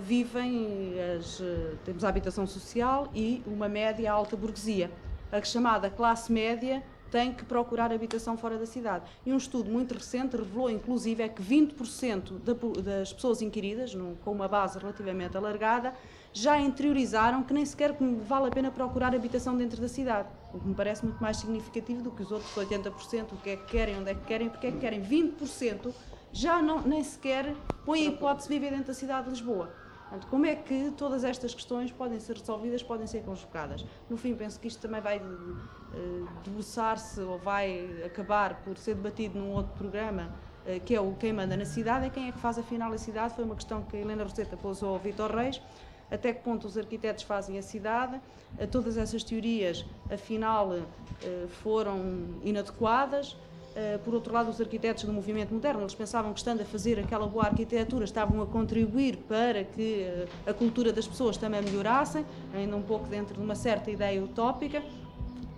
vivem 0.00 0.94
as, 1.18 1.42
temos 1.84 2.04
a 2.04 2.08
habitação 2.08 2.46
social 2.46 3.08
e 3.12 3.42
uma 3.44 3.68
média 3.68 4.12
alta 4.12 4.36
burguesia. 4.36 4.92
A 5.32 5.40
chamada 5.42 5.88
classe 5.88 6.32
média 6.32 6.82
tem 7.10 7.32
que 7.32 7.44
procurar 7.44 7.92
habitação 7.92 8.36
fora 8.36 8.58
da 8.58 8.66
cidade. 8.66 9.04
E 9.24 9.32
um 9.32 9.36
estudo 9.36 9.70
muito 9.70 9.94
recente 9.94 10.36
revelou, 10.36 10.70
inclusive, 10.70 11.22
é 11.22 11.28
que 11.28 11.42
20% 11.42 12.38
das 12.82 13.12
pessoas 13.12 13.42
inquiridas, 13.42 13.96
com 14.24 14.32
uma 14.32 14.48
base 14.48 14.78
relativamente 14.78 15.36
alargada, 15.36 15.94
já 16.32 16.58
interiorizaram 16.60 17.42
que 17.42 17.52
nem 17.52 17.64
sequer 17.64 17.96
vale 18.26 18.48
a 18.48 18.50
pena 18.50 18.70
procurar 18.70 19.14
habitação 19.14 19.56
dentro 19.56 19.80
da 19.80 19.88
cidade. 19.88 20.28
O 20.52 20.60
que 20.60 20.68
me 20.68 20.74
parece 20.74 21.04
muito 21.04 21.20
mais 21.20 21.36
significativo 21.36 22.02
do 22.02 22.10
que 22.10 22.22
os 22.22 22.30
outros 22.30 22.52
80%, 22.54 23.32
o 23.32 23.36
que 23.36 23.50
é 23.50 23.56
que 23.56 23.66
querem, 23.66 23.98
onde 23.98 24.10
é 24.10 24.14
que 24.14 24.24
querem, 24.24 24.48
porque 24.48 24.68
é 24.68 24.72
que 24.72 24.78
querem. 24.78 25.02
20% 25.02 25.92
já 26.32 26.62
não, 26.62 26.80
nem 26.82 27.02
sequer 27.02 27.54
põem 27.84 28.06
a 28.06 28.10
hipótese 28.10 28.48
de 28.48 28.54
viver 28.54 28.70
dentro 28.70 28.86
da 28.86 28.94
cidade 28.94 29.24
de 29.24 29.30
Lisboa. 29.30 29.79
Portanto, 30.10 30.28
como 30.28 30.44
é 30.44 30.56
que 30.56 30.90
todas 30.96 31.22
estas 31.22 31.54
questões 31.54 31.92
podem 31.92 32.18
ser 32.18 32.36
resolvidas, 32.36 32.82
podem 32.82 33.06
ser 33.06 33.22
conjugadas? 33.22 33.86
No 34.08 34.16
fim, 34.16 34.34
penso 34.34 34.58
que 34.58 34.66
isto 34.66 34.82
também 34.82 35.00
vai 35.00 35.18
uh, 35.18 36.28
debruçar-se 36.42 37.20
ou 37.20 37.38
vai 37.38 38.02
acabar 38.04 38.60
por 38.64 38.76
ser 38.76 38.96
debatido 38.96 39.38
num 39.38 39.52
outro 39.52 39.72
programa, 39.78 40.34
uh, 40.66 40.80
que 40.80 40.96
é 40.96 41.00
o 41.00 41.14
quem 41.14 41.32
manda 41.32 41.56
na 41.56 41.64
cidade, 41.64 42.06
é 42.06 42.10
quem 42.10 42.28
é 42.28 42.32
que 42.32 42.40
faz 42.40 42.58
afinal 42.58 42.92
a 42.92 42.98
cidade. 42.98 43.36
Foi 43.36 43.44
uma 43.44 43.54
questão 43.54 43.84
que 43.84 43.96
a 43.96 44.00
Helena 44.00 44.24
Roseta 44.24 44.56
pôs 44.56 44.82
ao 44.82 44.98
Vitor 44.98 45.30
Reis 45.30 45.62
até 46.10 46.32
que 46.32 46.42
ponto 46.42 46.66
os 46.66 46.76
arquitetos 46.76 47.22
fazem 47.22 47.56
a 47.56 47.62
cidade, 47.62 48.20
eh, 48.58 48.66
todas 48.66 48.96
essas 48.96 49.22
teorias, 49.22 49.86
afinal, 50.10 50.74
eh, 50.74 51.46
foram 51.62 52.40
inadequadas. 52.42 53.36
Eh, 53.74 53.98
por 54.04 54.14
outro 54.14 54.32
lado, 54.32 54.50
os 54.50 54.60
arquitetos 54.60 55.04
do 55.04 55.12
movimento 55.12 55.54
moderno, 55.54 55.82
eles 55.82 55.94
pensavam 55.94 56.32
que 56.32 56.38
estando 56.38 56.62
a 56.62 56.64
fazer 56.64 56.98
aquela 56.98 57.26
boa 57.26 57.44
arquitetura, 57.44 58.04
estavam 58.04 58.42
a 58.42 58.46
contribuir 58.46 59.16
para 59.28 59.64
que 59.64 60.06
a 60.46 60.52
cultura 60.52 60.92
das 60.92 61.06
pessoas 61.06 61.36
também 61.36 61.62
melhorassem, 61.62 62.24
ainda 62.54 62.76
um 62.76 62.82
pouco 62.82 63.06
dentro 63.06 63.34
de 63.34 63.40
uma 63.40 63.54
certa 63.54 63.90
ideia 63.90 64.22
utópica 64.22 64.82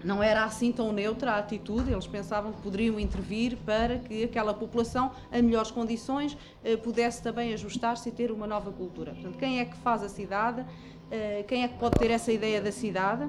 não 0.05 0.23
era 0.23 0.45
assim 0.45 0.73
tão 0.73 0.93
neutra 0.93 1.33
a 1.33 1.39
atitude, 1.39 1.93
eles 1.93 2.07
pensavam 2.07 2.53
que 2.53 2.61
poderiam 2.61 2.99
intervir 2.99 3.57
para 3.65 3.99
que 3.99 4.25
aquela 4.25 4.53
população, 4.53 5.13
em 5.33 5.43
melhores 5.43 5.71
condições, 5.71 6.37
eh, 6.65 6.77
pudesse 6.77 7.23
também 7.23 7.55
ajustar-se 7.55 8.09
e 8.09 8.13
ter 8.13 8.31
uma 8.31 8.47
nova 8.47 8.73
cultura. 8.73 9.13
Portanto, 9.13 9.39
quem 9.39 9.61
é 9.61 9.65
que 9.65 9.77
faz 9.79 10.03
a 10.03 10.09
cidade? 10.09 10.65
Eh, 11.11 11.45
quem 11.47 11.63
é 11.63 11.69
que 11.69 11.79
pode 11.79 11.99
ter 11.99 12.11
essa 12.11 12.33
ideia 12.33 12.61
da 12.61 12.73
cidade? 12.73 13.29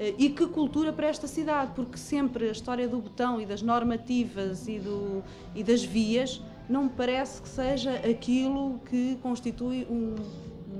Eh, 0.00 0.14
e 0.18 0.30
que 0.30 0.46
cultura 0.46 0.92
para 0.92 1.06
esta 1.06 1.28
cidade? 1.28 1.72
Porque 1.76 1.98
sempre 1.98 2.48
a 2.48 2.52
história 2.52 2.88
do 2.88 2.98
botão 2.98 3.40
e 3.40 3.44
das 3.44 3.60
normativas 3.60 4.66
e, 4.66 4.78
do, 4.78 5.22
e 5.54 5.62
das 5.62 5.84
vias 5.84 6.42
não 6.68 6.84
me 6.84 6.90
parece 6.90 7.42
que 7.42 7.48
seja 7.48 7.92
aquilo 7.96 8.80
que 8.88 9.18
constitui 9.22 9.86
um 9.90 10.14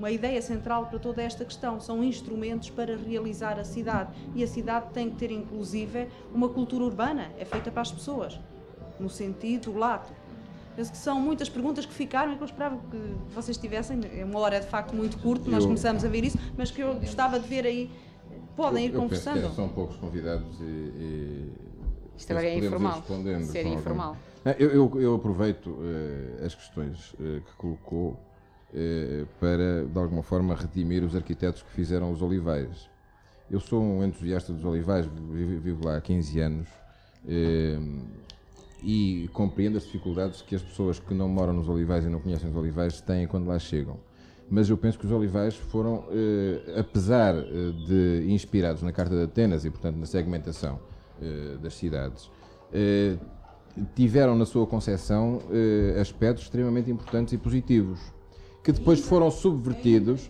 uma 0.00 0.10
ideia 0.10 0.40
central 0.40 0.86
para 0.86 0.98
toda 0.98 1.22
esta 1.22 1.44
questão. 1.44 1.78
São 1.78 2.02
instrumentos 2.02 2.70
para 2.70 2.96
realizar 2.96 3.58
a 3.58 3.64
cidade. 3.64 4.10
E 4.34 4.42
a 4.42 4.46
cidade 4.46 4.86
tem 4.94 5.10
que 5.10 5.16
ter, 5.16 5.30
inclusive, 5.30 6.08
uma 6.32 6.48
cultura 6.48 6.84
urbana. 6.84 7.30
É 7.38 7.44
feita 7.44 7.70
para 7.70 7.82
as 7.82 7.92
pessoas, 7.92 8.40
no 8.98 9.10
sentido 9.10 9.76
lato. 9.76 10.10
Penso 10.74 10.92
que 10.92 10.96
são 10.96 11.20
muitas 11.20 11.50
perguntas 11.50 11.84
que 11.84 11.92
ficaram 11.92 12.32
e 12.32 12.36
que 12.36 12.42
eu 12.42 12.46
esperava 12.46 12.78
que 12.90 13.34
vocês 13.34 13.58
tivessem. 13.58 14.00
É 14.16 14.24
uma 14.24 14.38
hora 14.38 14.58
de 14.58 14.68
facto 14.68 14.94
muito 14.94 15.18
curto, 15.18 15.50
nós 15.50 15.66
começamos 15.66 16.02
a 16.02 16.08
ver 16.08 16.24
isso, 16.24 16.38
mas 16.56 16.70
que 16.70 16.80
eu 16.80 16.94
gostava 16.94 17.38
de 17.38 17.46
ver 17.46 17.66
aí. 17.66 17.90
Podem 18.60 18.86
ir 18.86 18.92
conversando. 18.92 19.54
são 19.54 19.68
poucos 19.68 19.96
convidados 19.96 20.60
e. 20.60 20.64
e 20.64 21.52
Isto 22.16 22.30
agora 22.32 22.46
é 22.46 22.58
informal. 22.58 23.02
Ser 23.44 23.66
informal. 23.66 24.16
Eu, 24.58 24.70
eu, 24.70 25.00
eu 25.00 25.14
aproveito 25.14 25.68
uh, 25.68 26.44
as 26.44 26.54
questões 26.54 27.12
uh, 27.14 27.40
que 27.42 27.56
colocou 27.58 28.18
eh, 28.72 29.24
para, 29.38 29.84
de 29.84 29.98
alguma 29.98 30.22
forma, 30.22 30.54
redimir 30.54 31.02
os 31.02 31.16
arquitetos 31.16 31.62
que 31.62 31.70
fizeram 31.70 32.12
os 32.12 32.22
olivais. 32.22 32.88
Eu 33.50 33.58
sou 33.58 33.82
um 33.82 34.04
entusiasta 34.04 34.52
dos 34.52 34.64
olivais, 34.64 35.06
vivo 35.06 35.84
lá 35.84 35.96
há 35.96 36.00
15 36.00 36.40
anos 36.40 36.68
e 38.82 39.28
compreendo 39.32 39.76
as 39.76 39.84
dificuldades 39.84 40.40
que 40.40 40.54
as 40.54 40.62
pessoas 40.62 41.00
que 41.00 41.12
não 41.12 41.28
moram 41.28 41.52
nos 41.52 41.68
olivais 41.68 42.04
e 42.04 42.08
não 42.08 42.20
conhecem 42.20 42.48
os 42.48 42.56
olivais 42.56 43.00
têm 43.00 43.26
quando 43.26 43.48
lá 43.48 43.58
chegam 43.58 43.98
mas 44.50 44.68
eu 44.68 44.76
penso 44.76 44.98
que 44.98 45.06
os 45.06 45.12
olivais 45.12 45.54
foram, 45.54 46.04
eh, 46.10 46.74
apesar 46.80 47.36
eh, 47.36 47.44
de 47.86 48.26
inspirados 48.28 48.82
na 48.82 48.90
Carta 48.90 49.14
de 49.14 49.22
Atenas 49.22 49.64
e, 49.64 49.70
portanto, 49.70 49.96
na 49.96 50.06
segmentação 50.06 50.80
eh, 51.22 51.56
das 51.62 51.74
cidades, 51.74 52.28
eh, 52.72 53.16
tiveram 53.94 54.34
na 54.34 54.44
sua 54.44 54.66
concepção 54.66 55.40
eh, 55.50 56.00
aspectos 56.00 56.44
extremamente 56.44 56.90
importantes 56.90 57.32
e 57.32 57.38
positivos, 57.38 58.00
que 58.64 58.72
depois 58.72 59.00
foram 59.00 59.30
subvertidos. 59.30 60.28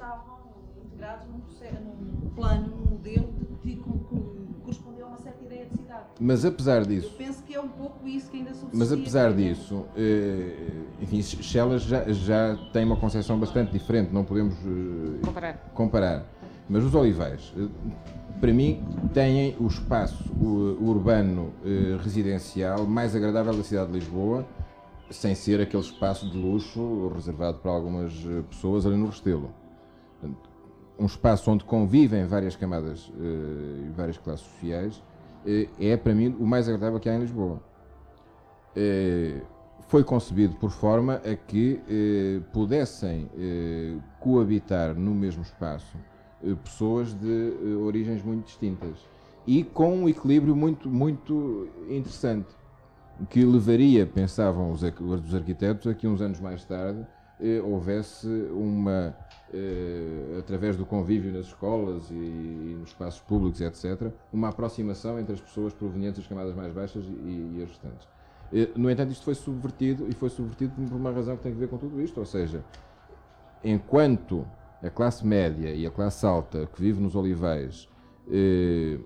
Integrados 0.85 1.27
num 1.29 2.31
plano, 2.31 2.69
num 2.69 2.91
modelo 2.91 3.29
que 3.63 3.77
correspondeu 4.63 5.07
a 5.07 5.09
uma 5.09 5.19
certa 5.19 5.43
ideia 5.43 5.65
de 5.65 5.77
cidade. 5.79 6.05
Mas 6.21 6.45
apesar 6.45 6.85
disso 6.85 7.09
mas 8.73 8.93
apesar 8.93 9.33
disso, 9.35 9.85
eh, 9.97 10.55
enfim, 11.01 11.23
Chelas 11.23 11.83
já, 11.83 12.05
já 12.13 12.57
tem 12.73 12.85
uma 12.85 12.97
concepção 12.97 13.39
bastante 13.39 13.73
diferente, 13.73 14.13
não 14.13 14.25
podemos 14.25 14.55
eh, 14.55 15.25
Comparar. 15.25 15.55
comparar. 15.75 16.27
Mas 16.69 16.85
os 16.85 16.95
Olivais, 16.95 17.53
eh, 17.57 17.67
para 18.41 18.53
mim, 18.53 18.83
têm 19.13 19.57
o 19.59 19.67
espaço 19.67 20.25
urbano 20.81 21.53
residencial 22.03 22.87
mais 22.87 23.15
agradável 23.15 23.55
da 23.55 23.63
cidade 23.63 23.93
de 23.93 23.99
Lisboa, 23.99 24.47
sem 25.11 25.35
ser 25.35 25.61
aquele 25.61 25.83
espaço 25.83 26.31
de 26.31 26.39
luxo 26.39 27.09
reservado 27.15 27.59
para 27.59 27.71
algumas 27.71 28.13
pessoas 28.49 28.87
ali 28.87 28.97
no 28.97 29.07
Restelo. 29.07 29.51
Um 30.99 31.05
espaço 31.05 31.51
onde 31.51 31.65
convivem 31.65 32.25
várias 32.25 32.57
camadas 32.57 33.13
e 33.19 33.91
várias 33.95 34.17
classes 34.17 34.47
sociais, 34.47 35.03
é 35.79 35.97
para 35.99 36.15
mim 36.15 36.35
o 36.39 36.47
mais 36.47 36.67
agradável 36.67 36.99
que 36.99 37.11
há 37.11 37.17
em 37.17 37.21
Lisboa. 37.21 37.61
Eh, 38.77 39.41
foi 39.91 40.05
concebido 40.05 40.55
por 40.55 40.71
forma 40.71 41.15
a 41.17 41.35
que 41.35 41.81
eh, 41.89 42.41
pudessem 42.53 43.29
eh, 43.37 43.97
coabitar 44.21 44.95
no 44.95 45.13
mesmo 45.13 45.43
espaço 45.43 45.99
eh, 46.45 46.55
pessoas 46.63 47.13
de 47.13 47.27
eh, 47.61 47.75
origens 47.75 48.23
muito 48.23 48.45
distintas 48.45 49.05
e 49.45 49.65
com 49.65 49.93
um 50.03 50.09
equilíbrio 50.09 50.55
muito, 50.55 50.89
muito 50.89 51.69
interessante 51.89 52.47
que 53.29 53.45
levaria, 53.45 54.07
pensavam 54.07 54.71
os, 54.71 54.81
os 54.83 55.35
arquitetos, 55.35 55.89
a 55.89 55.95
que 55.95 56.07
uns 56.07 56.21
anos 56.21 56.39
mais 56.39 56.65
tarde 56.65 57.05
houvesse 57.65 58.27
uma, 58.53 59.17
através 60.39 60.77
do 60.77 60.85
convívio 60.85 61.33
nas 61.33 61.47
escolas 61.47 62.11
e, 62.11 62.15
e 62.15 62.77
nos 62.79 62.91
espaços 62.91 63.21
públicos, 63.21 63.63
etc., 63.63 64.13
uma 64.31 64.51
aproximação 64.51 65.19
entre 65.19 65.33
as 65.33 65.41
pessoas 65.41 65.73
provenientes 65.73 66.21
das 66.21 66.27
camadas 66.27 66.55
mais 66.55 66.73
baixas 66.73 67.03
e, 67.05 67.57
e 67.57 67.63
as 67.63 67.71
restantes. 67.71 68.07
Eh, 68.53 68.69
No 68.77 68.91
entanto, 68.91 69.13
isto 69.13 69.25
foi 69.25 69.35
subvertido 69.35 70.07
e 70.09 70.13
foi 70.15 70.29
subvertido 70.29 70.73
por 70.89 70.97
uma 70.97 71.11
razão 71.13 71.37
que 71.37 71.43
tem 71.43 71.53
a 71.53 71.55
ver 71.55 71.69
com 71.69 71.79
tudo 71.79 72.01
isto, 72.01 72.19
ou 72.19 72.27
seja, 72.27 72.65
enquanto 73.63 74.47
a 74.83 74.89
classe 74.91 75.27
média 75.27 75.75
e 75.75 75.87
a 75.87 75.91
classe 75.91 76.25
alta 76.25 76.67
que 76.67 76.81
vive 76.81 77.01
nos 77.01 77.15
olivais, 77.15 77.89
eh, 78.31 78.99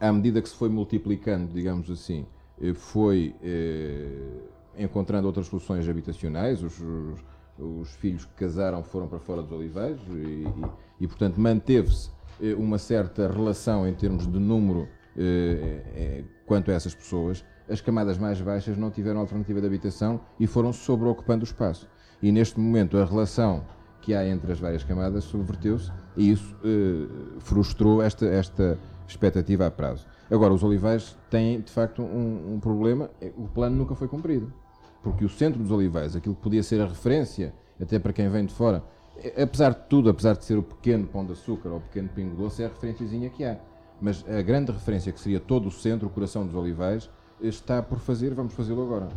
à 0.00 0.12
medida 0.12 0.40
que 0.42 0.48
se 0.48 0.56
foi 0.56 0.68
multiplicando, 0.68 1.52
digamos 1.52 1.90
assim, 1.90 2.26
eh, 2.60 2.74
foi 2.74 3.34
eh, 3.42 4.40
encontrando 4.78 5.26
outras 5.26 5.46
soluções 5.46 5.88
habitacionais, 5.88 6.62
os, 6.62 6.80
os- 6.80 7.32
os 7.58 7.90
filhos 7.96 8.24
que 8.24 8.32
casaram 8.34 8.82
foram 8.82 9.06
para 9.06 9.18
fora 9.20 9.42
dos 9.42 9.52
olivais 9.52 10.00
e, 10.08 10.44
e- 10.44 11.04
e, 11.04 11.06
portanto, 11.06 11.38
manteve-se 11.38 12.10
eh, 12.40 12.54
uma 12.54 12.78
certa 12.78 13.30
relação 13.30 13.86
em 13.86 13.92
termos 13.94 14.26
de 14.26 14.38
número 14.38 14.88
eh, 15.16 16.24
quanto 16.46 16.70
a 16.70 16.74
essas 16.74 16.94
pessoas. 16.94 17.44
As 17.68 17.80
camadas 17.80 18.18
mais 18.18 18.40
baixas 18.40 18.76
não 18.76 18.90
tiveram 18.90 19.20
alternativa 19.20 19.60
de 19.60 19.66
habitação 19.66 20.20
e 20.38 20.46
foram 20.46 20.72
sobreocupando 20.72 21.44
o 21.44 21.46
espaço. 21.46 21.88
E 22.22 22.30
neste 22.30 22.58
momento 22.58 22.96
a 22.98 23.04
relação 23.04 23.64
que 24.00 24.14
há 24.14 24.26
entre 24.26 24.52
as 24.52 24.58
várias 24.58 24.82
camadas 24.82 25.24
subverteu-se 25.24 25.90
e 26.16 26.32
isso 26.32 26.56
eh, 26.64 27.38
frustrou 27.38 28.02
esta, 28.02 28.26
esta 28.26 28.78
expectativa 29.06 29.66
a 29.66 29.70
prazo. 29.70 30.06
Agora, 30.30 30.52
os 30.52 30.62
olivais 30.62 31.16
têm 31.30 31.60
de 31.60 31.70
facto 31.70 32.02
um, 32.02 32.54
um 32.54 32.60
problema: 32.60 33.10
é, 33.20 33.32
o 33.36 33.46
plano 33.48 33.76
nunca 33.76 33.94
foi 33.94 34.08
cumprido. 34.08 34.52
Porque 35.02 35.24
o 35.24 35.28
centro 35.28 35.60
dos 35.60 35.70
olivais, 35.70 36.14
aquilo 36.14 36.34
que 36.34 36.42
podia 36.42 36.62
ser 36.62 36.80
a 36.80 36.86
referência, 36.86 37.54
até 37.80 37.98
para 37.98 38.12
quem 38.12 38.28
vem 38.28 38.46
de 38.46 38.54
fora, 38.54 38.82
eh, 39.16 39.42
apesar 39.42 39.70
de 39.70 39.80
tudo, 39.88 40.10
apesar 40.10 40.34
de 40.36 40.44
ser 40.44 40.56
o 40.56 40.62
pequeno 40.62 41.06
pão 41.06 41.24
de 41.24 41.32
açúcar 41.32 41.70
ou 41.70 41.78
o 41.78 41.80
pequeno 41.80 42.08
pingo 42.08 42.36
doce, 42.36 42.62
é 42.62 42.66
a 42.66 42.68
referenciazinha 42.68 43.30
que 43.30 43.44
há. 43.44 43.58
Mas 44.00 44.24
a 44.28 44.42
grande 44.42 44.72
referência, 44.72 45.12
que 45.12 45.20
seria 45.20 45.38
todo 45.38 45.66
o 45.66 45.70
centro, 45.70 46.08
o 46.08 46.10
coração 46.10 46.44
dos 46.44 46.54
olivais, 46.54 47.08
está 47.48 47.82
por 47.82 47.98
fazer, 47.98 48.34
vamos 48.34 48.54
fazê-lo 48.54 48.82
agora. 48.82 49.08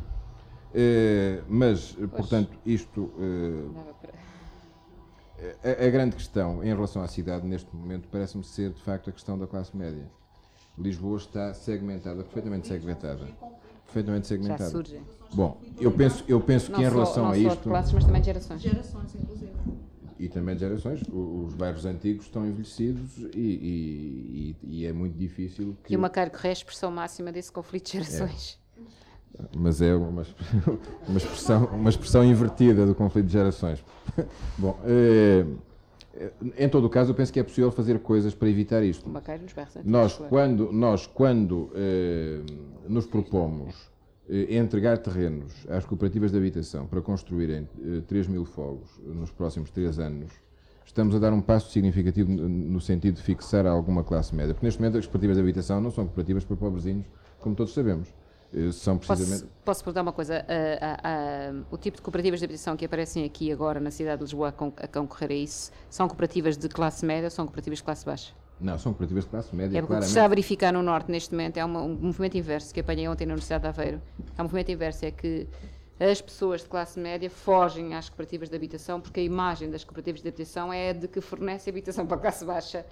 Eh, 0.73 1.41
mas, 1.47 1.95
eh, 2.01 2.07
portanto, 2.07 2.57
isto. 2.65 3.11
para- 4.01 4.25
a, 5.63 5.85
a 5.85 5.89
grande 5.89 6.15
questão 6.15 6.63
em 6.63 6.67
relação 6.67 7.01
à 7.01 7.07
cidade 7.07 7.45
neste 7.45 7.73
momento 7.75 8.07
parece-me 8.09 8.43
ser 8.43 8.71
de 8.71 8.81
facto 8.81 9.09
a 9.09 9.13
questão 9.13 9.37
da 9.37 9.45
classe 9.45 9.75
média. 9.75 10.09
Lisboa 10.77 11.17
está 11.17 11.53
segmentada, 11.53 12.23
perfeitamente 12.23 12.67
segmentada. 12.67 13.27
Perfeitamente 13.85 14.27
Já 14.27 14.35
segmentada. 14.35 14.69
surgem. 14.69 15.01
Bom, 15.33 15.61
eu 15.79 15.91
penso, 15.91 16.23
eu 16.27 16.41
penso 16.41 16.71
Não 16.71 16.79
que 16.79 16.85
em 16.85 16.89
só, 16.89 16.93
relação 16.95 17.23
não 17.23 17.31
a 17.31 17.35
só 17.35 17.39
de 17.41 17.47
isto, 17.47 17.63
classes, 17.69 17.93
mas 17.93 18.03
também 18.05 18.21
de 18.21 18.25
gerações. 18.25 18.61
Gerações, 18.61 19.15
inclusive. 19.15 19.51
E 20.19 20.29
também 20.29 20.55
de 20.55 20.61
gerações, 20.61 21.01
os 21.11 21.53
bairros 21.53 21.85
antigos 21.85 22.25
estão 22.25 22.45
envelhecidos 22.47 23.17
e, 23.35 24.55
e- 24.63 24.81
e- 24.81 24.85
é 24.85 24.93
muito 24.93 25.17
difícil 25.17 25.75
que. 25.83 25.93
E 25.93 25.97
o 25.97 25.99
Correia 25.99 26.31
é 26.43 26.49
a 26.49 26.51
expressão 26.53 26.91
máxima 26.91 27.31
desse 27.31 27.51
conflito 27.51 27.85
de 27.85 27.91
gerações. 27.93 28.59
Mas 29.55 29.81
é 29.81 29.93
uma, 29.93 30.25
uma, 31.07 31.17
expressão, 31.17 31.65
uma 31.65 31.89
expressão 31.89 32.23
invertida 32.23 32.85
do 32.85 32.95
conflito 32.95 33.25
de 33.25 33.33
gerações. 33.33 33.83
Bom, 34.57 34.79
eh, 34.85 35.45
em 36.57 36.69
todo 36.69 36.85
o 36.85 36.89
caso, 36.89 37.11
eu 37.11 37.15
penso 37.15 37.33
que 37.33 37.39
é 37.39 37.43
possível 37.43 37.69
fazer 37.71 37.99
coisas 37.99 38.33
para 38.33 38.47
evitar 38.49 38.81
isto. 38.83 39.05
O 39.09 39.11
nos 39.11 39.21
bairros 39.53 39.75
antigos, 39.75 39.91
Nós, 39.91 40.13
claro. 40.13 40.29
quando, 40.29 40.71
nós, 40.71 41.07
quando 41.07 41.69
eh, 41.75 42.39
nos 42.87 43.05
propomos 43.05 43.75
entregar 44.29 44.97
terrenos 44.97 45.53
às 45.69 45.85
cooperativas 45.85 46.31
de 46.31 46.37
habitação 46.37 46.87
para 46.87 47.01
construírem 47.01 47.67
eh, 47.83 48.01
3 48.07 48.27
mil 48.27 48.45
fogos 48.45 48.99
nos 49.05 49.31
próximos 49.31 49.69
3 49.69 49.99
anos, 49.99 50.31
estamos 50.85 51.15
a 51.15 51.19
dar 51.19 51.31
um 51.31 51.41
passo 51.41 51.71
significativo 51.71 52.31
no, 52.31 52.81
sentido 52.81 53.15
de 53.15 53.21
fixar 53.21 53.65
alguma 53.67 54.03
classe 54.03 54.33
média. 54.33 54.53
Porque 54.53 54.65
neste 54.65 54.79
momento 54.79 54.97
as 54.97 55.05
cooperativas 55.05 55.37
de 55.37 55.41
habitação 55.41 55.79
não 55.79 55.91
são 55.91 56.05
cooperativas 56.05 56.43
para 56.43 56.55
pobrezinhos, 56.55 57.05
como 57.39 57.55
todos 57.55 57.73
sabemos. 57.73 58.07
Eh, 58.53 58.71
são 58.71 58.97
precisamente. 58.97 59.43
Posso, 59.43 59.63
posso 59.63 59.83
perguntar 59.83 60.01
uma 60.01 60.13
coisa? 60.13 60.45
Ah, 60.47 60.77
ah, 60.81 60.99
ah, 61.03 61.63
o 61.69 61.77
tipo 61.77 61.97
de 61.97 62.01
cooperativas 62.01 62.39
de 62.39 62.45
habitação 62.45 62.75
que 62.75 62.85
aparecem 62.85 63.25
aqui 63.25 63.51
agora 63.51 63.79
na 63.79 63.91
cidade 63.91 64.17
de 64.17 64.23
Lisboa 64.23 64.49
a 64.49 64.87
concorrer 64.87 65.31
a 65.31 65.35
isso 65.35 65.71
são 65.89 66.07
cooperativas 66.07 66.57
de 66.57 66.67
classe 66.67 67.05
média 67.05 67.27
ou 67.27 67.31
são 67.31 67.45
cooperativas 67.45 67.79
de 67.79 67.83
classe 67.83 68.05
baixa? 68.05 68.33
Não, 68.59 68.77
são 68.79 68.93
cooperativas 68.93 69.25
de 69.25 69.29
classe 69.29 69.55
média, 69.55 69.77
É 69.77 69.81
porque 69.81 69.93
o 69.93 69.97
que 69.97 70.03
se 70.03 70.09
está 70.11 70.23
a 70.25 70.27
verificar 70.27 70.71
no 70.71 70.81
Norte 70.81 71.11
neste 71.11 71.31
momento 71.33 71.57
é 71.57 71.65
uma- 71.65 71.81
um 71.81 71.93
movimento 71.95 72.37
inverso 72.37 72.73
que 72.73 72.79
apanhei 72.79 73.07
ontem 73.07 73.25
na 73.25 73.33
Universidade 73.33 73.63
de 73.63 73.67
Aveiro. 73.67 74.01
É 74.37 74.41
um 74.41 74.45
movimento 74.45 74.71
inverso, 74.71 75.05
é 75.05 75.11
que 75.11 75.45
as 75.99 76.21
pessoas 76.21 76.61
de 76.61 76.67
classe 76.67 76.97
média 76.99 77.29
fogem 77.29 77.93
às 77.95 78.07
cooperativas 78.07 78.49
de 78.49 78.55
habitação 78.55 79.01
porque 79.01 79.19
a 79.19 79.23
imagem 79.23 79.69
das 79.69 79.83
cooperativas 79.83 80.21
de 80.21 80.27
habitação 80.29 80.71
é 80.71 80.93
de 80.93 81.07
que 81.07 81.19
fornece 81.19 81.69
habitação 81.69 82.05
para 82.07 82.17
a 82.17 82.19
classe 82.19 82.45
baixa. 82.45 82.85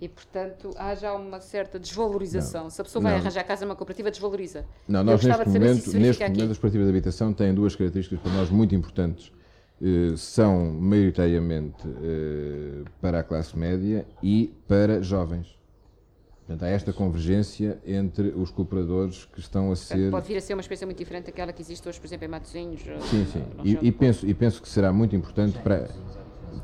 E, 0.00 0.08
portanto, 0.08 0.70
há 0.76 0.94
já 0.94 1.12
uma 1.12 1.40
certa 1.40 1.76
desvalorização. 1.76 2.70
Se 2.70 2.80
a 2.80 2.84
pessoa 2.84 3.02
vai 3.02 3.12
Não. 3.14 3.18
arranjar 3.20 3.42
casa 3.44 3.66
numa 3.66 3.74
cooperativa, 3.74 4.10
desvaloriza. 4.12 4.64
Não, 4.86 5.02
nós 5.02 5.22
neste 5.24 5.44
momento, 5.48 5.64
neste 5.74 5.92
momento 5.94 6.22
aqui. 6.22 6.42
as 6.42 6.48
cooperativas 6.56 6.86
de 6.86 6.90
habitação 6.92 7.32
têm 7.32 7.52
duas 7.52 7.74
características 7.74 8.20
para 8.20 8.32
nós 8.32 8.48
muito 8.48 8.74
importantes. 8.76 9.32
Eh, 9.80 10.16
são 10.16 10.72
maioritariamente 10.72 11.86
eh, 11.86 12.82
para 13.00 13.20
a 13.20 13.22
classe 13.22 13.56
média 13.56 14.04
e 14.20 14.52
para 14.66 15.00
jovens. 15.00 15.56
Portanto, 16.38 16.64
há 16.64 16.68
esta 16.68 16.92
convergência 16.92 17.78
entre 17.86 18.28
os 18.28 18.50
cooperadores 18.50 19.26
que 19.26 19.38
estão 19.38 19.70
a 19.70 19.76
ser. 19.76 20.10
Pode 20.10 20.26
vir 20.26 20.38
a 20.38 20.40
ser 20.40 20.54
uma 20.54 20.60
experiência 20.62 20.86
muito 20.86 20.98
diferente 20.98 21.26
daquela 21.26 21.52
que 21.52 21.62
existe 21.62 21.86
hoje, 21.88 22.00
por 22.00 22.06
exemplo, 22.06 22.24
em 22.24 22.28
Matosinhos. 22.28 22.80
Sim, 22.80 23.26
sim. 23.26 23.44
E, 23.62 23.88
e 23.88 23.92
penso, 23.92 24.26
e 24.26 24.34
penso 24.34 24.60
que 24.62 24.68
será 24.68 24.92
muito 24.92 25.14
importante 25.14 25.58
para. 25.58 25.88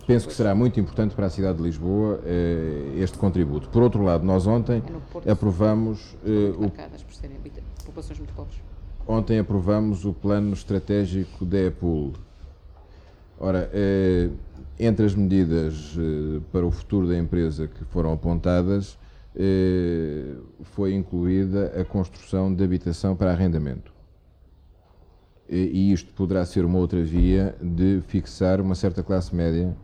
Penso 0.06 0.26
que 0.26 0.34
será 0.34 0.54
muito 0.54 0.80
importante 0.80 1.14
para 1.14 1.26
a 1.26 1.30
cidade 1.30 1.58
de 1.58 1.64
Lisboa 1.64 2.20
eh, 2.24 2.94
este 2.96 3.16
contributo. 3.16 3.68
Por 3.68 3.82
outro 3.82 4.02
lado, 4.02 4.24
nós 4.24 4.46
ontem 4.46 4.82
É 5.24 5.30
aprovamos 5.30 6.16
eh, 6.26 6.52
o 6.56 6.62
marcadas 6.62 7.02
por 7.02 7.14
serem 7.14 7.36
populações 7.84 8.18
muito 8.18 8.34
pobres. 8.34 8.58
Ontem 9.06 9.38
aprovamos 9.38 10.04
o 10.04 10.12
plano 10.12 10.52
estratégico 10.52 11.44
da 11.44 11.58
EPUL. 11.58 12.14
Ora, 13.38 13.68
eh, 13.72 14.30
entre 14.78 15.06
as 15.06 15.14
medidas 15.14 15.96
eh, 15.98 16.40
para 16.52 16.64
o 16.64 16.70
futuro 16.70 17.08
da 17.08 17.16
empresa 17.18 17.66
que 17.66 17.84
foram 17.86 18.12
apontadas, 18.12 18.98
eh, 19.34 20.34
foi 20.62 20.94
incluída 20.94 21.72
a 21.80 21.84
construção 21.84 22.54
de 22.54 22.62
habitação 22.62 23.16
para 23.16 23.32
arrendamento. 23.32 23.92
E, 25.48 25.92
isto 25.92 26.12
poderá 26.14 26.44
ser 26.46 26.64
uma 26.64 26.78
outra 26.78 27.02
via 27.04 27.54
de 27.60 28.00
fixar 28.06 28.60
uma 28.62 28.74
certa 28.74 29.02
classe 29.02 29.34
média, 29.34 29.76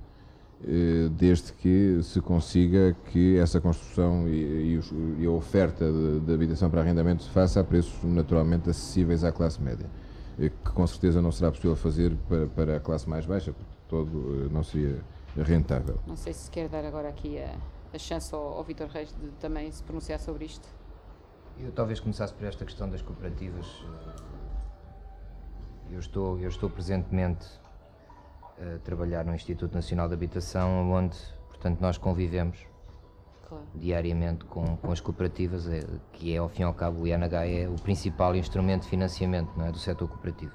desde 1.18 1.52
que 1.52 2.00
se 2.02 2.20
consiga 2.20 2.96
que 3.10 3.36
essa 3.36 3.60
construção 3.60 4.26
e, 4.26 4.80
a 5.26 5.30
oferta 5.30 5.84
de, 5.92 6.20
de 6.20 6.32
habitação 6.32 6.70
para 6.70 6.80
arrendamento 6.80 7.22
se 7.24 7.30
faça 7.30 7.60
a 7.60 7.64
preços 7.64 8.02
naturalmente 8.04 8.70
acessíveis 8.70 9.22
à 9.22 9.30
classe 9.30 9.60
média, 9.62 9.86
que 10.48 10.70
com 10.70 10.86
certeza 10.86 11.20
não 11.20 11.30
será 11.30 11.50
possível 11.50 11.76
fazer 11.76 12.16
para, 12.28 12.46
para 12.46 12.76
a 12.76 12.80
classe 12.80 13.08
mais 13.08 13.26
baixa, 13.26 13.52
porque 13.52 13.72
todo 13.88 14.46
eh, 14.46 14.48
não 14.50 14.62
seria 14.62 14.98
rentável. 15.36 15.98
Não 16.06 16.16
sei 16.16 16.32
se 16.32 16.50
quer 16.50 16.68
dar 16.68 16.84
agora 16.84 17.08
aqui 17.08 17.38
a, 17.38 17.54
a 17.92 17.98
chance 17.98 18.34
ao, 18.34 18.40
ao 18.40 18.64
Vítor 18.64 18.88
Reis 18.88 19.10
de 19.12 19.28
também 19.32 19.70
se 19.70 19.82
pronunciar 19.82 20.18
sobre 20.18 20.46
isto. 20.46 20.66
Eu 21.58 21.70
talvez 21.72 22.00
começasse 22.00 22.32
por 22.32 22.46
esta 22.46 22.64
questão 22.64 22.88
das 22.88 23.02
cooperativas. 23.02 23.66
Eu 25.90 25.98
estou, 25.98 26.38
eu 26.38 26.48
estou 26.48 26.70
presentemente 26.70 27.46
a 28.58 28.78
trabalhar 28.78 29.24
no 29.24 29.34
Instituto 29.34 29.74
Nacional 29.74 30.08
de 30.08 30.14
Habitação, 30.14 30.90
onde, 30.90 31.18
portanto, 31.48 31.80
nós 31.80 31.98
convivemos 31.98 32.69
claro. 33.50 33.64
diariamente 33.74 34.44
com, 34.44 34.76
com 34.76 34.92
as 34.92 35.00
cooperativas, 35.00 35.68
é, 35.68 35.84
que 36.12 36.32
é, 36.32 36.38
ao 36.38 36.48
fim 36.48 36.62
e 36.62 36.64
ao 36.64 36.72
cabo, 36.72 37.02
o 37.02 37.06
INH 37.06 37.46
é 37.46 37.68
o 37.68 37.74
principal 37.74 38.34
instrumento 38.36 38.82
de 38.82 38.88
financiamento 38.88 39.50
não 39.56 39.66
é, 39.66 39.72
do 39.72 39.78
setor 39.78 40.08
cooperativo. 40.08 40.54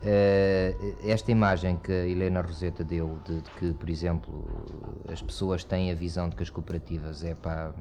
Uh, 0.00 0.96
esta 1.08 1.32
imagem 1.32 1.76
que 1.76 1.90
a 1.90 2.06
Helena 2.06 2.42
Roseta 2.42 2.84
deu, 2.84 3.18
de, 3.24 3.40
de, 3.40 3.50
que, 3.52 3.72
por 3.72 3.88
exemplo, 3.88 4.44
as 5.10 5.22
pessoas 5.22 5.64
têm 5.64 5.90
a 5.90 5.94
visão 5.94 6.28
de 6.28 6.36
que 6.36 6.42
as 6.42 6.50
cooperativas 6.50 7.24
é 7.24 7.34
para, 7.34 7.74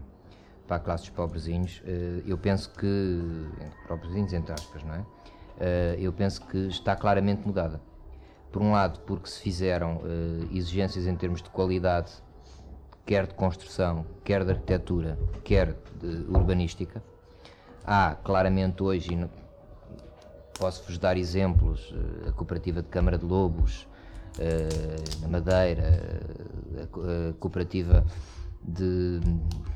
para 0.66 0.78
a 0.78 0.80
classe 0.80 1.04
dos 1.04 1.10
pobrezinhos, 1.12 1.82
uh, 1.82 2.24
eu 2.26 2.38
penso 2.38 2.72
que, 2.72 3.48
pobrezinhos 3.88 4.32
entre 4.32 4.54
aspas, 4.54 4.84
não 4.84 4.96
é? 4.96 5.00
Uh, 5.00 6.00
eu 6.00 6.14
penso 6.14 6.46
que 6.48 6.58
está 6.68 6.96
claramente 6.96 7.46
mudada. 7.46 7.82
Por 8.52 8.62
um 8.62 8.72
lado, 8.72 9.00
porque 9.02 9.28
se 9.28 9.42
fizeram 9.42 10.02
exigências 10.52 11.08
em 11.08 11.16
termos 11.16 11.42
de 11.42 11.50
qualidade, 11.50 12.12
quer 13.06 13.28
de 13.28 13.34
construção, 13.34 14.06
quer 14.24 14.44
de 14.44 14.52
arquitetura, 14.52 15.18
quer 15.44 15.76
de 16.00 16.26
urbanística. 16.30 17.04
Há 17.86 18.16
claramente 18.24 18.82
hoje, 18.82 19.16
Posso-vos 20.58 20.98
dar 20.98 21.18
exemplos: 21.18 21.94
eh, 21.94 22.30
a 22.30 22.32
Cooperativa 22.32 22.82
de 22.82 22.88
Câmara 22.88 23.18
de 23.18 23.26
Lobos, 23.26 23.88
eh, 24.40 24.70
na 25.22 25.28
Madeira, 25.28 26.22
a 26.84 27.34
Cooperativa 27.40 28.06
de, 28.62 29.20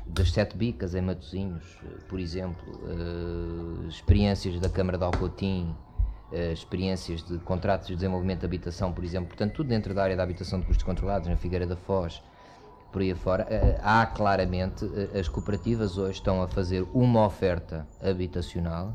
das 0.06 0.30
Sete 0.30 0.56
Bicas 0.56 0.94
em 0.94 1.02
Matosinhos, 1.02 1.78
eh, 1.84 1.98
por 2.08 2.20
exemplo, 2.20 2.64
experiências 3.88 4.60
da 4.60 4.68
Câmara 4.68 4.96
de 4.96 5.04
Alcotim, 5.04 5.74
experiências 6.52 7.22
de 7.22 7.38
contratos 7.38 7.88
de 7.88 7.94
desenvolvimento 7.94 8.40
de 8.40 8.46
habitação, 8.46 8.92
por 8.92 9.02
exemplo, 9.02 9.28
portanto, 9.28 9.54
tudo 9.54 9.68
dentro 9.68 9.94
da 9.94 10.04
área 10.04 10.16
da 10.16 10.22
habitação 10.22 10.60
de 10.60 10.66
custos 10.66 10.84
controlados, 10.84 11.28
na 11.28 11.36
Figueira 11.36 11.66
da 11.66 11.76
Foz, 11.76 12.22
por 12.92 13.02
aí 13.02 13.12
afora, 13.12 13.46
há 13.82 14.06
claramente, 14.06 14.84
as 15.18 15.28
cooperativas 15.28 15.98
hoje 15.98 16.12
estão 16.12 16.42
a 16.42 16.48
fazer 16.48 16.86
uma 16.94 17.26
oferta 17.26 17.86
habitacional 18.02 18.94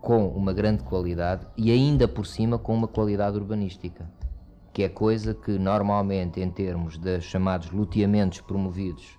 com 0.00 0.28
uma 0.28 0.52
grande 0.52 0.84
qualidade 0.84 1.46
e 1.56 1.70
ainda 1.70 2.06
por 2.06 2.26
cima 2.26 2.58
com 2.58 2.72
uma 2.72 2.86
qualidade 2.86 3.36
urbanística, 3.36 4.08
que 4.72 4.84
é 4.84 4.88
coisa 4.88 5.34
que 5.34 5.58
normalmente 5.58 6.40
em 6.40 6.48
termos 6.48 6.96
de 6.96 7.20
chamados 7.20 7.70
loteamentos 7.72 8.40
promovidos 8.40 9.18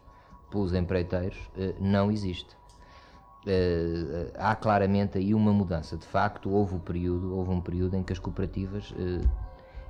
pelos 0.50 0.74
empreiteiros 0.74 1.38
eh, 1.58 1.76
não 1.80 2.12
existe. 2.12 2.56
Eh, 3.46 4.32
há 4.38 4.56
claramente 4.56 5.18
aí 5.18 5.34
uma 5.34 5.52
mudança. 5.52 5.98
De 5.98 6.06
facto, 6.06 6.50
houve 6.50 6.76
um 6.76 6.80
período, 6.80 7.36
houve 7.36 7.52
um 7.52 7.60
período 7.60 7.96
em 7.96 8.04
que 8.04 8.14
as 8.14 8.20
cooperativas, 8.20 8.94
eh, 8.98 9.28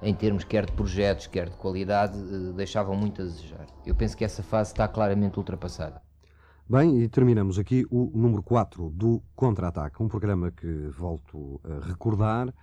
em 0.01 0.13
termos 0.13 0.43
quer 0.43 0.65
de 0.65 0.71
projetos, 0.71 1.27
quer 1.27 1.49
de 1.49 1.55
qualidade, 1.55 2.17
deixavam 2.53 2.95
muito 2.95 3.21
a 3.21 3.25
desejar. 3.25 3.67
Eu 3.85 3.95
penso 3.95 4.15
que 4.15 4.23
essa 4.23 4.43
fase 4.43 4.71
está 4.71 4.87
claramente 4.87 5.37
ultrapassada. 5.37 6.01
Bem, 6.69 7.01
e 7.01 7.07
terminamos 7.07 7.57
aqui 7.57 7.85
o 7.89 8.11
número 8.13 8.43
4 8.43 8.89
do 8.89 9.23
Contra-Ataque, 9.35 10.03
um 10.03 10.07
programa 10.09 10.51
que, 10.51 10.89
volto 10.89 11.61
a 11.63 11.87
recordar, 11.87 12.53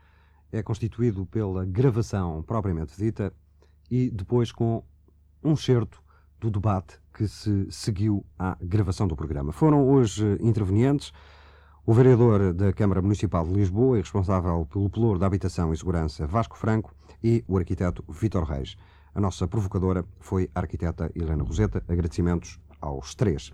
é 0.53 0.63
constituído 0.63 1.25
pela 1.27 1.65
gravação 1.65 2.43
propriamente 2.43 2.97
dita 2.97 3.33
e 3.91 4.11
depois 4.11 4.53
com 4.53 4.85
um 5.43 5.57
certo 5.57 6.03
do 6.39 6.51
debate 6.51 7.01
que 7.15 7.27
se 7.27 7.67
seguiu 7.71 8.25
à 8.39 8.57
gravação 8.61 9.09
do 9.09 9.17
programa. 9.17 9.53
Foram 9.53 9.89
hoje 9.89 10.37
intervenientes 10.41 11.13
o 11.87 11.93
vereador 11.93 12.53
da 12.53 12.73
Câmara 12.73 13.01
Municipal 13.01 13.47
de 13.47 13.55
Lisboa 13.55 13.99
e 13.99 14.01
responsável 14.01 14.67
pelo 14.67 14.91
Pelour 14.91 15.19
da 15.19 15.27
Habitação 15.27 15.73
e 15.73 15.77
Segurança, 15.77 16.27
Vasco 16.27 16.57
Franco, 16.57 16.95
e 17.25 17.43
o 17.49 17.57
arquiteto 17.57 18.05
Vítor 18.07 18.45
Reis. 18.45 18.77
A 19.15 19.21
nossa 19.21 19.49
provocadora 19.49 20.05
foi 20.21 20.51
a 20.55 20.61
arquiteta 20.61 21.11
Helena 21.17 21.43
Roseta. 21.43 21.83
Agradecimentos 21.89 22.61
aos 22.81 23.15
três. 23.15 23.51